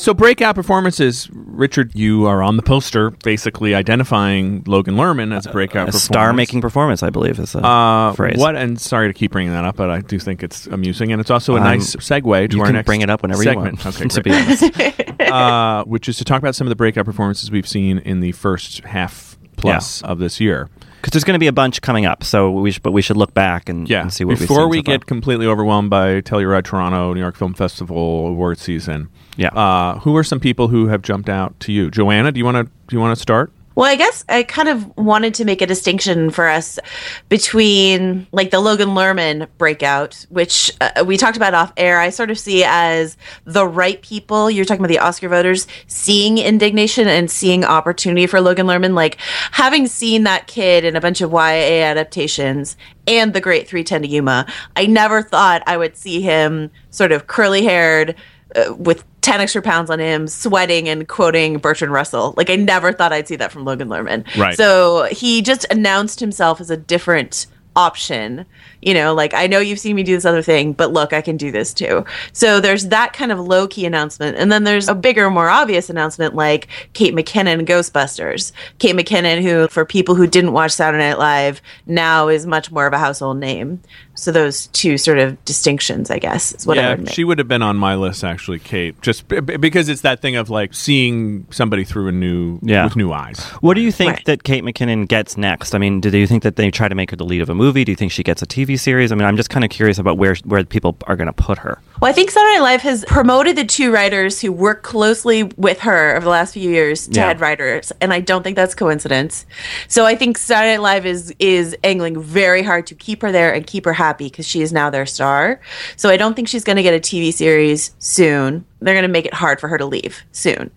So 0.00 0.14
breakout 0.14 0.54
performances, 0.54 1.28
Richard, 1.32 1.92
you 1.94 2.26
are 2.26 2.40
on 2.40 2.56
the 2.56 2.62
poster 2.62 3.10
basically 3.10 3.74
identifying 3.74 4.62
Logan 4.64 4.94
Lerman 4.94 5.36
as 5.36 5.44
a 5.44 5.50
breakout 5.50 5.88
A 5.88 5.92
star-making 5.92 6.60
performance, 6.60 7.02
I 7.02 7.10
believe, 7.10 7.40
is 7.40 7.50
the 7.52 7.66
uh, 7.66 8.12
phrase. 8.12 8.38
What 8.38 8.54
and 8.54 8.80
sorry 8.80 9.08
to 9.08 9.12
keep 9.12 9.32
bringing 9.32 9.52
that 9.52 9.64
up, 9.64 9.74
but 9.74 9.90
I 9.90 10.00
do 10.00 10.20
think 10.20 10.44
it's 10.44 10.68
amusing, 10.68 11.10
and 11.10 11.20
it's 11.20 11.32
also 11.32 11.54
a 11.56 11.58
Um, 11.58 11.64
nice 11.64 11.96
segue 11.96 12.48
to 12.50 12.56
you 12.56 12.60
our 12.62 12.68
can 12.68 12.76
next 12.76 12.86
bring 12.86 13.00
it 13.00 13.10
up 13.10 13.22
whenever 13.22 13.42
segment. 13.42 13.80
you 13.80 13.84
want. 13.84 13.96
Okay, 14.00 14.08
to 14.14 14.22
be 14.22 14.30
honest. 14.32 15.20
uh, 15.32 15.84
which 15.84 16.08
is 16.08 16.16
to 16.18 16.24
talk 16.24 16.38
about 16.38 16.54
some 16.54 16.68
of 16.68 16.70
the 16.70 16.76
breakout 16.76 17.04
performances 17.04 17.50
we've 17.50 17.68
seen 17.68 17.98
in 17.98 18.20
the 18.20 18.30
first 18.32 18.84
half 18.84 19.36
plus 19.56 20.00
of 20.02 20.20
this 20.20 20.38
year. 20.38 20.68
because 21.02 21.10
there's 21.10 21.24
going 21.24 21.34
to 21.34 21.40
be 21.40 21.48
a 21.48 21.52
bunch 21.52 21.82
coming 21.82 22.06
up. 22.06 22.22
So 22.22 22.52
we 22.52 22.70
should, 22.70 22.84
but 22.84 22.92
we 22.92 23.02
should 23.02 23.16
look 23.16 23.34
back 23.34 23.68
and, 23.68 23.90
Yeah. 23.90 24.02
and 24.02 24.12
see 24.12 24.24
what 24.24 24.38
Before 24.38 24.60
we've 24.68 24.70
we 24.70 24.76
seen 24.78 24.84
so 24.84 24.92
get 24.92 25.06
completely 25.06 25.46
overwhelmed 25.46 25.90
by 25.90 26.20
Telluride 26.20 26.62
Toronto, 26.64 27.12
New 27.14 27.20
York 27.20 27.34
Film 27.34 27.52
Festival 27.52 28.28
award 28.28 28.58
season, 28.58 29.08
Yeah. 29.38 29.48
uh, 29.48 30.00
who 30.00 30.16
are 30.16 30.24
some 30.24 30.40
people 30.40 30.68
who 30.68 30.88
have 30.88 31.00
jumped 31.00 31.28
out 31.28 31.58
to 31.60 31.72
you? 31.72 31.90
Joanna, 31.90 32.32
do 32.32 32.38
you 32.38 32.44
want 32.44 32.56
to 32.56 32.64
do 32.64 32.96
you 32.96 33.00
want 33.00 33.16
to 33.16 33.22
start? 33.22 33.52
Well, 33.76 33.86
I 33.88 33.94
guess 33.94 34.24
I 34.28 34.42
kind 34.42 34.68
of 34.68 34.96
wanted 34.96 35.34
to 35.34 35.44
make 35.44 35.62
a 35.62 35.66
distinction 35.66 36.30
for 36.30 36.48
us 36.48 36.80
between 37.28 38.26
like 38.32 38.50
the 38.50 38.58
Logan 38.58 38.88
Lerman 38.88 39.46
breakout, 39.56 40.26
which 40.30 40.72
uh, 40.80 41.04
we 41.06 41.16
talked 41.16 41.36
about 41.36 41.54
off 41.54 41.72
air. 41.76 42.00
I 42.00 42.10
sort 42.10 42.32
of 42.32 42.40
see 42.40 42.64
as 42.66 43.16
the 43.44 43.64
right 43.64 44.02
people. 44.02 44.50
You're 44.50 44.64
talking 44.64 44.80
about 44.80 44.88
the 44.88 44.98
Oscar 44.98 45.28
voters 45.28 45.68
seeing 45.86 46.38
indignation 46.38 47.06
and 47.06 47.30
seeing 47.30 47.64
opportunity 47.64 48.26
for 48.26 48.40
Logan 48.40 48.66
Lerman. 48.66 48.94
Like 48.94 49.18
having 49.52 49.86
seen 49.86 50.24
that 50.24 50.48
kid 50.48 50.84
in 50.84 50.96
a 50.96 51.00
bunch 51.00 51.20
of 51.20 51.30
YA 51.30 51.84
adaptations 51.84 52.76
and 53.06 53.32
The 53.32 53.40
Great 53.40 53.68
310 53.68 54.02
to 54.02 54.08
Yuma, 54.08 54.52
I 54.74 54.86
never 54.86 55.22
thought 55.22 55.62
I 55.68 55.76
would 55.76 55.96
see 55.96 56.20
him 56.20 56.72
sort 56.90 57.12
of 57.12 57.28
curly 57.28 57.62
haired 57.62 58.16
uh, 58.56 58.74
with 58.74 59.04
10 59.28 59.42
extra 59.42 59.60
pounds 59.60 59.90
on 59.90 59.98
him, 59.98 60.26
sweating 60.26 60.88
and 60.88 61.06
quoting 61.06 61.58
Bertrand 61.58 61.92
Russell. 61.92 62.32
Like, 62.38 62.48
I 62.48 62.56
never 62.56 62.94
thought 62.94 63.12
I'd 63.12 63.28
see 63.28 63.36
that 63.36 63.52
from 63.52 63.66
Logan 63.66 63.88
Lerman. 63.88 64.24
Right. 64.38 64.56
So 64.56 65.06
he 65.10 65.42
just 65.42 65.66
announced 65.70 66.18
himself 66.18 66.62
as 66.62 66.70
a 66.70 66.78
different 66.78 67.46
option. 67.76 68.46
You 68.80 68.94
know, 68.94 69.12
like, 69.12 69.34
I 69.34 69.46
know 69.46 69.60
you've 69.60 69.78
seen 69.80 69.96
me 69.96 70.02
do 70.02 70.14
this 70.14 70.24
other 70.24 70.40
thing, 70.40 70.72
but 70.72 70.94
look, 70.94 71.12
I 71.12 71.20
can 71.20 71.36
do 71.36 71.50
this 71.50 71.74
too. 71.74 72.06
So 72.32 72.58
there's 72.58 72.86
that 72.86 73.12
kind 73.12 73.30
of 73.30 73.38
low 73.38 73.68
key 73.68 73.84
announcement. 73.84 74.38
And 74.38 74.50
then 74.50 74.64
there's 74.64 74.88
a 74.88 74.94
bigger, 74.94 75.28
more 75.28 75.50
obvious 75.50 75.90
announcement 75.90 76.34
like 76.34 76.68
Kate 76.94 77.14
McKinnon, 77.14 77.66
Ghostbusters. 77.66 78.52
Kate 78.78 78.96
McKinnon, 78.96 79.42
who, 79.42 79.68
for 79.68 79.84
people 79.84 80.14
who 80.14 80.26
didn't 80.26 80.54
watch 80.54 80.72
Saturday 80.72 81.06
Night 81.06 81.18
Live, 81.18 81.60
now 81.86 82.28
is 82.28 82.46
much 82.46 82.72
more 82.72 82.86
of 82.86 82.94
a 82.94 82.98
household 82.98 83.38
name. 83.38 83.82
So 84.18 84.32
those 84.32 84.66
two 84.68 84.98
sort 84.98 85.18
of 85.18 85.42
distinctions, 85.44 86.10
I 86.10 86.18
guess, 86.18 86.52
is 86.52 86.66
what 86.66 86.78
I 86.78 86.82
yeah, 86.82 86.90
would 86.90 87.04
make. 87.04 87.14
she 87.14 87.24
would 87.24 87.38
have 87.38 87.48
been 87.48 87.62
on 87.62 87.76
my 87.76 87.94
list 87.94 88.24
actually, 88.24 88.58
Kate. 88.58 89.00
Just 89.00 89.28
b- 89.28 89.40
b- 89.40 89.56
because 89.56 89.88
it's 89.88 90.00
that 90.02 90.20
thing 90.20 90.34
of 90.36 90.50
like 90.50 90.74
seeing 90.74 91.46
somebody 91.50 91.84
through 91.84 92.08
a 92.08 92.12
new 92.12 92.58
Yeah. 92.62 92.84
with 92.84 92.96
new 92.96 93.12
eyes. 93.12 93.38
What 93.60 93.74
do 93.74 93.80
you 93.80 93.92
think 93.92 94.12
Right. 94.14 94.24
that 94.26 94.42
Kate 94.42 94.64
McKinnon 94.64 95.06
gets 95.06 95.36
next? 95.36 95.72
I 95.74 95.78
mean, 95.78 96.00
do 96.00 96.16
you 96.16 96.26
think 96.26 96.42
that 96.42 96.56
they 96.56 96.70
try 96.72 96.88
to 96.88 96.94
make 96.96 97.10
her 97.10 97.16
the 97.16 97.24
lead 97.24 97.42
of 97.42 97.48
a 97.48 97.54
movie? 97.54 97.84
Do 97.84 97.92
you 97.92 97.96
think 97.96 98.10
she 98.10 98.24
gets 98.24 98.42
a 98.42 98.46
TV 98.46 98.76
series? 98.76 99.12
I 99.12 99.14
mean, 99.14 99.24
I'm 99.24 99.36
just 99.36 99.50
kind 99.50 99.64
of 99.64 99.70
curious 99.70 99.98
about 99.98 100.18
where 100.18 100.34
where 100.44 100.64
people 100.64 100.96
are 101.06 101.14
going 101.14 101.28
to 101.28 101.32
put 101.32 101.58
her. 101.58 101.78
Well, 102.00 102.10
I 102.10 102.12
think 102.12 102.30
Saturday 102.32 102.54
Night 102.58 102.62
Live 102.62 102.82
has 102.82 103.04
promoted 103.06 103.54
the 103.56 103.64
two 103.64 103.92
writers 103.92 104.40
who 104.40 104.50
work 104.52 104.82
closely 104.82 105.44
with 105.56 105.80
her 105.80 106.16
over 106.16 106.24
the 106.24 106.30
last 106.30 106.54
few 106.54 106.68
years 106.70 107.06
to 107.08 107.20
Yeah. 107.20 107.26
head 107.28 107.40
writers, 107.40 107.92
and 108.00 108.12
I 108.12 108.20
don't 108.20 108.42
think 108.42 108.56
that's 108.56 108.74
coincidence. 108.74 109.46
So 109.88 110.06
I 110.06 110.16
think 110.16 110.38
Saturday 110.38 110.72
Night 110.76 110.82
Live 110.82 111.06
is 111.06 111.32
is 111.38 111.76
angling 111.84 112.20
very 112.20 112.62
hard 112.64 112.86
to 112.88 112.94
keep 112.96 113.22
her 113.22 113.30
there 113.30 113.52
and 113.54 113.64
keep 113.66 113.84
her 113.84 113.92
happy 113.92 114.07
because 114.16 114.46
she 114.46 114.62
is 114.62 114.72
now 114.72 114.88
their 114.88 115.04
star. 115.04 115.60
So 115.96 116.08
I 116.08 116.16
don't 116.16 116.34
think 116.34 116.48
she's 116.48 116.64
going 116.64 116.76
to 116.76 116.82
get 116.82 116.94
a 116.94 117.00
TV 117.00 117.32
series 117.32 117.94
soon. 117.98 118.64
They're 118.80 118.94
going 118.94 119.02
to 119.02 119.08
make 119.08 119.26
it 119.26 119.34
hard 119.34 119.60
for 119.60 119.66
her 119.66 119.76
to 119.76 119.84
leave 119.84 120.22
soon. 120.30 120.70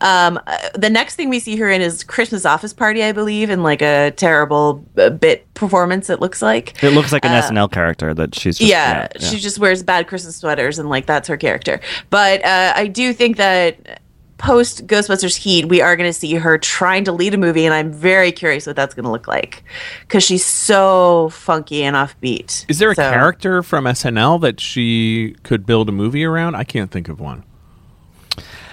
Um, 0.00 0.40
uh, 0.46 0.56
the 0.74 0.88
next 0.88 1.16
thing 1.16 1.28
we 1.28 1.40
see 1.40 1.56
her 1.56 1.68
in 1.68 1.82
is 1.82 2.04
Christmas 2.04 2.46
Office 2.46 2.72
Party, 2.72 3.02
I 3.02 3.10
believe, 3.10 3.50
in 3.50 3.64
like 3.64 3.82
a 3.82 4.12
terrible 4.12 4.84
uh, 4.96 5.10
bit 5.10 5.52
performance. 5.54 6.08
It 6.08 6.20
looks 6.20 6.40
like 6.40 6.80
It 6.82 6.90
looks 6.90 7.12
like 7.12 7.24
an 7.24 7.32
SNL 7.32 7.72
character 7.72 8.14
that 8.14 8.34
she's 8.36 8.58
just, 8.58 8.70
yeah, 8.70 9.08
she 9.18 9.38
just 9.38 9.58
wears 9.58 9.82
bad 9.82 10.06
Christmas 10.06 10.36
sweaters 10.36 10.78
and 10.78 10.88
like 10.88 11.06
that's 11.06 11.26
her 11.26 11.36
character. 11.36 11.80
But 12.10 12.44
uh, 12.44 12.74
I 12.76 12.86
do 12.86 13.12
think 13.12 13.36
that 13.38 14.00
post 14.38 14.86
Ghostbusters 14.86 15.36
Heat, 15.36 15.66
we 15.66 15.80
are 15.80 15.96
going 15.96 16.08
to 16.08 16.12
see 16.18 16.34
her 16.34 16.56
trying 16.58 17.04
to 17.04 17.12
lead 17.12 17.34
a 17.34 17.36
movie, 17.38 17.64
and 17.66 17.74
I'm 17.74 17.92
very 17.92 18.32
curious 18.32 18.66
what 18.66 18.76
that's 18.76 18.94
going 18.94 19.04
to 19.04 19.10
look 19.10 19.28
like 19.28 19.62
because 20.02 20.22
she's 20.24 20.44
so 20.44 21.28
funky 21.30 21.82
and 21.82 21.96
offbeat. 21.96 22.64
Is 22.68 22.78
there 22.78 22.90
a 22.90 22.94
So- 22.94 23.10
character 23.10 23.62
from 23.62 23.84
SNL 23.86 24.40
that 24.40 24.60
she 24.60 25.36
could 25.42 25.66
build 25.66 25.88
a 25.88 25.92
movie 25.92 26.24
around? 26.24 26.54
I 26.54 26.64
can't 26.64 26.90
think 26.90 27.08
of 27.08 27.20
one. 27.20 27.42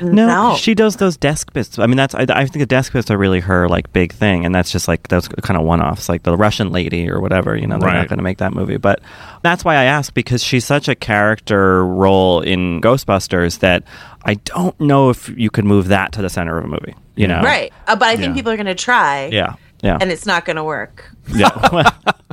No, 0.01 0.27
No. 0.27 0.55
she 0.55 0.73
does 0.73 0.97
those 0.97 1.17
desk 1.17 1.53
bits. 1.53 1.77
I 1.79 1.85
mean, 1.87 1.97
that's 1.97 2.13
I, 2.15 2.25
I 2.29 2.45
think 2.45 2.59
the 2.59 2.65
desk 2.65 2.93
bits 2.93 3.09
are 3.11 3.17
really 3.17 3.39
her 3.39 3.67
like 3.69 3.91
big 3.93 4.11
thing, 4.13 4.45
and 4.45 4.53
that's 4.53 4.71
just 4.71 4.87
like 4.87 5.07
those 5.09 5.27
kind 5.27 5.57
of 5.57 5.65
one-offs, 5.65 6.09
like 6.09 6.23
the 6.23 6.35
Russian 6.37 6.71
lady 6.71 7.09
or 7.09 7.19
whatever. 7.21 7.55
You 7.55 7.67
know, 7.67 7.77
they're 7.77 7.87
Right. 7.89 7.97
not 7.97 8.07
going 8.09 8.17
to 8.17 8.23
make 8.23 8.37
that 8.39 8.53
movie, 8.53 8.77
but 8.77 8.99
that's 9.43 9.63
why 9.65 9.75
I 9.75 9.83
ask 9.85 10.13
because 10.13 10.43
she's 10.43 10.65
such 10.65 10.87
a 10.87 10.95
character 10.95 11.85
role 11.85 12.41
in 12.41 12.81
Ghostbusters 12.81 13.59
that 13.59 13.83
I 14.25 14.35
don't 14.35 14.79
know 14.79 15.09
if 15.09 15.29
you 15.37 15.49
could 15.49 15.65
move 15.65 15.87
that 15.89 16.11
to 16.13 16.21
the 16.21 16.29
center 16.29 16.57
of 16.57 16.65
a 16.65 16.67
movie. 16.67 16.95
You 17.15 17.27
know, 17.27 17.41
Right. 17.41 17.71
Uh, 17.87 17.95
but 17.95 18.07
I 18.09 18.15
think 18.17 18.29
Yeah. 18.29 18.33
people 18.33 18.51
are 18.51 18.57
going 18.57 18.65
to 18.65 18.75
try. 18.75 19.29
Yeah, 19.31 19.53
yeah, 19.81 19.97
And 20.01 20.11
it's 20.11 20.25
not 20.25 20.43
going 20.45 20.57
to 20.57 20.63
work. 20.63 21.09
yeah. 21.33 21.49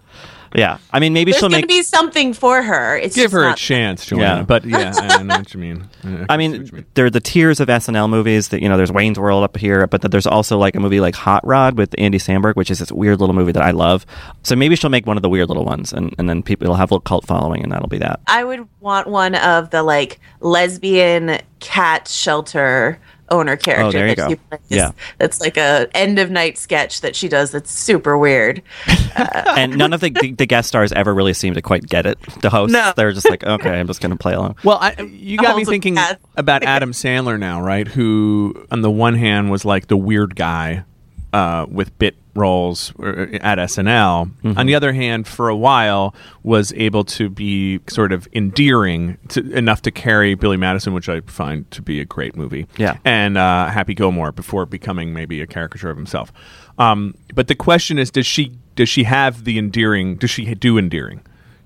yeah. 0.54 0.78
I 0.92 1.00
mean, 1.00 1.12
maybe 1.12 1.32
There's 1.32 1.40
she'll 1.40 1.48
going 1.48 1.62
to 1.62 1.66
make. 1.66 1.76
be 1.78 1.82
something 1.82 2.32
for 2.34 2.62
her. 2.62 2.96
It's 2.96 3.14
Give 3.14 3.24
just 3.24 3.34
her 3.34 3.42
a 3.44 3.48
not- 3.48 3.58
chance, 3.58 4.06
Joanna. 4.06 4.22
Yeah. 4.40 4.42
But 4.42 4.64
yeah, 4.64 4.92
I 4.96 5.22
know 5.22 5.36
what 5.38 5.54
you 5.54 5.60
mean. 5.60 5.88
I 6.04 6.26
I 6.30 6.36
mean, 6.36 6.62
what 6.62 6.72
you 6.72 6.84
there 6.94 7.06
are 7.06 7.10
the 7.10 7.20
tiers 7.20 7.60
of 7.60 7.68
SNL 7.68 8.08
movies 8.10 8.48
that 8.48 8.62
you 8.62 8.68
know. 8.68 8.76
There's 8.76 8.92
Wayne's 8.92 9.18
World 9.18 9.44
up 9.44 9.56
here, 9.56 9.86
but 9.86 10.02
then 10.02 10.10
there's 10.10 10.26
also 10.26 10.58
like 10.58 10.74
a 10.76 10.80
movie 10.80 11.00
like 11.00 11.14
Hot 11.14 11.46
Rod 11.46 11.76
with 11.78 11.94
Andy 11.98 12.18
Samberg, 12.18 12.54
which 12.56 12.70
is 12.70 12.78
this 12.80 12.90
weird 12.92 13.20
little 13.20 13.34
movie 13.34 13.52
that 13.52 13.62
I 13.62 13.70
love. 13.70 14.04
So 14.42 14.56
maybe 14.56 14.76
she'll 14.76 14.90
make 14.90 15.06
one 15.06 15.16
of 15.16 15.22
the 15.22 15.28
weird 15.28 15.48
little 15.48 15.64
ones, 15.64 15.92
and, 15.92 16.14
and 16.18 16.28
then 16.28 16.42
people 16.42 16.68
will 16.68 16.74
have 16.76 16.90
a 16.90 16.94
little 16.94 17.02
cult 17.02 17.26
following, 17.26 17.62
and 17.62 17.70
that'll 17.72 17.88
be 17.88 17.98
that. 17.98 18.20
I 18.26 18.44
would 18.44 18.68
want 18.80 19.06
one 19.08 19.34
of 19.36 19.70
the 19.70 19.82
like 19.82 20.20
lesbian 20.40 21.38
cat 21.60 22.08
shelter 22.08 23.00
owner 23.30 23.56
character. 23.56 23.86
Oh, 23.86 23.90
there 23.92 24.08
you 24.08 24.14
that 24.14 24.22
go. 24.22 24.28
she 24.30 24.36
plays. 24.36 24.60
Yeah. 24.68 24.92
That's 25.18 25.40
like 25.40 25.56
a 25.56 25.88
end 25.94 26.18
of 26.18 26.30
night 26.30 26.58
sketch 26.58 27.00
that 27.00 27.16
she 27.16 27.28
does 27.28 27.50
that's 27.50 27.70
super 27.70 28.18
weird. 28.18 28.62
and 29.16 29.76
none 29.76 29.92
of 29.92 30.00
the, 30.00 30.10
the 30.10 30.32
the 30.32 30.46
guest 30.46 30.68
stars 30.68 30.92
ever 30.92 31.14
really 31.14 31.32
seem 31.34 31.54
to 31.54 31.62
quite 31.62 31.86
get 31.86 32.04
it. 32.06 32.18
The 32.42 32.50
hosts, 32.50 32.72
No. 32.72 32.92
they're 32.96 33.12
just 33.12 33.28
like, 33.30 33.44
okay, 33.44 33.80
I'm 33.80 33.86
just 33.86 34.00
going 34.00 34.10
to 34.12 34.16
play 34.18 34.34
along. 34.34 34.56
Well, 34.64 34.78
I, 34.80 35.00
you 35.00 35.38
got 35.38 35.56
me 35.56 35.64
thinking 35.64 35.96
about 36.36 36.62
Adam 36.64 36.92
Sandler 36.92 37.38
now, 37.38 37.62
right? 37.62 37.88
Who, 37.88 38.66
on 38.70 38.82
the 38.82 38.90
one 38.90 39.14
hand, 39.14 39.50
was 39.50 39.64
like 39.64 39.86
the 39.86 39.96
weird 39.96 40.36
guy 40.36 40.84
uh, 41.32 41.66
with 41.70 41.96
bit 41.98 42.16
roles 42.34 42.92
uh, 42.98 43.26
at 43.40 43.58
SNL. 43.58 44.30
Mm-hmm. 44.42 44.58
On 44.58 44.66
the 44.66 44.74
other 44.74 44.92
hand, 44.92 45.26
for 45.28 45.48
a 45.48 45.56
while, 45.56 46.14
was 46.42 46.72
able 46.74 47.04
to 47.04 47.28
be 47.28 47.80
sort 47.88 48.12
of 48.12 48.26
endearing 48.32 49.18
to, 49.28 49.40
enough 49.52 49.82
to 49.82 49.90
carry 49.90 50.34
Billy 50.34 50.56
Madison, 50.56 50.92
which 50.94 51.08
I 51.08 51.20
find 51.22 51.70
to 51.72 51.82
be 51.82 52.00
a 52.00 52.04
great 52.04 52.36
movie. 52.36 52.66
Yeah. 52.76 52.96
and 53.04 53.36
uh, 53.36 53.66
Happy 53.68 53.94
Gilmore 53.94 54.32
before 54.32 54.66
becoming 54.66 55.12
maybe 55.12 55.40
a 55.40 55.46
caricature 55.46 55.90
of 55.90 55.96
himself. 55.96 56.32
Um, 56.78 57.14
but 57.34 57.48
the 57.48 57.54
question 57.54 57.98
is, 57.98 58.10
does 58.10 58.26
she 58.26 58.52
does 58.74 58.88
she 58.88 59.04
have 59.04 59.44
the 59.44 59.58
endearing? 59.58 60.16
Does 60.16 60.30
she 60.30 60.54
do 60.54 60.78
endearing? 60.78 61.20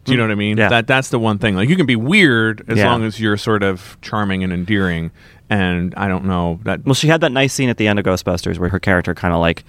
Do 0.05 0.13
you 0.13 0.19
know 0.19 0.25
what 0.25 0.31
I 0.33 0.37
mean? 0.37 0.57
Mm. 0.57 0.61
Yeah. 0.61 0.69
That 0.69 0.87
that's 0.87 1.09
the 1.11 1.19
one 1.19 1.39
thing. 1.39 1.57
Like 1.57 1.69
you 1.69 1.75
can 1.77 1.87
be 1.87 1.97
weird 1.97 2.65
as 2.69 2.79
Yeah. 2.79 2.87
long 2.91 3.03
as 3.05 3.19
you're 3.21 3.37
sort 3.37 3.63
of 3.65 3.97
charming 4.03 4.45
and 4.45 4.53
endearing. 4.53 5.11
And 5.51 5.95
I 5.97 6.07
don't 6.09 6.25
know 6.27 6.61
that. 6.65 6.85
Well, 6.85 6.95
she 6.95 7.09
had 7.09 7.21
that 7.23 7.33
nice 7.33 7.53
scene 7.53 7.69
at 7.69 7.77
the 7.77 7.87
end 7.89 7.99
of 7.99 8.05
Ghostbusters 8.05 8.59
where 8.59 8.69
her 8.69 8.79
character 8.81 9.15
kind 9.15 9.33
of 9.35 9.41
like 9.41 9.65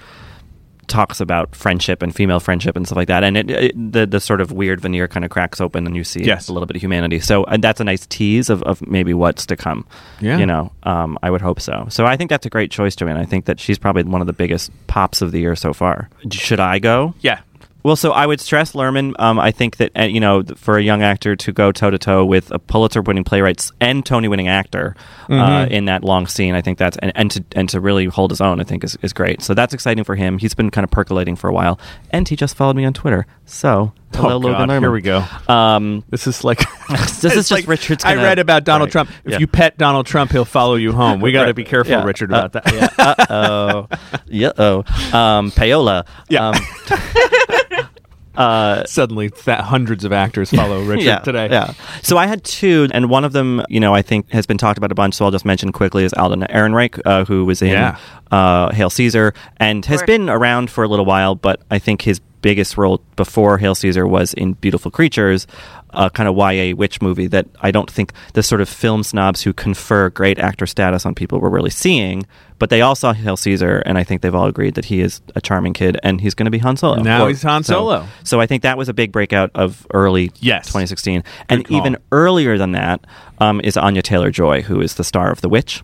talks 0.88 1.20
about 1.20 1.56
friendship 1.56 2.02
and 2.02 2.16
female 2.16 2.40
friendship 2.40 2.76
and 2.76 2.86
stuff 2.86 2.96
like 2.96 3.08
that, 3.10 3.24
and 3.24 3.38
it, 3.38 3.50
it 3.50 3.92
the 3.92 4.06
the 4.06 4.20
sort 4.20 4.42
of 4.42 4.52
weird 4.52 4.80
veneer 4.82 5.08
kind 5.08 5.24
of 5.26 5.32
cracks 5.32 5.60
open, 5.62 5.86
and 5.86 5.96
you 5.96 6.04
see 6.04 6.24
Yes. 6.24 6.48
a 6.50 6.54
little 6.54 6.66
bit 6.66 6.76
of 6.76 6.82
humanity. 6.82 7.20
So 7.20 7.44
and 7.46 7.64
that's 7.64 7.80
a 7.80 7.84
nice 7.84 8.06
tease 8.08 8.50
of, 8.50 8.64
of 8.64 8.86
maybe 8.88 9.14
what's 9.14 9.46
to 9.48 9.56
come. 9.56 9.86
Yeah. 10.22 10.38
you 10.38 10.46
know, 10.46 10.72
um, 10.84 11.18
I 11.22 11.30
would 11.30 11.42
hope 11.42 11.60
so. 11.60 11.86
So 11.90 12.06
I 12.06 12.18
think 12.18 12.30
that's 12.30 12.46
a 12.46 12.50
great 12.50 12.72
choice, 12.72 12.96
Joanne. 12.96 13.18
I 13.18 13.26
think 13.26 13.46
that 13.46 13.60
she's 13.60 13.78
probably 13.78 14.04
one 14.04 14.22
of 14.22 14.28
the 14.28 14.34
biggest 14.34 14.72
pops 14.88 15.22
of 15.22 15.32
the 15.32 15.40
year 15.40 15.56
so 15.56 15.74
far. 15.74 16.10
Should 16.32 16.60
I 16.60 16.80
go? 16.80 17.14
yeah. 17.22 17.40
Well, 17.88 17.96
so 17.96 18.12
I 18.12 18.26
would 18.26 18.42
stress 18.42 18.74
Lerman. 18.74 19.14
Um, 19.18 19.40
I 19.40 19.52
think 19.52 19.78
that 19.78 19.94
uh, 19.98 20.04
you 20.04 20.20
know, 20.20 20.44
for 20.58 20.78
a 20.78 20.84
young 20.84 21.04
actor 21.04 21.38
to 21.38 21.54
go 21.54 21.72
toe 21.72 21.90
to 21.90 21.98
toe 21.98 22.26
with 22.26 22.52
a 22.52 22.60
Pulitzer-winning 22.60 23.24
playwright 23.24 23.66
and 23.80 24.06
Tony-winning 24.06 24.50
actor 24.50 24.94
uh, 25.30 25.68
in 25.72 25.86
that 25.86 26.04
long 26.04 26.28
scene, 26.28 26.54
I 26.54 26.62
think 26.62 26.80
that's 26.80 26.98
and, 26.98 27.14
and 27.16 27.32
to 27.32 27.46
and 27.56 27.70
to 27.70 27.80
really 27.80 28.08
hold 28.08 28.32
his 28.32 28.42
own, 28.42 28.60
I 28.60 28.66
think 28.66 28.84
is, 28.84 28.98
is 29.02 29.14
great. 29.14 29.42
So 29.42 29.54
that's 29.54 29.74
exciting 29.74 30.04
for 30.04 30.16
him. 30.16 30.38
He's 30.38 30.54
been 30.54 30.70
kind 30.70 30.84
of 30.84 30.92
percolating 30.92 31.38
for 31.38 31.50
a 31.50 31.54
while, 31.54 31.80
and 32.10 32.28
he 32.28 32.36
just 32.36 32.58
followed 32.58 32.76
me 32.76 32.84
on 32.84 32.92
Twitter. 32.92 33.26
So 33.46 33.94
hello, 34.14 34.36
oh 34.36 34.38
Logan 34.38 34.68
God, 34.68 34.70
Lerman. 34.70 34.80
here 34.80 34.92
we 34.92 35.02
go. 35.02 35.24
Um, 35.48 36.04
This 36.10 36.28
is 36.28 36.44
like 36.44 36.60
this 36.90 37.24
is 37.26 37.34
just 37.34 37.52
like- 37.52 37.68
Richard's. 37.68 38.06
I 38.06 38.16
gonna- 38.16 38.28
read 38.28 38.40
about 38.40 38.64
Donald 38.64 38.88
Right. 38.88 38.92
Trump. 38.92 39.10
If 39.26 39.34
Yeah. 39.34 39.40
you 39.40 39.48
pet 39.48 39.78
Donald 39.78 40.06
Trump, 40.06 40.32
he'll 40.32 40.46
follow 40.46 40.76
you 40.76 40.92
home. 40.94 41.20
We 41.22 41.32
got 41.32 41.42
to 41.42 41.46
Right. 41.48 41.56
be 41.56 41.64
careful, 41.64 41.92
Yeah. 41.92 42.04
Richard, 42.04 42.32
Uh, 42.34 42.38
about 42.38 42.54
that. 42.54 42.74
yeah. 42.74 42.88
Uh 43.06 43.26
oh. 43.30 43.88
yeah. 44.28 44.52
Oh. 44.58 44.78
Um, 45.18 45.52
payola. 45.52 46.06
Yeah. 46.30 46.50
Um, 46.50 46.56
Suddenly, 48.86 49.32
th- 49.32 49.58
hundreds 49.62 50.06
of 50.06 50.14
actors 50.14 50.52
follow 50.52 50.84
Richard 50.84 51.24
today. 51.24 51.48
Yeah. 51.50 51.74
So 52.04 52.18
I 52.20 52.28
had 52.28 52.44
two, 52.44 52.88
and 52.94 53.10
one 53.10 53.24
of 53.26 53.34
them, 53.34 53.64
you 53.68 53.80
know, 53.80 53.96
I 53.96 54.04
think 54.04 54.30
has 54.32 54.46
been 54.46 54.60
talked 54.60 54.78
about 54.78 54.92
a 54.92 54.96
bunch. 54.96 55.16
So 55.16 55.26
I'll 55.26 55.32
just 55.32 55.44
mention 55.46 55.72
quickly 55.72 56.04
is 56.04 56.14
Alden 56.14 56.42
Ehrenreich, 56.50 57.02
uh, 57.04 57.26
who 57.26 57.46
was 57.46 57.64
in 57.64 57.70
Yeah. 57.70 57.98
uh, 58.32 58.72
Hail 58.74 58.92
Caesar 58.92 59.34
and 59.58 59.84
has 59.88 60.00
Sure. 60.02 60.06
been 60.08 60.30
around 60.30 60.70
for 60.70 60.84
a 60.84 60.88
little 60.88 61.06
while, 61.06 61.34
but 61.34 61.62
I 61.72 61.80
think 61.80 62.04
his 62.04 62.22
biggest 62.42 62.78
role 62.78 63.02
before 63.16 63.58
Hail 63.58 63.76
Caesar 63.76 64.08
was 64.08 64.34
in 64.34 64.54
Beautiful 64.54 64.92
Creatures, 64.92 65.48
a 65.92 66.10
kind 66.10 66.30
of 66.30 66.36
YA 66.36 66.76
witch 66.76 67.02
movie 67.02 67.28
that 67.28 67.48
I 67.62 67.72
don't 67.72 67.90
think 67.90 68.12
the 68.34 68.44
sort 68.44 68.62
of 68.62 68.70
film 68.70 69.04
snobs 69.04 69.42
who 69.42 69.54
confer 69.54 70.10
great 70.10 70.38
actor 70.38 70.66
status 70.66 71.06
on 71.06 71.16
people 71.16 71.40
were 71.40 71.50
really 71.50 71.70
seeing. 71.70 72.26
But 72.60 72.72
they 72.72 72.82
all 72.82 72.96
saw 72.96 73.14
Hail 73.14 73.38
Caesar, 73.38 73.84
and 73.86 73.98
I 73.98 74.04
think 74.04 74.22
they've 74.22 74.34
all 74.34 74.48
agreed 74.48 74.76
that 74.76 74.86
he 74.86 75.02
is 75.02 75.22
a 75.36 75.42
charming 75.42 75.74
kid, 75.74 76.00
and 76.02 76.20
he's 76.20 76.34
going 76.34 76.46
to 76.46 76.52
be 76.52 76.58
Han 76.58 76.76
Solo. 76.76 77.02
Now 77.04 77.26
or, 77.26 77.30
he's 77.30 77.44
Han 77.44 77.64
Solo. 77.64 78.08
So, 78.24 78.42
I 78.42 78.48
think 78.48 78.64
that 78.64 78.80
was 78.80 78.90
a 78.90 78.96
big 78.96 79.12
breakout 79.12 79.52
of 79.54 79.86
early 79.94 80.32
yes. 80.40 80.66
2016, 80.66 81.22
Good 81.22 81.28
and 81.50 81.68
call. 81.68 81.78
even 81.78 81.98
earlier 82.12 82.58
than 82.58 82.72
that 82.72 83.06
um, 83.40 83.62
is 83.64 83.78
Anya 83.78 84.02
Taylor 84.02 84.32
Joy, 84.32 84.64
who 84.64 84.82
is 84.82 84.96
the 84.96 85.04
star 85.04 85.32
of 85.32 85.42
The 85.42 85.50
Witch. 85.50 85.84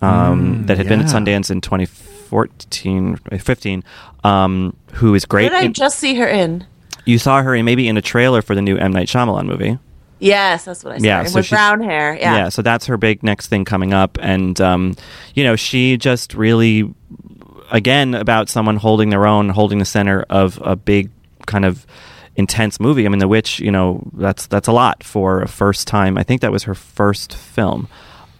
Um, 0.00 0.62
mm, 0.62 0.66
that 0.66 0.76
had 0.76 0.86
yeah. 0.86 0.90
been 0.90 1.00
at 1.00 1.06
Sundance 1.06 1.50
in 1.50 1.60
2015. 1.60 2.11
14, 2.32 3.18
uh, 3.30 3.36
15, 3.36 3.84
um, 4.24 4.74
who 4.92 5.14
is 5.14 5.26
great. 5.26 5.50
Did 5.50 5.52
in, 5.52 5.58
I 5.58 5.66
just 5.68 5.98
see 5.98 6.14
her 6.14 6.26
in? 6.26 6.66
You 7.04 7.18
saw 7.18 7.42
her 7.42 7.54
in 7.54 7.66
maybe 7.66 7.88
in 7.88 7.98
a 7.98 8.00
trailer 8.00 8.40
for 8.40 8.54
the 8.54 8.62
new 8.62 8.78
M 8.78 8.90
Night 8.90 9.06
Shyamalan 9.06 9.44
movie. 9.44 9.78
Yes, 10.18 10.64
that's 10.64 10.82
what 10.82 10.94
I 10.94 10.98
saw. 10.98 11.04
Yeah, 11.04 11.24
so 11.24 11.40
with 11.40 11.50
brown 11.50 11.82
hair. 11.82 12.16
Yeah. 12.16 12.36
yeah, 12.36 12.48
so 12.48 12.62
that's 12.62 12.86
her 12.86 12.96
big 12.96 13.22
next 13.22 13.48
thing 13.48 13.66
coming 13.66 13.92
up, 13.92 14.16
and 14.22 14.58
um, 14.62 14.96
you 15.34 15.44
know, 15.44 15.56
she 15.56 15.98
just 15.98 16.32
really, 16.32 16.90
again, 17.70 18.14
about 18.14 18.48
someone 18.48 18.76
holding 18.76 19.10
their 19.10 19.26
own, 19.26 19.50
holding 19.50 19.78
the 19.78 19.84
center 19.84 20.24
of 20.30 20.58
a 20.64 20.74
big 20.74 21.10
kind 21.44 21.66
of 21.66 21.86
intense 22.36 22.80
movie. 22.80 23.04
I 23.04 23.10
mean, 23.10 23.18
The 23.18 23.28
Witch, 23.28 23.58
you 23.58 23.70
know, 23.70 24.08
that's 24.14 24.46
that's 24.46 24.68
a 24.68 24.72
lot 24.72 25.04
for 25.04 25.42
a 25.42 25.48
first 25.48 25.86
time. 25.86 26.16
I 26.16 26.22
think 26.22 26.40
that 26.40 26.50
was 26.50 26.62
her 26.62 26.74
first 26.74 27.34
film. 27.34 27.88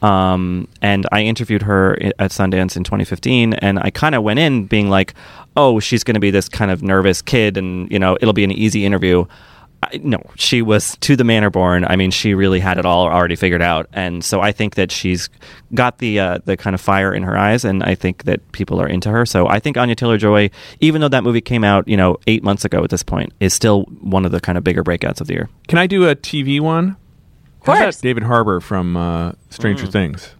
Um, 0.03 0.69
and 0.83 1.07
I 1.13 1.23
interviewed 1.23 1.63
her 1.63 1.97
at 2.19 2.31
Sundance 2.33 2.77
in 2.77 2.85
2015, 2.85 3.55
and 3.55 3.79
I 3.79 3.91
kind 3.91 4.15
of 4.15 4.23
went 4.23 4.41
in 4.41 4.67
being 4.67 4.91
like, 4.91 5.15
"Oh, 5.57 5.81
she's 5.81 6.05
going 6.05 6.15
to 6.15 6.21
be 6.21 6.31
this 6.31 6.49
kind 6.49 6.71
of 6.71 6.83
nervous 6.83 7.23
kid, 7.23 7.57
and 7.57 7.91
you 7.91 7.99
know, 7.99 8.19
it'll 8.21 8.35
be 8.35 8.45
an 8.45 8.53
easy 8.53 8.85
interview." 8.85 9.25
I, 9.85 10.01
no, 10.03 10.23
she 10.37 10.63
was 10.63 10.97
to 11.01 11.17
the 11.17 11.25
manor 11.25 11.51
born. 11.51 11.85
I 11.85 11.97
mean, 11.97 12.13
she 12.13 12.35
really 12.35 12.61
had 12.61 12.79
it 12.79 12.87
all 12.87 13.07
already 13.07 13.35
figured 13.35 13.63
out, 13.63 13.89
and 13.93 14.25
so 14.25 14.41
I 14.41 14.53
think 14.53 14.77
that 14.77 14.93
she's 14.93 15.29
got 15.75 15.99
the 15.99 16.21
uh, 16.21 16.39
the 16.45 16.57
kind 16.57 16.75
of 16.75 16.81
fire 16.81 17.13
in 17.13 17.23
her 17.25 17.37
eyes, 17.37 17.65
and 17.65 17.83
I 17.83 17.95
think 17.95 18.25
that 18.25 18.53
people 18.53 18.81
are 18.81 18.89
into 18.89 19.11
her. 19.11 19.27
So 19.27 19.49
I 19.49 19.59
think 19.59 19.77
Anya 19.77 19.95
Taylor 19.95 20.19
Joy, 20.19 20.51
even 20.81 21.01
though 21.01 21.09
that 21.09 21.25
movie 21.25 21.41
came 21.41 21.65
out, 21.65 21.87
you 21.89 21.97
know, 21.97 22.19
eight 22.27 22.45
months 22.45 22.65
ago 22.65 22.85
at 22.85 22.91
this 22.91 23.03
point, 23.03 23.33
is 23.41 23.55
still 23.55 23.85
one 24.01 24.25
of 24.25 24.31
the 24.31 24.41
kind 24.41 24.57
of 24.57 24.63
bigger 24.63 24.85
breakouts 24.85 25.21
of 25.21 25.27
the 25.27 25.35
year. 25.35 25.49
Can 25.69 25.79
I 25.79 25.87
do 25.87 26.09
a 26.09 26.15
TV 26.15 26.61
one? 26.61 26.97
Of 27.63 27.79
course. 27.79 28.01
David 28.01 28.23
Harbour 28.25 28.61
from 28.61 28.97
uh, 28.97 29.33
Stranger 29.51 29.87
Things. 29.87 30.35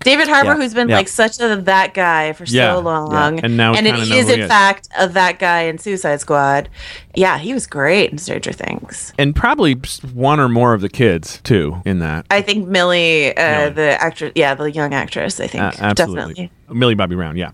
David 0.00 0.26
Harbour, 0.28 0.50
Yeah, 0.50 0.56
who's 0.56 0.74
been 0.74 0.88
yeah. 0.88 0.96
like 0.96 1.08
such 1.08 1.40
a 1.40 1.54
that 1.56 1.94
guy 1.94 2.32
for 2.32 2.44
Yeah, 2.44 2.74
so 2.74 2.80
long. 2.80 3.38
And 3.40 3.56
now 3.56 3.72
we 3.72 3.78
it 3.78 3.86
is 3.86 4.28
in 4.28 4.40
is. 4.40 4.48
fact 4.48 4.88
a 4.98 5.08
that 5.08 5.38
guy 5.38 5.62
in 5.62 5.78
Suicide 5.78 6.20
Squad. 6.20 6.68
Yeah, 7.14 7.38
he 7.38 7.54
was 7.54 7.66
great 7.66 8.10
in 8.10 8.18
Stranger 8.18 8.52
Things. 8.52 9.12
And 9.18 9.36
probably 9.36 9.74
one 10.12 10.40
or 10.40 10.48
more 10.48 10.74
of 10.74 10.80
the 10.80 10.88
kids, 10.88 11.40
too, 11.44 11.80
in 11.84 12.00
that. 12.00 12.26
I 12.30 12.42
think 12.42 12.66
Millie, 12.66 13.36
uh, 13.36 13.70
the 13.70 13.96
actress, 14.02 14.32
yeah, 14.34 14.54
the 14.54 14.70
young 14.70 14.92
actress. 14.94 15.38
I 15.38 15.46
think 15.46 15.62
Uh, 15.62 15.72
absolutely. 15.78 16.34
definitely. 16.34 16.50
Millie 16.76 16.94
Bobby 16.94 17.14
Brown, 17.14 17.36
yeah. 17.36 17.52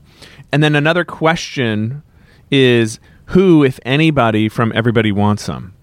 And 0.51 0.63
then 0.63 0.75
another 0.75 1.05
question 1.05 2.03
is 2.51 2.99
who, 3.27 3.63
if 3.65 3.79
anybody, 3.85 4.49
from 4.49 4.73
Everybody 4.75 5.13
Wants 5.13 5.45
Some? 5.45 5.74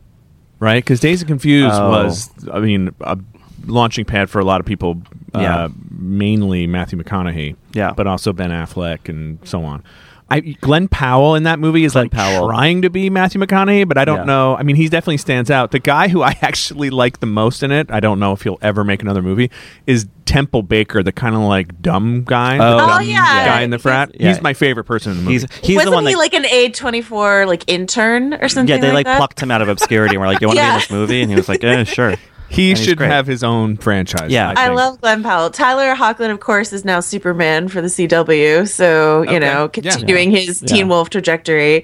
Right? 0.62 0.82
Because 0.82 1.02
Days 1.02 1.22
of 1.22 1.28
Confused 1.28 1.74
Oh. 1.74 1.90
was, 1.90 2.30
I 2.54 2.60
mean, 2.60 2.92
a 3.02 3.18
launching 3.66 4.06
pad 4.06 4.30
for 4.30 4.40
a 4.40 4.46
lot 4.46 4.60
of 4.62 4.66
people, 4.68 5.02
Yeah. 5.36 5.56
uh, 5.66 5.70
mainly 5.90 6.68
Matthew 6.68 6.98
McConaughey, 7.02 7.56
Yeah. 7.74 7.92
but 7.98 8.06
also 8.08 8.32
Ben 8.32 8.52
Affleck 8.52 9.10
and 9.10 9.40
so 9.44 9.64
on. 9.66 9.84
I, 10.32 10.40
Glenn 10.62 10.88
Powell 10.88 11.36
in 11.36 11.44
that 11.44 11.60
movie 11.60 11.84
is 11.84 11.92
Glenn 11.94 12.06
like 12.06 12.12
Powell. 12.12 12.48
trying 12.48 12.82
to 12.84 12.90
be 12.90 13.10
Matthew 13.10 13.42
McConaughey, 13.42 13.88
but 13.88 13.98
I 13.98 14.06
don't 14.06 14.20
Yeah. 14.20 14.24
know. 14.26 14.56
I 14.56 14.64
mean, 14.64 14.76
he 14.76 14.88
definitely 14.88 15.18
stands 15.18 15.52
out. 15.52 15.72
The 15.72 15.80
guy 15.80 16.08
who 16.08 16.22
I 16.24 16.38
actually 16.42 16.90
like 16.90 17.20
the 17.20 17.26
most 17.28 17.64
in 17.64 17.72
it, 17.72 17.92
I 17.92 18.00
don't 18.00 18.20
know 18.20 18.32
if 18.32 18.42
he'll 18.44 18.58
ever 18.62 18.84
make 18.84 19.02
another 19.02 19.22
movie, 19.22 19.52
is 19.86 20.08
Temple 20.26 20.64
Baker, 20.64 21.04
the 21.04 21.12
kind 21.12 21.36
of 21.36 21.42
like 21.42 21.82
dumb 21.82 22.24
guy, 22.24 22.58
the 22.58 22.64
Oh. 22.64 22.78
dumb 22.78 22.90
Oh, 22.92 23.00
yeah. 23.00 23.46
guy 23.46 23.62
in 23.62 23.70
the 23.70 23.80
frat. 23.80 24.12
Yeah. 24.20 24.30
He's 24.30 24.42
my 24.42 24.54
favorite 24.54 24.86
person 24.86 25.12
in 25.12 25.18
the 25.18 25.24
movie. 25.24 25.34
He's 25.34 25.46
he's 25.62 25.76
Wasn't 25.76 25.92
the 25.92 25.96
one 25.96 26.06
he 26.06 26.14
that 26.14 26.18
like 26.20 26.34
an 26.34 26.46
A 26.46 26.70
twenty 26.70 27.02
four 27.02 27.46
like 27.46 27.64
intern 27.68 28.34
or 28.36 28.48
something? 28.48 28.74
yeah 28.74 28.80
they 28.82 28.92
like, 28.94 29.06
that? 29.06 29.18
plucked 29.18 29.42
him 29.42 29.52
out 29.52 29.62
of 29.62 29.68
obscurity 29.70 30.16
and 30.16 30.22
were 30.22 30.28
like, 30.28 30.40
"You 30.42 30.48
want 30.48 30.60
to 30.60 30.64
be 30.64 30.68
in 30.70 30.74
this 30.80 30.90
movie?" 30.92 31.22
And 31.22 31.30
he 31.30 31.36
was 31.36 31.50
like, 31.50 31.64
"Eh, 31.64 31.84
sure." 31.84 32.16
He 32.52 32.76
should 32.76 32.98
great. 32.98 33.10
have 33.10 33.28
his 33.28 33.44
own 33.44 33.78
franchise. 33.78 34.30
Yeah. 34.32 34.54
I 34.56 34.66
think. 34.66 34.76
love 34.78 35.02
Glenn 35.02 35.24
Powell. 35.24 35.50
Tyler 35.50 35.96
Hoechlin, 35.96 36.32
of 36.32 36.40
course, 36.40 36.74
is 36.74 36.84
now 36.84 37.00
Superman 37.00 37.68
for 37.70 37.82
the 37.82 37.88
CW. 37.90 38.68
So, 38.68 39.22
you 39.24 39.30
Okay. 39.30 39.40
know, 39.40 39.64
Yeah. 39.64 39.68
continuing 39.68 40.32
his 40.32 40.62
Yeah. 40.62 40.68
Teen 40.68 40.88
Wolf 40.90 41.10
trajectory. 41.10 41.84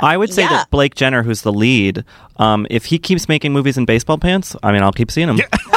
I 0.00 0.16
would 0.16 0.32
say 0.32 0.42
Yeah. 0.42 0.50
that 0.50 0.70
Blake 0.70 0.94
Jenner, 0.94 1.22
who's 1.22 1.42
the 1.42 1.52
lead, 1.52 2.04
um, 2.38 2.66
if 2.70 2.84
he 2.86 2.98
keeps 2.98 3.28
making 3.28 3.52
movies 3.52 3.76
in 3.78 3.84
baseball 3.84 4.18
pants, 4.18 4.54
I 4.62 4.72
mean, 4.72 4.82
I'll 4.82 4.92
keep 4.92 5.10
seeing 5.10 5.28
him. 5.28 5.40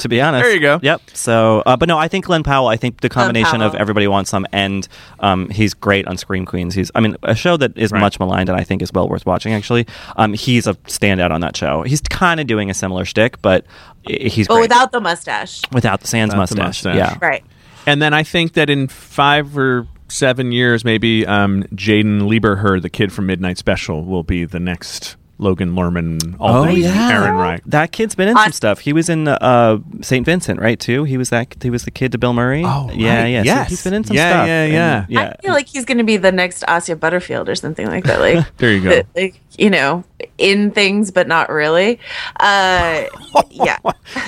to 0.00 0.08
be 0.08 0.20
honest, 0.20 0.42
There 0.44 0.52
you 0.54 0.60
go. 0.60 0.80
Yep. 0.82 1.02
So, 1.14 1.62
uh, 1.66 1.76
but 1.76 1.88
no, 1.88 1.96
I 1.98 2.08
think 2.08 2.24
Glenn 2.24 2.42
Powell. 2.42 2.66
I 2.68 2.76
think 2.76 3.00
the 3.00 3.08
combination 3.08 3.62
of 3.62 3.74
Everybody 3.74 4.06
Wants 4.08 4.30
Some 4.30 4.46
and 4.52 4.86
um, 5.20 5.48
he's 5.50 5.72
great 5.74 6.06
on 6.06 6.16
Scream 6.16 6.44
Queens. 6.46 6.74
He's, 6.74 6.90
I 6.94 7.00
mean, 7.00 7.16
a 7.22 7.34
show 7.34 7.56
that 7.56 7.76
is 7.78 7.92
Right. 7.92 8.00
much 8.00 8.18
maligned 8.18 8.48
and 8.48 8.58
I 8.58 8.64
think 8.64 8.82
is 8.82 8.92
well 8.92 9.08
worth 9.08 9.24
watching. 9.24 9.52
Actually, 9.52 9.86
um, 10.16 10.32
he's 10.34 10.66
a 10.66 10.74
standout 10.74 11.30
on 11.30 11.40
that 11.42 11.56
show. 11.56 11.82
He's 11.82 12.00
kind 12.00 12.40
of 12.40 12.46
doing 12.46 12.70
a 12.70 12.74
similar 12.74 13.04
shtick, 13.04 13.40
but 13.40 13.64
i- 14.08 14.12
he's 14.28 14.48
But 14.48 14.54
great. 14.54 14.62
without 14.62 14.90
the 14.92 15.00
mustache. 15.00 15.62
without 15.72 16.00
the 16.00 16.06
Sans 16.08 16.32
Without 16.32 16.48
the 16.48 16.56
mustache. 16.56 16.84
mustache. 16.84 16.96
Yeah. 17.20 17.26
Right. 17.26 17.44
And 17.86 18.00
then 18.02 18.12
I 18.14 18.22
think 18.22 18.54
that 18.54 18.70
in 18.70 18.88
five 18.88 19.56
or 19.56 19.86
seven 20.08 20.52
years, 20.52 20.84
maybe 20.84 21.26
um, 21.26 21.64
Jaeden 21.74 22.22
Lieberher, 22.22 22.80
the 22.80 22.90
kid 22.90 23.12
from 23.12 23.26
Midnight 23.26 23.58
Special, 23.58 24.04
will 24.04 24.22
be 24.22 24.44
the 24.44 24.60
next 24.60 25.16
Logan 25.44 25.74
Lerman. 25.74 26.36
All 26.40 26.62
Oh, 26.62 26.64
things 26.66 26.80
yeah. 26.80 27.12
Ehrenreich. 27.12 27.60
That 27.66 27.92
kid's 27.92 28.14
been 28.16 28.28
in 28.28 28.36
some 28.36 28.50
stuff. 28.52 28.80
He 28.80 28.92
was 28.92 29.08
in 29.08 29.28
uh, 29.28 29.78
Saint 30.00 30.26
Vincent, 30.26 30.58
right? 30.60 30.80
Too. 30.80 31.04
He 31.04 31.16
was 31.16 31.30
that. 31.30 31.54
He 31.62 31.70
was 31.70 31.84
the 31.84 31.90
kid 31.92 32.10
to 32.12 32.18
Bill 32.18 32.32
Murray. 32.32 32.62
Oh, 32.64 32.90
yeah, 32.92 33.22
right. 33.22 33.44
yeah. 33.44 33.64
So 33.64 33.68
he's 33.68 33.84
been 33.84 33.94
in 33.94 34.04
some 34.04 34.16
Yeah, 34.16 34.30
stuff. 34.30 34.46
yeah, 34.48 34.62
And, 34.64 34.72
yeah. 34.72 35.06
yeah. 35.08 35.34
I 35.38 35.42
feel 35.42 35.52
like 35.52 35.68
he's 35.68 35.84
going 35.84 35.98
to 35.98 36.04
be 36.04 36.16
the 36.16 36.32
next 36.32 36.64
Asa 36.66 36.96
Butterfield 36.96 37.48
or 37.48 37.54
something 37.54 37.86
like 37.86 38.04
that. 38.04 38.18
Like, 38.20 38.44
There 38.58 38.72
you 38.72 38.82
go. 38.82 38.88
that- 38.90 39.06
like 39.14 39.40
you 39.56 39.70
know, 39.70 40.02
in 40.36 40.72
things, 40.72 41.12
but 41.12 41.28
not 41.28 41.48
really. 41.48 42.00
Uh, 42.40 43.04
yeah. 43.50 43.78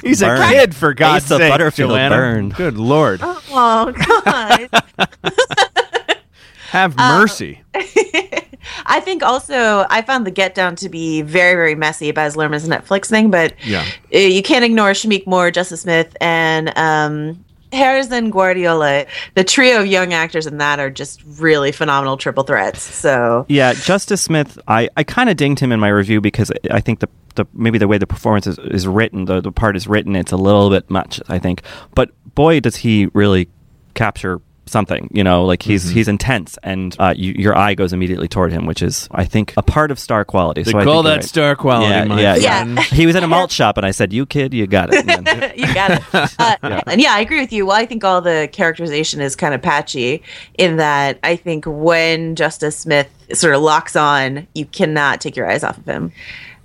He's 0.04 0.20
Burn. 0.20 0.40
a 0.40 0.46
kid, 0.52 0.74
for 0.76 0.94
God's 0.94 1.24
Asa 1.24 1.38
sake. 1.38 1.50
Butterfield, 1.50 1.90
Joanna. 1.90 2.16
burn. 2.16 2.48
Good 2.50 2.76
Lord. 2.78 3.18
Oh, 3.22 3.92
God. 4.24 4.68
Have 6.70 6.94
Uh, 6.98 7.18
mercy. 7.18 7.60
I 8.86 9.00
think 9.00 9.22
also 9.22 9.86
I 9.90 10.02
found 10.02 10.26
the 10.26 10.30
Get 10.30 10.54
Down 10.54 10.76
to 10.76 10.88
be 10.88 11.22
very, 11.22 11.54
very 11.54 11.74
messy. 11.74 12.10
Baz 12.10 12.36
Luhrmann's 12.36 12.68
Netflix 12.68 13.06
thing, 13.06 13.30
but 13.30 13.54
Yeah. 13.64 13.84
you 14.10 14.42
can't 14.42 14.64
ignore 14.64 14.90
Shameik 14.90 15.26
Moore, 15.26 15.50
Justice 15.50 15.82
Smith, 15.82 16.16
and 16.20 16.76
um, 16.76 17.44
Herizen 17.72 18.30
Guardiola. 18.30 19.06
The 19.34 19.44
trio 19.44 19.80
of 19.80 19.86
young 19.86 20.12
actors 20.12 20.46
in 20.46 20.58
that 20.58 20.78
are 20.80 20.90
just 20.90 21.22
really 21.38 21.70
phenomenal 21.72 22.16
triple 22.16 22.42
threats. 22.44 22.82
So 22.82 23.46
Yeah, 23.48 23.72
Justice 23.72 24.20
Smith. 24.22 24.58
I, 24.66 24.88
I 24.96 25.04
kind 25.04 25.30
of 25.30 25.36
dinged 25.36 25.60
him 25.60 25.70
in 25.72 25.78
my 25.80 25.88
review 25.88 26.20
because 26.20 26.50
I 26.70 26.80
think 26.80 27.00
the, 27.00 27.08
the 27.36 27.46
maybe 27.54 27.78
the 27.78 27.88
way 27.88 27.98
the 27.98 28.06
performance 28.06 28.46
is, 28.46 28.58
is 28.58 28.86
written, 28.88 29.26
the, 29.26 29.40
the 29.40 29.52
part 29.52 29.76
is 29.76 29.86
written, 29.86 30.16
it's 30.16 30.32
a 30.32 30.36
little 30.36 30.70
bit 30.70 30.90
much. 30.90 31.20
I 31.28 31.38
think, 31.38 31.62
but 31.94 32.10
boy, 32.34 32.60
does 32.60 32.76
he 32.76 33.06
really 33.14 33.48
capture 33.94 34.40
something. 34.66 35.08
You 35.12 35.24
know, 35.24 35.44
like 35.44 35.62
he's 35.62 35.84
Mm-hmm. 35.86 35.94
he's 35.94 36.08
intense, 36.08 36.58
and 36.62 36.96
uh, 36.98 37.14
you, 37.16 37.32
your 37.38 37.56
eye 37.56 37.74
goes 37.74 37.92
immediately 37.92 38.28
toward 38.28 38.52
him, 38.52 38.66
which 38.66 38.82
is 38.82 39.08
I 39.12 39.24
think 39.24 39.54
a 39.56 39.62
part 39.62 39.90
of 39.90 39.98
star 39.98 40.24
quality. 40.24 40.62
They 40.62 40.72
so 40.72 40.78
I 40.78 40.84
call 40.84 41.02
that 41.04 41.14
right. 41.16 41.24
star 41.24 41.54
quality, 41.56 41.90
Yeah, 41.90 42.04
my 42.04 42.20
yeah, 42.20 42.34
yeah. 42.36 42.80
he 42.82 43.06
was 43.06 43.14
in 43.16 43.24
a 43.24 43.26
malt 43.34 43.50
shop, 43.50 43.76
and 43.76 43.86
I 43.86 43.90
said, 43.92 44.12
"You 44.12 44.26
kid, 44.26 44.52
you 44.54 44.66
got 44.66 44.92
it." 44.92 45.06
Then- 45.06 45.52
you 45.56 45.72
got 45.74 45.90
it. 45.92 46.02
Uh, 46.38 46.80
And 46.86 47.00
yeah, 47.00 47.12
I 47.14 47.20
agree 47.20 47.40
with 47.40 47.52
you. 47.52 47.66
Well, 47.66 47.76
I 47.76 47.86
think 47.86 48.04
all 48.04 48.20
the 48.20 48.48
characterization 48.52 49.20
is 49.20 49.36
kind 49.36 49.54
of 49.54 49.62
patchy 49.62 50.22
in 50.58 50.76
that 50.76 51.18
I 51.22 51.36
think 51.36 51.64
when 51.66 52.34
Justice 52.36 52.76
Smith 52.78 53.08
sort 53.32 53.54
of 53.54 53.62
locks 53.62 53.96
on, 53.96 54.46
you 54.54 54.66
cannot 54.66 55.20
take 55.20 55.36
your 55.36 55.48
eyes 55.50 55.64
off 55.64 55.78
of 55.78 55.84
him. 55.86 56.12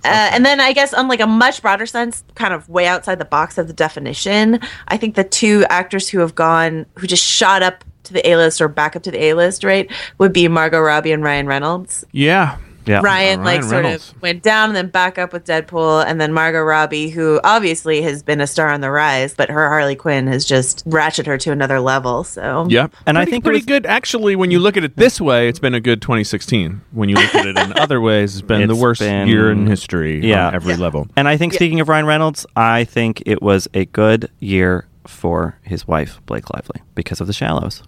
Uh, 0.04 0.30
and 0.32 0.44
then 0.44 0.60
I 0.60 0.72
guess 0.72 0.92
on 0.92 1.08
like 1.08 1.20
a 1.20 1.26
much 1.26 1.62
broader 1.62 1.86
sense, 1.86 2.24
kind 2.34 2.52
of 2.52 2.68
way 2.68 2.86
outside 2.86 3.18
the 3.18 3.24
box 3.24 3.58
of 3.58 3.68
the 3.68 3.72
definition, 3.72 4.60
I 4.88 4.96
think 4.96 5.14
the 5.14 5.24
two 5.24 5.64
actors 5.68 6.08
who 6.08 6.18
have 6.20 6.34
gone, 6.34 6.86
who 6.96 7.06
just 7.06 7.24
shot 7.24 7.62
up 7.62 7.84
to 8.04 8.12
the 8.12 8.28
A 8.28 8.36
list 8.36 8.60
or 8.60 8.68
back 8.68 8.96
up 8.96 9.04
to 9.04 9.10
the 9.10 9.22
A 9.22 9.34
list, 9.34 9.62
right, 9.62 9.90
would 10.18 10.32
be 10.32 10.48
Margot 10.48 10.80
Robbie 10.80 11.12
and 11.12 11.22
Ryan 11.22 11.46
Reynolds. 11.46 12.04
Yeah. 12.10 12.58
Yeah, 12.86 13.00
Ryan, 13.02 13.40
Uh, 13.40 13.44
like 13.44 13.58
Ryan 13.60 13.68
sort 13.70 13.84
Reynolds. 13.84 14.10
of 14.10 14.22
went 14.22 14.42
down 14.42 14.68
and 14.70 14.76
then 14.76 14.88
back 14.88 15.18
up 15.18 15.32
with 15.32 15.44
Deadpool, 15.44 16.04
and 16.06 16.20
then 16.20 16.32
Margot 16.32 16.60
Robbie, 16.62 17.10
who 17.10 17.40
obviously 17.44 18.02
has 18.02 18.22
been 18.22 18.40
a 18.40 18.46
star 18.46 18.68
on 18.70 18.80
the 18.80 18.90
rise, 18.90 19.34
but 19.34 19.50
her 19.50 19.68
Harley 19.68 19.96
Quinn 19.96 20.26
has 20.26 20.44
just 20.44 20.88
ratcheted 20.88 21.26
her 21.26 21.38
to 21.38 21.52
another 21.52 21.80
level. 21.80 22.24
So 22.24 22.66
Yep. 22.68 22.94
And 23.06 23.18
I 23.18 23.24
think 23.24 23.44
pretty 23.44 23.58
was- 23.58 23.66
good. 23.66 23.86
Actually, 23.86 24.36
when 24.36 24.50
you 24.50 24.58
look 24.58 24.76
at 24.76 24.84
it 24.84 24.96
this 24.96 25.20
way, 25.20 25.48
it's 25.48 25.58
been 25.58 25.74
a 25.74 25.80
good 25.80 26.02
2016. 26.02 26.80
When 26.92 27.08
you 27.08 27.16
look 27.16 27.34
at 27.34 27.46
it 27.46 27.58
in 27.58 27.72
other 27.78 28.00
ways, 28.00 28.34
it's 28.34 28.42
been 28.42 28.66
the 28.68 28.74
worst 28.76 29.00
been- 29.00 29.28
year 29.28 29.50
in 29.50 29.66
history 29.66 30.20
Yeah. 30.26 30.48
on 30.48 30.54
every 30.54 30.76
level. 30.76 31.08
And 31.16 31.28
I 31.28 31.36
think, 31.36 31.52
speaking 31.54 31.80
of 31.80 31.88
Ryan 31.88 32.06
Reynolds, 32.06 32.46
I 32.56 32.84
think 32.84 33.22
it 33.26 33.42
was 33.42 33.68
a 33.74 33.84
good 33.86 34.30
year 34.40 34.86
for 35.06 35.56
his 35.62 35.86
wife, 35.88 36.20
Blake 36.26 36.48
Lively, 36.54 36.80
because 36.94 37.20
of 37.20 37.26
The 37.26 37.32
Shallows. 37.32 37.82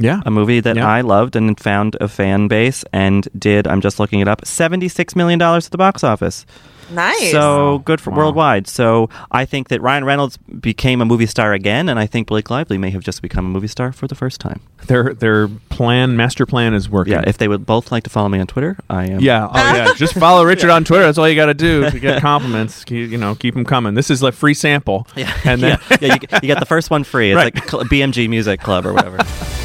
Yeah. 0.00 0.20
A 0.26 0.30
movie 0.30 0.60
that 0.60 0.76
Yeah. 0.76 0.88
I 0.88 1.02
loved 1.02 1.36
and 1.36 1.58
found 1.60 1.96
a 2.00 2.08
fan 2.08 2.48
base 2.48 2.84
and 2.92 3.28
did, 3.38 3.66
I'm 3.66 3.80
just 3.80 4.00
looking 4.00 4.20
it 4.20 4.28
up, 4.28 4.42
$76 4.42 5.14
million 5.14 5.40
at 5.40 5.64
the 5.64 5.78
box 5.78 6.02
office. 6.02 6.46
nice. 6.92 7.30
So 7.30 7.78
good 7.84 8.00
for 8.00 8.10
Wow. 8.10 8.16
worldwide. 8.16 8.66
So 8.66 9.08
I 9.30 9.44
think 9.44 9.68
that 9.68 9.80
Ryan 9.80 10.04
Reynolds 10.04 10.36
became 10.38 11.00
a 11.00 11.04
movie 11.04 11.26
star 11.26 11.52
again, 11.52 11.88
and 11.88 12.00
I 12.00 12.06
think 12.06 12.26
Blake 12.26 12.50
Lively 12.50 12.78
may 12.78 12.90
have 12.90 13.04
just 13.04 13.22
become 13.22 13.46
a 13.46 13.48
movie 13.48 13.68
star 13.68 13.92
for 13.92 14.08
the 14.08 14.16
first 14.16 14.40
time. 14.40 14.58
Their 14.88 15.14
their 15.14 15.46
plan, 15.68 16.16
master 16.16 16.46
plan, 16.46 16.74
is 16.74 16.90
working. 16.90 17.12
Yeah, 17.12 17.22
if 17.28 17.38
they 17.38 17.46
would 17.46 17.64
both 17.64 17.92
like 17.92 18.02
to 18.04 18.10
follow 18.10 18.28
me 18.28 18.40
on 18.40 18.48
Twitter, 18.48 18.76
I 18.88 19.04
am. 19.04 19.20
Yeah. 19.20 19.46
Oh, 19.48 19.56
yeah. 19.56 19.92
Just 19.96 20.14
follow 20.14 20.44
Richard 20.44 20.70
on 20.70 20.82
Twitter. 20.82 21.04
That's 21.04 21.16
all 21.16 21.28
you 21.28 21.36
got 21.36 21.46
to 21.46 21.54
do 21.54 21.88
to 21.88 22.00
get 22.00 22.20
compliments. 22.22 22.82
Keep, 22.84 23.10
you 23.12 23.18
know, 23.18 23.36
keep 23.36 23.54
them 23.54 23.64
coming. 23.64 23.94
This 23.94 24.10
is 24.10 24.20
a 24.24 24.32
free 24.32 24.54
sample. 24.54 25.06
Yeah, 25.14 25.32
And 25.44 25.62
then 25.62 25.78
yeah, 25.90 25.96
yeah, 26.00 26.14
you, 26.14 26.18
get- 26.18 26.42
you 26.42 26.46
get 26.48 26.58
the 26.58 26.66
first 26.66 26.90
one 26.90 27.04
free. 27.04 27.30
It's 27.30 27.36
Right. 27.36 27.54
like 27.54 27.86
BMG 27.88 28.28
Music 28.28 28.58
Club 28.60 28.84
or 28.84 28.92
whatever. 28.92 29.18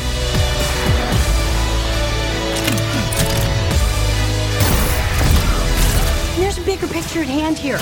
bigger 7.16 7.26
hand 7.32 7.58
here. 7.58 7.80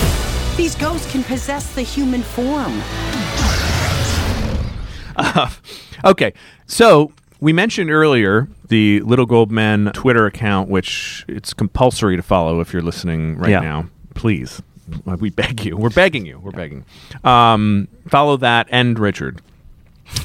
These 0.56 0.76
ghosts 0.76 1.12
can 1.12 1.24
possess 1.24 1.74
the 1.74 1.82
human 1.82 2.22
form. 2.22 2.72
Okay, 6.06 6.34
so 6.68 7.12
we 7.40 7.52
mentioned 7.54 7.90
earlier 7.90 8.48
the 8.68 9.00
Little 9.02 9.26
Gold 9.26 9.52
Men 9.52 9.90
Twitter 9.94 10.26
account, 10.28 10.70
which 10.70 11.26
it's 11.28 11.54
compulsory 11.54 12.16
to 12.16 12.22
follow 12.22 12.60
if 12.60 12.74
you're 12.74 12.82
listening 12.84 13.38
right 13.38 13.50
Yeah. 13.52 13.62
now. 13.62 13.86
Please, 14.14 14.62
we 15.20 15.30
beg 15.32 15.66
you. 15.66 15.78
We're 15.78 15.90
begging 15.90 16.26
you. 16.28 16.40
We're 16.40 16.52
begging. 16.52 16.86
Um, 17.24 17.88
follow 18.08 18.38
that 18.38 18.68
and 18.70 19.00
Richard. 19.00 19.42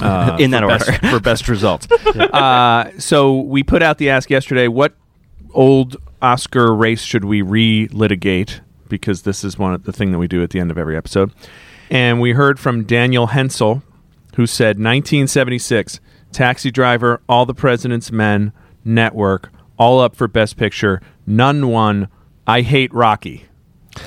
Uh, 0.03 0.37
In 0.41 0.51
that 0.51 0.63
for 0.63 0.69
best- 0.69 0.89
order. 0.91 1.09
for 1.09 1.21
best 1.21 1.49
results. 1.49 1.91
uh, 1.93 2.91
so 2.99 3.41
we 3.41 3.63
put 3.63 3.83
out 3.83 3.97
the 3.99 4.11
ask 4.11 4.29
yesterday. 4.29 4.69
What 4.69 4.95
old 5.55 5.97
Oscar 6.21 6.75
race 6.75 7.01
should 7.03 7.25
we 7.25 7.41
re-litigate? 7.41 8.61
Because 8.89 9.23
this 9.23 9.45
is 9.45 9.59
one 9.59 9.75
of 9.75 9.85
the 9.85 9.93
thing 9.93 10.13
that 10.13 10.19
we 10.19 10.29
do 10.29 10.43
at 10.43 10.51
the 10.51 10.61
end 10.61 10.71
of 10.71 10.79
every 10.79 10.97
episode. 10.97 11.33
And 11.91 12.21
we 12.21 12.33
heard 12.33 12.59
from 12.61 12.85
Daniel 12.85 13.29
Hensel, 13.29 13.83
who 14.37 14.47
said 14.47 14.77
1976, 14.79 16.01
Taxi 16.33 16.71
Driver, 16.71 17.21
All 17.29 17.47
the 17.47 17.55
President's 17.55 18.13
Men, 18.13 18.53
Network, 18.85 19.51
all 19.79 20.01
up 20.01 20.15
for 20.17 20.29
Best 20.29 20.57
Picture. 20.57 21.01
None 21.27 21.69
won. 21.69 22.09
I 22.47 22.63
hate 22.63 22.93
Rocky. 22.93 23.45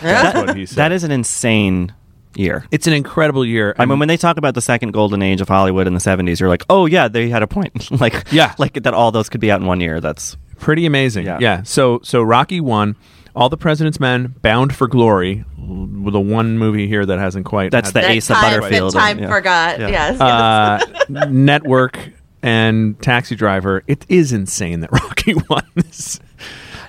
That's 0.01 0.35
what 0.37 0.55
he 0.55 0.65
said. 0.67 0.77
That 0.77 0.91
is 0.91 1.03
an 1.03 1.11
insane 1.11 1.93
year. 2.35 2.65
it's 2.71 2.87
an 2.87 2.93
incredible 2.93 3.45
year. 3.45 3.75
I 3.77 3.85
mean, 3.85 3.99
when 3.99 4.07
they 4.07 4.17
talk 4.17 4.37
about 4.37 4.53
the 4.55 4.61
second 4.61 4.91
golden 4.91 5.21
age 5.21 5.41
of 5.41 5.47
Hollywood 5.49 5.85
in 5.87 5.93
the 5.93 5.99
'70s, 5.99 6.39
you're 6.39 6.49
like, 6.49 6.63
"Oh 6.69 6.85
yeah, 6.85 7.07
they 7.07 7.29
had 7.29 7.43
a 7.43 7.47
point." 7.47 7.91
like, 7.99 8.25
Yeah. 8.31 8.53
like 8.57 8.73
that. 8.81 8.93
All 8.93 9.11
those 9.11 9.27
could 9.29 9.41
be 9.41 9.51
out 9.51 9.59
in 9.59 9.67
one 9.67 9.81
year. 9.81 9.99
That's 9.99 10.37
pretty 10.57 10.85
amazing. 10.85 11.25
Yeah. 11.25 11.39
Yeah. 11.41 11.63
So 11.63 11.99
so 12.03 12.21
Rocky 12.21 12.61
won. 12.61 12.95
All 13.35 13.49
the 13.49 13.57
President's 13.57 13.99
Men, 13.99 14.35
Bound 14.41 14.75
for 14.75 14.87
Glory, 14.87 15.45
the 15.57 16.19
one 16.19 16.57
movie 16.57 16.87
here 16.87 17.05
that 17.05 17.17
hasn't 17.19 17.45
quite. 17.45 17.71
That's 17.71 17.91
the 17.91 18.01
that 18.01 18.17
Asa 18.17 18.33
time, 18.33 18.59
Butterfield 18.59 18.93
That 18.93 18.99
time 18.99 19.17
and- 19.17 19.19
yeah. 19.21 19.29
forgot. 19.29 19.79
Yeah. 19.79 19.87
Yes. 19.87 20.19
uh, 20.21 20.79
Network 21.29 21.97
and 22.41 22.99
Taxi 23.01 23.35
Driver. 23.35 23.83
It 23.87 24.05
is 24.09 24.33
insane 24.33 24.81
that 24.81 24.91
Rocky 24.91 25.33
won 25.49 25.63
this. 25.75 26.19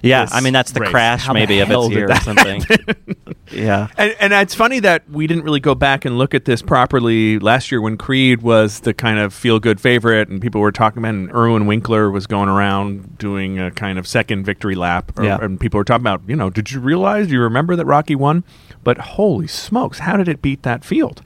Yeah. 0.03 0.25
this 0.25 0.35
I 0.35 0.41
mean, 0.41 0.53
that's 0.53 0.73
the 0.73 0.81
race. 0.81 0.91
crash 0.91 1.23
How 1.25 1.33
the 1.33 1.41
maybe 1.41 1.61
of 1.61 1.69
hell 1.69 1.85
its 1.87 1.91
did 1.95 1.99
year 1.99 2.11
or 2.11 2.15
something. 2.17 2.63
yeah. 3.53 3.89
And, 3.97 4.15
and 4.21 4.33
it's 4.33 4.55
funny 4.55 4.81
that 4.81 5.09
we 5.09 5.27
didn't 5.27 5.45
really 5.45 5.61
go 5.61 5.75
back 5.75 6.05
and 6.05 6.19
look 6.19 6.35
at 6.35 6.45
this 6.45 6.61
properly 6.63 7.39
last 7.39 7.71
year 7.71 7.81
when 7.81 7.97
Creed 7.97 8.43
was 8.43 8.81
the 8.81 8.93
kind 8.95 9.19
of 9.19 9.33
feel 9.33 9.61
good 9.61 9.81
favorite, 9.81 10.29
and 10.29 10.41
people 10.43 10.61
were 10.61 10.73
talking 10.73 10.99
about, 10.99 11.11
and 11.15 11.31
Irwin 11.33 11.67
Winkler 11.67 12.11
was 12.11 12.27
going 12.27 12.49
around 12.49 13.17
doing 13.19 13.59
a 13.59 13.71
kind 13.71 13.99
of 13.99 14.07
second 14.07 14.45
victory 14.45 14.75
lap, 14.75 15.13
or- 15.19 15.25
Yeah. 15.25 15.39
and 15.41 15.61
people 15.61 15.79
were 15.79 15.85
talking 15.85 16.03
about, 16.03 16.23
you 16.27 16.37
know, 16.37 16.51
did 16.51 16.71
you 16.73 16.81
realize, 16.81 17.29
do 17.29 17.35
you 17.35 17.41
remember 17.41 17.77
that 17.77 17.87
Rocky 17.87 18.15
won? 18.17 18.45
But 18.85 18.99
holy 18.99 19.47
smokes, 19.47 20.01
how 20.01 20.17
did 20.17 20.29
it 20.29 20.43
beat 20.43 20.63
that 20.65 20.85
field? 20.85 21.23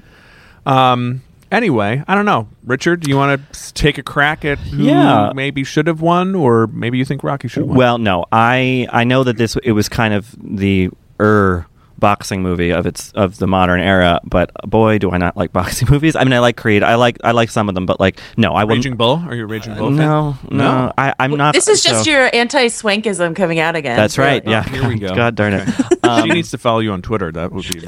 Um. 0.66 1.22
Anyway, 1.53 2.03
I 2.09 2.14
don't 2.14 2.24
know, 2.26 2.49
Richard. 2.64 3.01
Do 3.01 3.11
you 3.11 3.16
want 3.16 3.40
to 3.53 3.74
take 3.74 3.99
a 3.99 4.03
crack 4.03 4.44
at 4.44 4.59
who 4.59 4.84
Yeah. 4.84 5.32
maybe 5.34 5.62
should 5.64 5.86
have 5.86 6.01
won, 6.01 6.34
or 6.34 6.66
maybe 6.66 6.99
you 6.99 7.05
think 7.05 7.22
Rocky 7.22 7.49
should 7.49 7.61
have 7.62 7.68
won? 7.68 7.78
Well, 7.78 7.99
no, 7.99 8.24
I 8.32 8.88
I 8.90 9.05
know 9.05 9.22
that 9.24 9.36
this 9.36 9.57
it 9.62 9.72
was 9.72 9.88
kind 9.88 10.12
of 10.14 10.34
the 10.42 10.90
er 11.20 11.66
boxing 11.99 12.42
movie 12.42 12.70
of 12.72 12.84
its 12.84 13.11
of 13.12 13.38
the 13.38 13.47
modern 13.47 13.80
era. 13.80 14.20
But 14.24 14.51
boy, 14.68 14.99
do 14.99 15.11
I 15.12 15.18
not 15.18 15.34
like 15.36 15.53
boxing 15.55 15.88
movies. 15.90 16.14
I 16.16 16.24
mean, 16.24 16.32
I 16.34 16.40
like 16.40 16.57
Creed. 16.57 16.82
I 16.82 16.97
like 16.97 17.16
I 17.24 17.30
like 17.30 17.49
some 17.49 17.68
of 17.68 17.74
them, 17.74 17.86
but 17.86 18.01
like 18.01 18.20
no, 18.36 18.53
I 18.53 18.64
wouldn't. 18.64 18.84
Raging 18.84 18.97
Bull? 18.97 19.22
Are 19.26 19.34
you 19.34 19.44
a 19.44 19.47
Raging 19.47 19.74
Bull? 19.76 19.88
fan? 19.88 19.97
No, 19.97 20.36
no, 20.51 20.92
I, 20.99 21.14
I'm 21.18 21.36
not. 21.36 21.55
This 21.55 21.68
is 21.68 21.82
just 21.82 22.05
so- 22.05 22.11
your 22.11 22.28
anti-swankism 22.34 23.34
coming 23.36 23.61
out 23.61 23.76
again. 23.76 23.97
That's 23.97 24.18
right. 24.18 24.42
Really. 24.44 24.53
Yeah. 24.53 24.62
Here 24.64 24.88
we 24.88 24.99
go. 24.99 25.14
God 25.14 25.36
darn 25.36 25.55
it. 25.55 25.68
Okay. 25.68 26.22
she 26.22 26.28
needs 26.30 26.51
to 26.51 26.59
follow 26.59 26.80
you 26.80 26.92
on 26.92 27.03
Twitter. 27.03 27.32
That 27.32 27.53
would 27.53 27.64
be. 27.66 27.80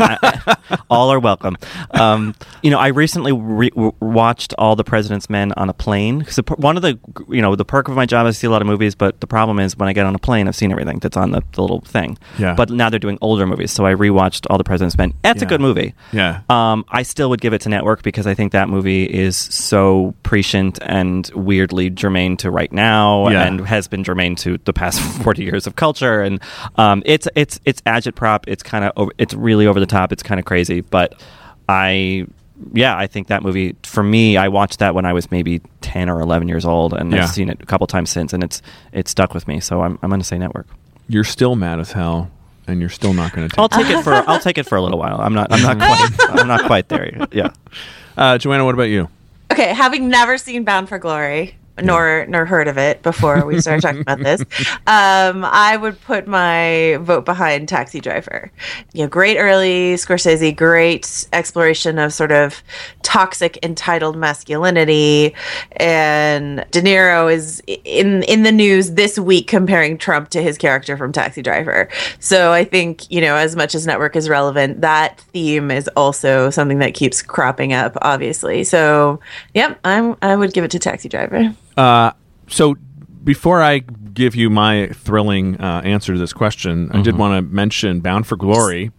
all 0.90 1.10
are 1.12 1.20
welcome. 1.20 1.56
Um, 1.92 2.34
you 2.62 2.70
know, 2.70 2.78
I 2.78 2.88
recently 2.88 3.32
re- 3.32 3.70
watched 4.00 4.54
all 4.58 4.76
the 4.76 4.84
President's 4.84 5.28
Men 5.30 5.52
on 5.56 5.68
a 5.68 5.72
plane 5.72 6.20
because 6.20 6.38
one 6.56 6.76
of 6.76 6.82
the 6.82 6.98
you 7.28 7.42
know 7.42 7.54
the 7.56 7.64
perk 7.64 7.88
of 7.88 7.94
my 7.96 8.06
job 8.06 8.26
is 8.26 8.36
to 8.36 8.40
see 8.40 8.46
a 8.46 8.50
lot 8.50 8.62
of 8.62 8.66
movies, 8.66 8.94
but 8.94 9.20
the 9.20 9.26
problem 9.26 9.58
is 9.58 9.76
when 9.76 9.88
I 9.88 9.92
get 9.92 10.06
on 10.06 10.14
a 10.14 10.18
plane, 10.18 10.48
I've 10.48 10.56
seen 10.56 10.72
everything 10.72 10.98
that's 10.98 11.16
on 11.16 11.30
the, 11.32 11.42
the 11.52 11.60
little 11.62 11.80
thing. 11.80 12.18
Yeah. 12.38 12.54
But 12.54 12.70
now 12.70 12.90
they're 12.90 12.98
doing 12.98 13.18
older 13.20 13.46
movies, 13.46 13.72
so 13.72 13.86
I 13.86 13.94
rewatched 13.94 14.46
all 14.50 14.58
the 14.58 14.64
President's 14.64 14.96
Men. 14.96 15.14
That's 15.22 15.42
a 15.42 15.46
good 15.46 15.60
movie. 15.60 15.94
Yeah. 16.12 16.42
Um, 16.48 16.84
I 16.88 17.02
still 17.02 17.30
would 17.30 17.40
give 17.40 17.52
it 17.52 17.60
to 17.62 17.68
Network 17.68 18.02
because 18.02 18.26
I 18.26 18.34
think 18.34 18.52
that 18.52 18.68
movie 18.68 19.04
is 19.04 19.36
so 19.36 20.14
prescient 20.22 20.78
and 20.82 21.30
weirdly 21.34 21.90
germane 21.90 22.36
to 22.38 22.50
right 22.50 22.72
now, 22.72 23.28
Yeah. 23.28 23.44
and 23.46 23.66
has 23.66 23.88
been 23.88 24.04
germane 24.04 24.36
to 24.36 24.58
the 24.64 24.72
past 24.72 25.00
forty 25.22 25.44
years 25.44 25.66
of 25.66 25.76
culture. 25.76 26.20
And 26.22 26.40
um, 26.76 27.02
it's 27.06 27.28
it's 27.34 27.60
it's 27.64 27.80
agitprop. 27.82 28.44
It's 28.46 28.62
kind 28.62 28.84
of 28.84 29.10
it's 29.18 29.34
really 29.34 29.66
over 29.66 29.80
the 29.80 29.86
top. 29.90 30.12
It's 30.12 30.22
kind 30.22 30.38
of 30.38 30.44
crazy, 30.46 30.80
but 30.80 31.20
I. 31.68 32.26
Yeah, 32.74 32.94
I 32.94 33.06
think 33.06 33.28
that 33.28 33.42
movie 33.42 33.74
for 33.84 34.02
me. 34.02 34.36
I 34.36 34.48
watched 34.48 34.80
that 34.80 34.94
when 34.94 35.06
I 35.06 35.14
was 35.14 35.30
maybe 35.30 35.62
ten 35.80 36.10
or 36.10 36.20
eleven 36.20 36.46
years 36.46 36.66
old, 36.66 36.92
and 36.92 37.10
Yeah. 37.10 37.22
I've 37.22 37.30
seen 37.30 37.48
it 37.48 37.58
a 37.62 37.64
couple 37.64 37.86
times 37.86 38.10
since, 38.10 38.34
and 38.34 38.44
it's 38.44 38.60
it's 38.92 39.10
stuck 39.10 39.32
with 39.32 39.48
me. 39.48 39.60
So 39.60 39.80
I'm 39.80 39.98
I'm 40.02 40.10
going 40.10 40.20
to 40.20 40.26
say 40.26 40.36
network. 40.36 40.66
You're 41.08 41.24
still 41.24 41.56
mad 41.56 41.80
as 41.80 41.92
hell, 41.92 42.30
and 42.66 42.78
you're 42.78 42.90
still 42.90 43.14
not 43.14 43.32
going 43.32 43.48
to 43.48 43.56
take. 43.56 43.58
I'll 43.58 43.68
take 43.70 43.88
it 43.88 44.02
for 44.04 44.12
I'll 44.12 44.40
take 44.40 44.58
it 44.58 44.66
for 44.66 44.76
a 44.76 44.82
little 44.82 44.98
while. 44.98 45.18
I'm 45.22 45.32
not 45.32 45.50
I'm 45.50 45.62
not 45.62 45.78
quite 45.78 46.38
I'm 46.38 46.46
not 46.46 46.66
quite 46.66 46.88
there 46.90 47.10
yet. 47.16 47.32
Yeah. 47.32 47.50
Uh, 48.18 48.36
Joanna, 48.36 48.66
what 48.66 48.74
about 48.74 48.90
you? 48.90 49.08
Okay, 49.50 49.72
having 49.72 50.08
never 50.10 50.36
seen 50.36 50.62
Bound 50.64 50.90
for 50.90 50.98
Glory, 50.98 51.54
nor 51.84 52.26
nor 52.28 52.44
heard 52.44 52.68
of 52.68 52.78
it 52.78 53.02
before 53.02 53.44
we 53.44 53.60
started 53.60 53.82
talking 53.82 54.00
about 54.00 54.18
this, 54.18 54.40
um, 54.86 55.44
I 55.44 55.76
would 55.80 56.00
put 56.02 56.26
my 56.26 56.98
vote 57.02 57.24
behind 57.24 57.68
Taxi 57.68 58.00
Driver. 58.00 58.50
You 58.92 59.02
know, 59.02 59.08
great 59.08 59.38
early 59.38 59.94
Scorsese, 59.94 60.56
great 60.56 61.26
exploration 61.32 61.98
of 61.98 62.12
sort 62.12 62.32
of 62.32 62.62
toxic 63.02 63.58
entitled 63.64 64.16
masculinity, 64.16 65.34
and 65.72 66.64
De 66.70 66.82
Niro 66.82 67.32
is 67.32 67.62
in 67.66 68.22
in 68.24 68.42
the 68.42 68.52
news 68.52 68.92
this 68.92 69.18
week 69.18 69.46
comparing 69.46 69.98
Trump 69.98 70.30
to 70.30 70.42
his 70.42 70.58
character 70.58 70.96
from 70.96 71.12
Taxi 71.12 71.42
Driver. 71.42 71.88
So 72.18 72.52
I 72.52 72.64
think 72.64 73.10
you 73.10 73.20
know, 73.20 73.36
as 73.36 73.56
much 73.56 73.74
as 73.74 73.86
Network 73.86 74.16
is 74.16 74.28
relevant, 74.28 74.80
that 74.80 75.20
theme 75.32 75.70
is 75.70 75.88
also 75.96 76.50
something 76.50 76.78
that 76.78 76.94
keeps 76.94 77.22
cropping 77.22 77.72
up, 77.72 77.96
obviously. 78.02 78.64
So, 78.64 79.20
yep, 79.54 79.78
I'm 79.84 80.16
I 80.22 80.36
would 80.36 80.52
give 80.52 80.64
it 80.64 80.70
to 80.72 80.78
Taxi 80.78 81.08
Driver. 81.08 81.54
Uh, 81.80 82.12
so 82.48 82.76
before 83.24 83.62
I 83.62 83.78
give 83.78 84.34
you 84.34 84.50
my 84.50 84.88
thrilling 84.88 85.60
uh, 85.60 85.80
answer 85.84 86.12
to 86.12 86.18
this 86.18 86.32
question, 86.32 86.90
I 86.92 87.00
did 87.02 87.16
want 87.16 87.34
to 87.36 87.54
mention 87.54 88.00
Bound 88.00 88.26
for 88.26 88.36
Glory 88.36 88.90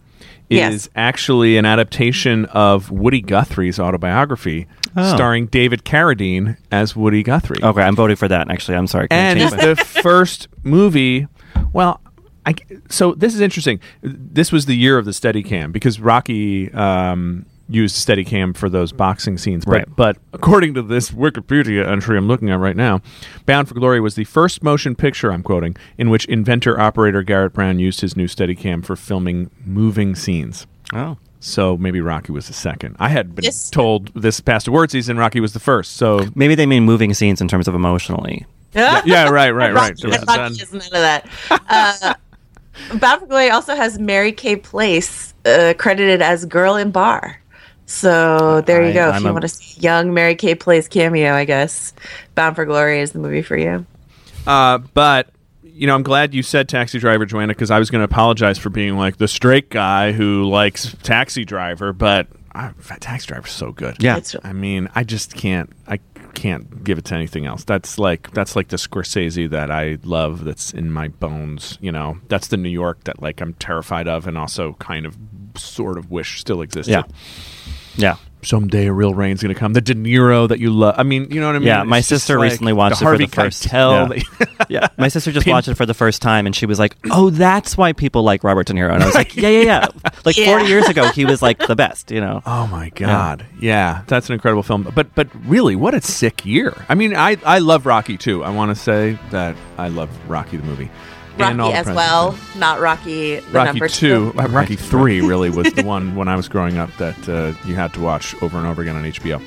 is 0.49 0.57
Yes. 0.57 0.89
actually 0.95 1.57
an 1.57 1.65
adaptation 1.65 2.45
of 2.45 2.91
Woody 2.91 3.21
Guthrie's 3.21 3.79
autobiography, 3.79 4.67
Oh. 4.97 5.13
starring 5.15 5.45
David 5.45 5.85
Carradine 5.85 6.57
as 6.71 6.95
Woody 6.95 7.23
Guthrie. 7.23 7.63
Okay, 7.63 7.81
I'm 7.81 7.95
voting 7.95 8.17
for 8.17 8.27
that. 8.27 8.51
Actually, 8.51 8.77
I'm 8.77 8.87
sorry. 8.87 9.07
Can 9.07 9.37
and 9.37 9.51
the 9.59 9.75
first 9.77 10.49
movie. 10.63 11.27
Well, 11.71 12.01
I, 12.45 12.55
so 12.89 13.13
this 13.13 13.33
is 13.33 13.39
interesting. 13.41 13.79
This 14.01 14.51
was 14.51 14.65
the 14.65 14.75
year 14.75 14.97
of 14.97 15.05
the 15.05 15.11
Steadicam 15.11 15.71
because 15.71 15.99
Rocky 16.01 16.69
um, 16.73 17.45
used 17.71 17.95
Steadicam 17.95 18.55
for 18.55 18.69
those 18.69 18.91
boxing 18.91 19.37
scenes. 19.37 19.65
But, 19.65 19.71
Right. 19.71 19.95
but 19.95 20.17
according 20.33 20.73
to 20.75 20.81
this 20.81 21.11
Wikipedia 21.11 21.87
entry 21.87 22.17
I'm 22.17 22.27
looking 22.27 22.49
at 22.49 22.59
right 22.59 22.75
now, 22.75 23.01
Bound 23.45 23.67
for 23.69 23.73
Glory 23.75 23.99
was 24.01 24.15
the 24.15 24.25
first 24.25 24.61
motion 24.61 24.93
picture 24.95 25.31
I'm 25.31 25.41
quoting 25.43 25.75
in 25.97 26.09
which 26.09 26.25
inventor 26.25 26.79
operator 26.79 27.23
Garrett 27.23 27.53
Brown 27.53 27.79
used 27.79 28.01
his 28.01 28.15
new 28.17 28.27
Steadicam 28.27 28.83
for 28.85 28.95
filming 28.95 29.49
moving 29.65 30.15
scenes. 30.15 30.67
oh. 30.93 31.17
So 31.43 31.75
maybe 31.75 32.01
Rocky 32.01 32.31
was 32.31 32.45
the 32.45 32.53
second. 32.53 32.95
I 32.99 33.09
had 33.09 33.33
been 33.33 33.43
This- 33.45 33.69
told 33.71 34.11
this 34.13 34.39
past 34.39 34.67
award 34.67 34.91
season 34.91 35.17
Rocky 35.17 35.39
was 35.39 35.53
the 35.53 35.59
first. 35.59 35.93
So 35.95 36.27
Maybe 36.35 36.53
they 36.53 36.67
mean 36.67 36.83
moving 36.83 37.15
scenes 37.15 37.41
in 37.41 37.47
terms 37.47 37.67
of 37.67 37.73
emotionally. 37.73 38.45
yeah, 38.73 39.01
yeah, 39.05 39.23
right, 39.27 39.49
right, 39.49 39.73
right. 39.73 39.95
Rocky, 40.03 40.23
Rocky 40.27 40.61
is 40.61 40.71
none 40.71 40.81
of 40.83 40.91
that. 40.91 41.27
Uh, 41.49 42.13
Bound 42.99 43.21
for 43.21 43.25
Glory 43.25 43.49
also 43.49 43.75
has 43.75 43.97
Mary 43.97 44.31
Kay 44.31 44.55
Place 44.55 45.33
uh, 45.45 45.73
credited 45.79 46.21
as 46.21 46.45
Girl 46.45 46.75
in 46.75 46.91
Bar. 46.91 47.40
So 47.91 48.61
there 48.61 48.81
I- 48.83 48.87
you 48.87 48.93
go. 48.93 49.09
if 49.09 49.15
I'm 49.15 49.23
you 49.23 49.29
a- 49.29 49.33
want 49.33 49.41
to 49.43 49.49
see 49.49 49.79
young 49.81 50.13
Mary 50.13 50.35
Kay 50.35 50.55
plays 50.55 50.87
cameo, 50.87 51.33
I 51.33 51.45
guess 51.45 51.93
Bound 52.35 52.55
for 52.55 52.65
Glory 52.65 53.01
is 53.01 53.11
the 53.11 53.19
movie 53.19 53.41
for 53.41 53.57
you. 53.57 53.85
Uh, 54.47 54.79
but 54.93 55.29
you 55.63 55.87
know, 55.87 55.95
I'm 55.95 56.03
glad 56.03 56.33
you 56.33 56.43
said 56.43 56.69
Taxi 56.69 56.99
Driver, 56.99 57.25
Joanna, 57.25 57.53
because 57.53 57.71
I 57.71 57.79
was 57.79 57.89
going 57.89 57.99
to 58.01 58.05
apologize 58.05 58.57
for 58.57 58.69
being 58.69 58.97
like 58.97 59.17
the 59.17 59.27
straight 59.27 59.69
guy 59.69 60.11
who 60.11 60.43
likes 60.43 60.95
Taxi 61.03 61.43
Driver, 61.43 61.91
but 61.91 62.27
I, 62.53 62.71
Taxi 62.99 63.27
Driver's 63.27 63.51
so 63.51 63.71
good. 63.71 64.01
Yeah. 64.01 64.17
It's 64.17 64.35
I 64.43 64.53
mean, 64.53 64.89
I 64.95 65.03
just 65.03 65.33
can't. 65.35 65.69
I 65.87 65.99
can't 66.33 66.83
give 66.83 66.97
it 66.97 67.05
to 67.05 67.15
anything 67.15 67.45
else. 67.45 67.63
That's 67.65 67.97
like 67.99 68.31
that's 68.31 68.55
like 68.55 68.69
the 68.69 68.77
Scorsese 68.77 69.49
that 69.49 69.69
I 69.69 69.97
love. 70.03 70.43
That's 70.45 70.71
in 70.71 70.91
my 70.91 71.09
bones. 71.09 71.77
You 71.81 71.91
know, 71.91 72.19
that's 72.29 72.47
the 72.47 72.57
New 72.57 72.69
York 72.69 73.03
that 73.05 73.21
like 73.21 73.41
I'm 73.41 73.53
terrified 73.55 74.07
of, 74.07 74.27
and 74.27 74.37
also 74.37 74.73
kind 74.73 75.05
of 75.05 75.17
sort 75.55 75.97
of 75.97 76.09
wish 76.11 76.39
still 76.39 76.61
existed. 76.61 76.91
Yeah. 76.91 77.03
Yeah. 77.95 78.15
Someday 78.43 78.87
a 78.87 78.91
real 78.91 79.13
rain's 79.13 79.43
going 79.43 79.53
to 79.53 79.59
come. 79.59 79.73
The 79.73 79.81
De 79.81 79.93
Niro 79.93 80.49
that 80.49 80.59
you 80.59 80.71
love. 80.71 80.95
I 80.97 81.03
mean, 81.03 81.29
you 81.29 81.39
know 81.39 81.45
what 81.45 81.55
I 81.57 81.59
mean? 81.59 81.67
Yeah, 81.67 81.83
my 81.83 81.99
It's 81.99 82.09
just 82.09 82.23
sister 82.25 82.39
like 82.39 82.49
recently 82.49 82.73
watched 82.73 82.97
the 82.97 83.03
it 83.03 83.05
for 83.05 83.09
Harvey 83.09 83.25
the 83.27 83.31
first- 83.31 83.63
Keitel. 83.67 84.17
yeah. 84.39 84.65
yeah, 84.69 84.87
my 84.97 85.09
sister 85.09 85.31
just 85.31 85.45
watched 85.53 85.67
it 85.67 85.75
for 85.75 85.85
the 85.85 85.93
first 85.93 86.23
time, 86.23 86.47
and 86.47 86.55
she 86.55 86.65
was 86.65 86.79
like, 86.79 86.95
"Oh, 87.11 87.29
that's 87.29 87.77
why 87.77 87.93
people 87.93 88.23
like 88.23 88.43
Robert 88.43 88.65
De 88.65 88.73
Niro." 88.73 88.91
And 88.95 89.03
I 89.03 89.05
was 89.05 89.13
like, 89.13 89.35
"Yeah, 89.35 89.49
yeah, 89.49 89.61
yeah." 89.61 90.11
Like 90.25 90.37
Yeah. 90.37 90.47
40 90.57 90.65
years 90.65 90.87
ago, 90.87 91.09
he 91.09 91.23
was 91.23 91.43
like 91.43 91.59
the 91.59 91.75
best, 91.75 92.09
you 92.09 92.19
know. 92.19 92.41
Oh 92.47 92.65
my 92.65 92.89
god. 92.89 93.45
Yeah. 93.59 94.01
that's 94.07 94.27
an 94.27 94.33
incredible 94.33 94.63
film. 94.63 94.91
But 94.95 95.13
but 95.13 95.27
really, 95.45 95.75
what 95.75 95.93
a 95.93 96.01
sick 96.01 96.43
year. 96.43 96.73
I 96.89 96.95
mean, 96.95 97.15
I 97.15 97.37
I 97.45 97.59
love 97.59 97.85
Rocky 97.85 98.17
too. 98.17 98.43
I 98.43 98.49
want 98.49 98.75
to 98.75 98.81
say 98.81 99.19
that 99.29 99.55
I 99.77 99.89
love 99.89 100.09
Rocky 100.27 100.57
the 100.57 100.63
movie. 100.63 100.89
Rocky 101.37 101.51
And 101.51 101.61
all 101.61 101.71
as 101.73 101.85
President's 101.85 101.97
well, 101.97 102.31
Men. 102.31 102.59
not 102.59 102.79
Rocky 102.79 103.35
the 103.39 103.51
Rocky 103.51 103.65
number 103.67 103.87
two, 103.87 104.31
two. 104.31 104.39
uh, 104.39 104.47
Rocky 104.47 104.75
three 104.75 105.21
really 105.27 105.49
was 105.49 105.71
the 105.73 105.83
one 105.83 106.15
when 106.15 106.27
I 106.27 106.35
was 106.35 106.47
growing 106.47 106.77
up 106.77 106.95
that 106.97 107.29
uh, 107.29 107.53
you 107.65 107.75
had 107.75 107.93
to 107.93 108.01
watch 108.01 108.35
over 108.41 108.57
and 108.57 108.67
over 108.67 108.81
again 108.81 108.95
on 108.95 109.03
HBO. 109.03 109.41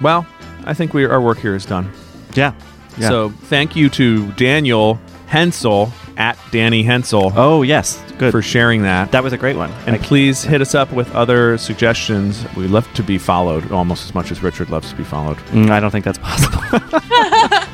Well, 0.00 0.26
I 0.64 0.74
think 0.74 0.94
we 0.94 1.04
our 1.04 1.20
work 1.20 1.38
here 1.38 1.54
is 1.54 1.64
done. 1.64 1.90
Yeah. 2.34 2.54
yeah. 2.98 3.08
So 3.08 3.30
thank 3.30 3.76
you 3.76 3.88
to 3.90 4.30
Daniel 4.32 5.00
Hensel 5.26 5.92
at 6.16 6.38
Danny 6.50 6.82
Hensel 6.82 7.32
oh 7.36 7.62
yes, 7.62 8.02
good. 8.16 8.30
for 8.32 8.40
sharing 8.40 8.82
that. 8.82 9.12
that 9.12 9.22
was 9.22 9.32
a 9.32 9.36
great 9.38 9.56
one. 9.56 9.70
And 9.86 9.98
Like, 9.98 10.02
please 10.02 10.42
hit 10.42 10.60
us 10.62 10.74
up 10.74 10.90
with 10.92 11.14
other 11.14 11.58
suggestions. 11.58 12.46
We 12.56 12.68
love 12.68 12.90
to 12.94 13.02
be 13.02 13.18
followed 13.18 13.70
almost 13.70 14.04
as 14.06 14.14
much 14.14 14.30
as 14.30 14.42
Richard 14.42 14.70
loves 14.70 14.88
to 14.90 14.96
be 14.96 15.04
followed. 15.04 15.36
mm, 15.48 15.70
I 15.70 15.80
don't 15.80 15.90
think 15.90 16.04
that's 16.04 16.18
possible. 16.18 16.62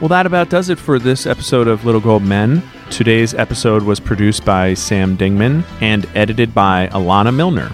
Well, 0.00 0.08
that 0.08 0.26
about 0.26 0.50
does 0.50 0.68
it 0.68 0.78
for 0.78 0.98
this 0.98 1.24
episode 1.24 1.68
of 1.68 1.84
Little 1.84 2.00
Gold 2.00 2.22
Men. 2.22 2.62
Today's 2.90 3.34
episode 3.34 3.82
was 3.82 3.98
produced 3.98 4.44
by 4.44 4.74
Sam 4.74 5.16
Dingman 5.16 5.64
and 5.80 6.06
edited 6.14 6.54
by 6.54 6.88
Alana 6.92 7.34
Milner. 7.34 7.70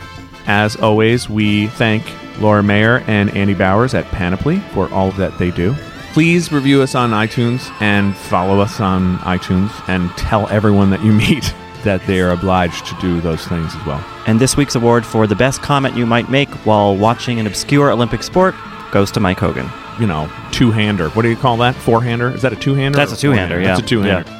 As 0.47 0.77
always, 0.77 1.29
we 1.29 1.67
thank 1.69 2.03
Laura 2.41 2.63
Mayer 2.63 3.03
and 3.07 3.29
Andy 3.37 3.53
Bowers 3.55 3.93
at 3.93 4.07
Panoply 4.07 4.61
for 4.73 4.91
all 4.93 5.11
that 5.13 5.37
they 5.39 5.51
do. 5.51 5.75
Please 6.13 6.51
review 6.53 6.81
us 6.81 6.95
on 6.95 7.11
iTunes 7.11 7.71
and 7.83 8.17
follow 8.17 8.61
us 8.61 8.81
on 8.81 9.19
iTunes 9.19 9.71
and 9.89 10.11
tell 10.13 10.49
everyone 10.49 10.91
that 10.91 11.03
you 11.05 11.13
meet 11.29 11.55
that 11.85 12.05
they 12.07 12.21
are 12.21 12.31
obliged 12.31 12.87
to 12.87 12.95
do 13.01 13.21
those 13.21 13.47
things 13.47 13.75
as 13.75 13.87
well. 13.87 14.05
and 14.27 14.39
this 14.41 14.57
week's 14.57 14.75
award 14.75 15.05
for 15.05 15.27
the 15.27 15.37
best 15.37 15.63
comment 15.63 15.97
you 15.97 16.05
might 16.07 16.29
make 16.31 16.49
while 16.67 16.97
watching 16.97 17.39
an 17.41 17.47
obscure 17.47 17.91
Olympic 17.91 18.23
sport 18.23 18.55
goes 18.91 19.11
to 19.13 19.21
Mike 19.21 19.39
Hogan. 19.39 19.69
You 19.99 20.07
know, 20.07 20.31
two 20.51 20.71
hander. 20.71 21.09
What 21.11 21.23
do 21.23 21.29
you 21.29 21.37
call 21.37 21.57
that? 21.59 21.75
Four 21.75 22.03
hander? 22.03 22.31
Is 22.31 22.43
that 22.43 22.53
a 22.53 22.57
two 22.57 22.75
hander? 22.75 22.97
That's 22.97 23.13
a 23.13 23.17
two-hander, 23.17 23.61
yeah. 23.61 23.69
That's 23.69 23.81
a 23.81 23.87
two 23.87 24.01
hander. 24.01 24.29
Yeah. 24.31 24.40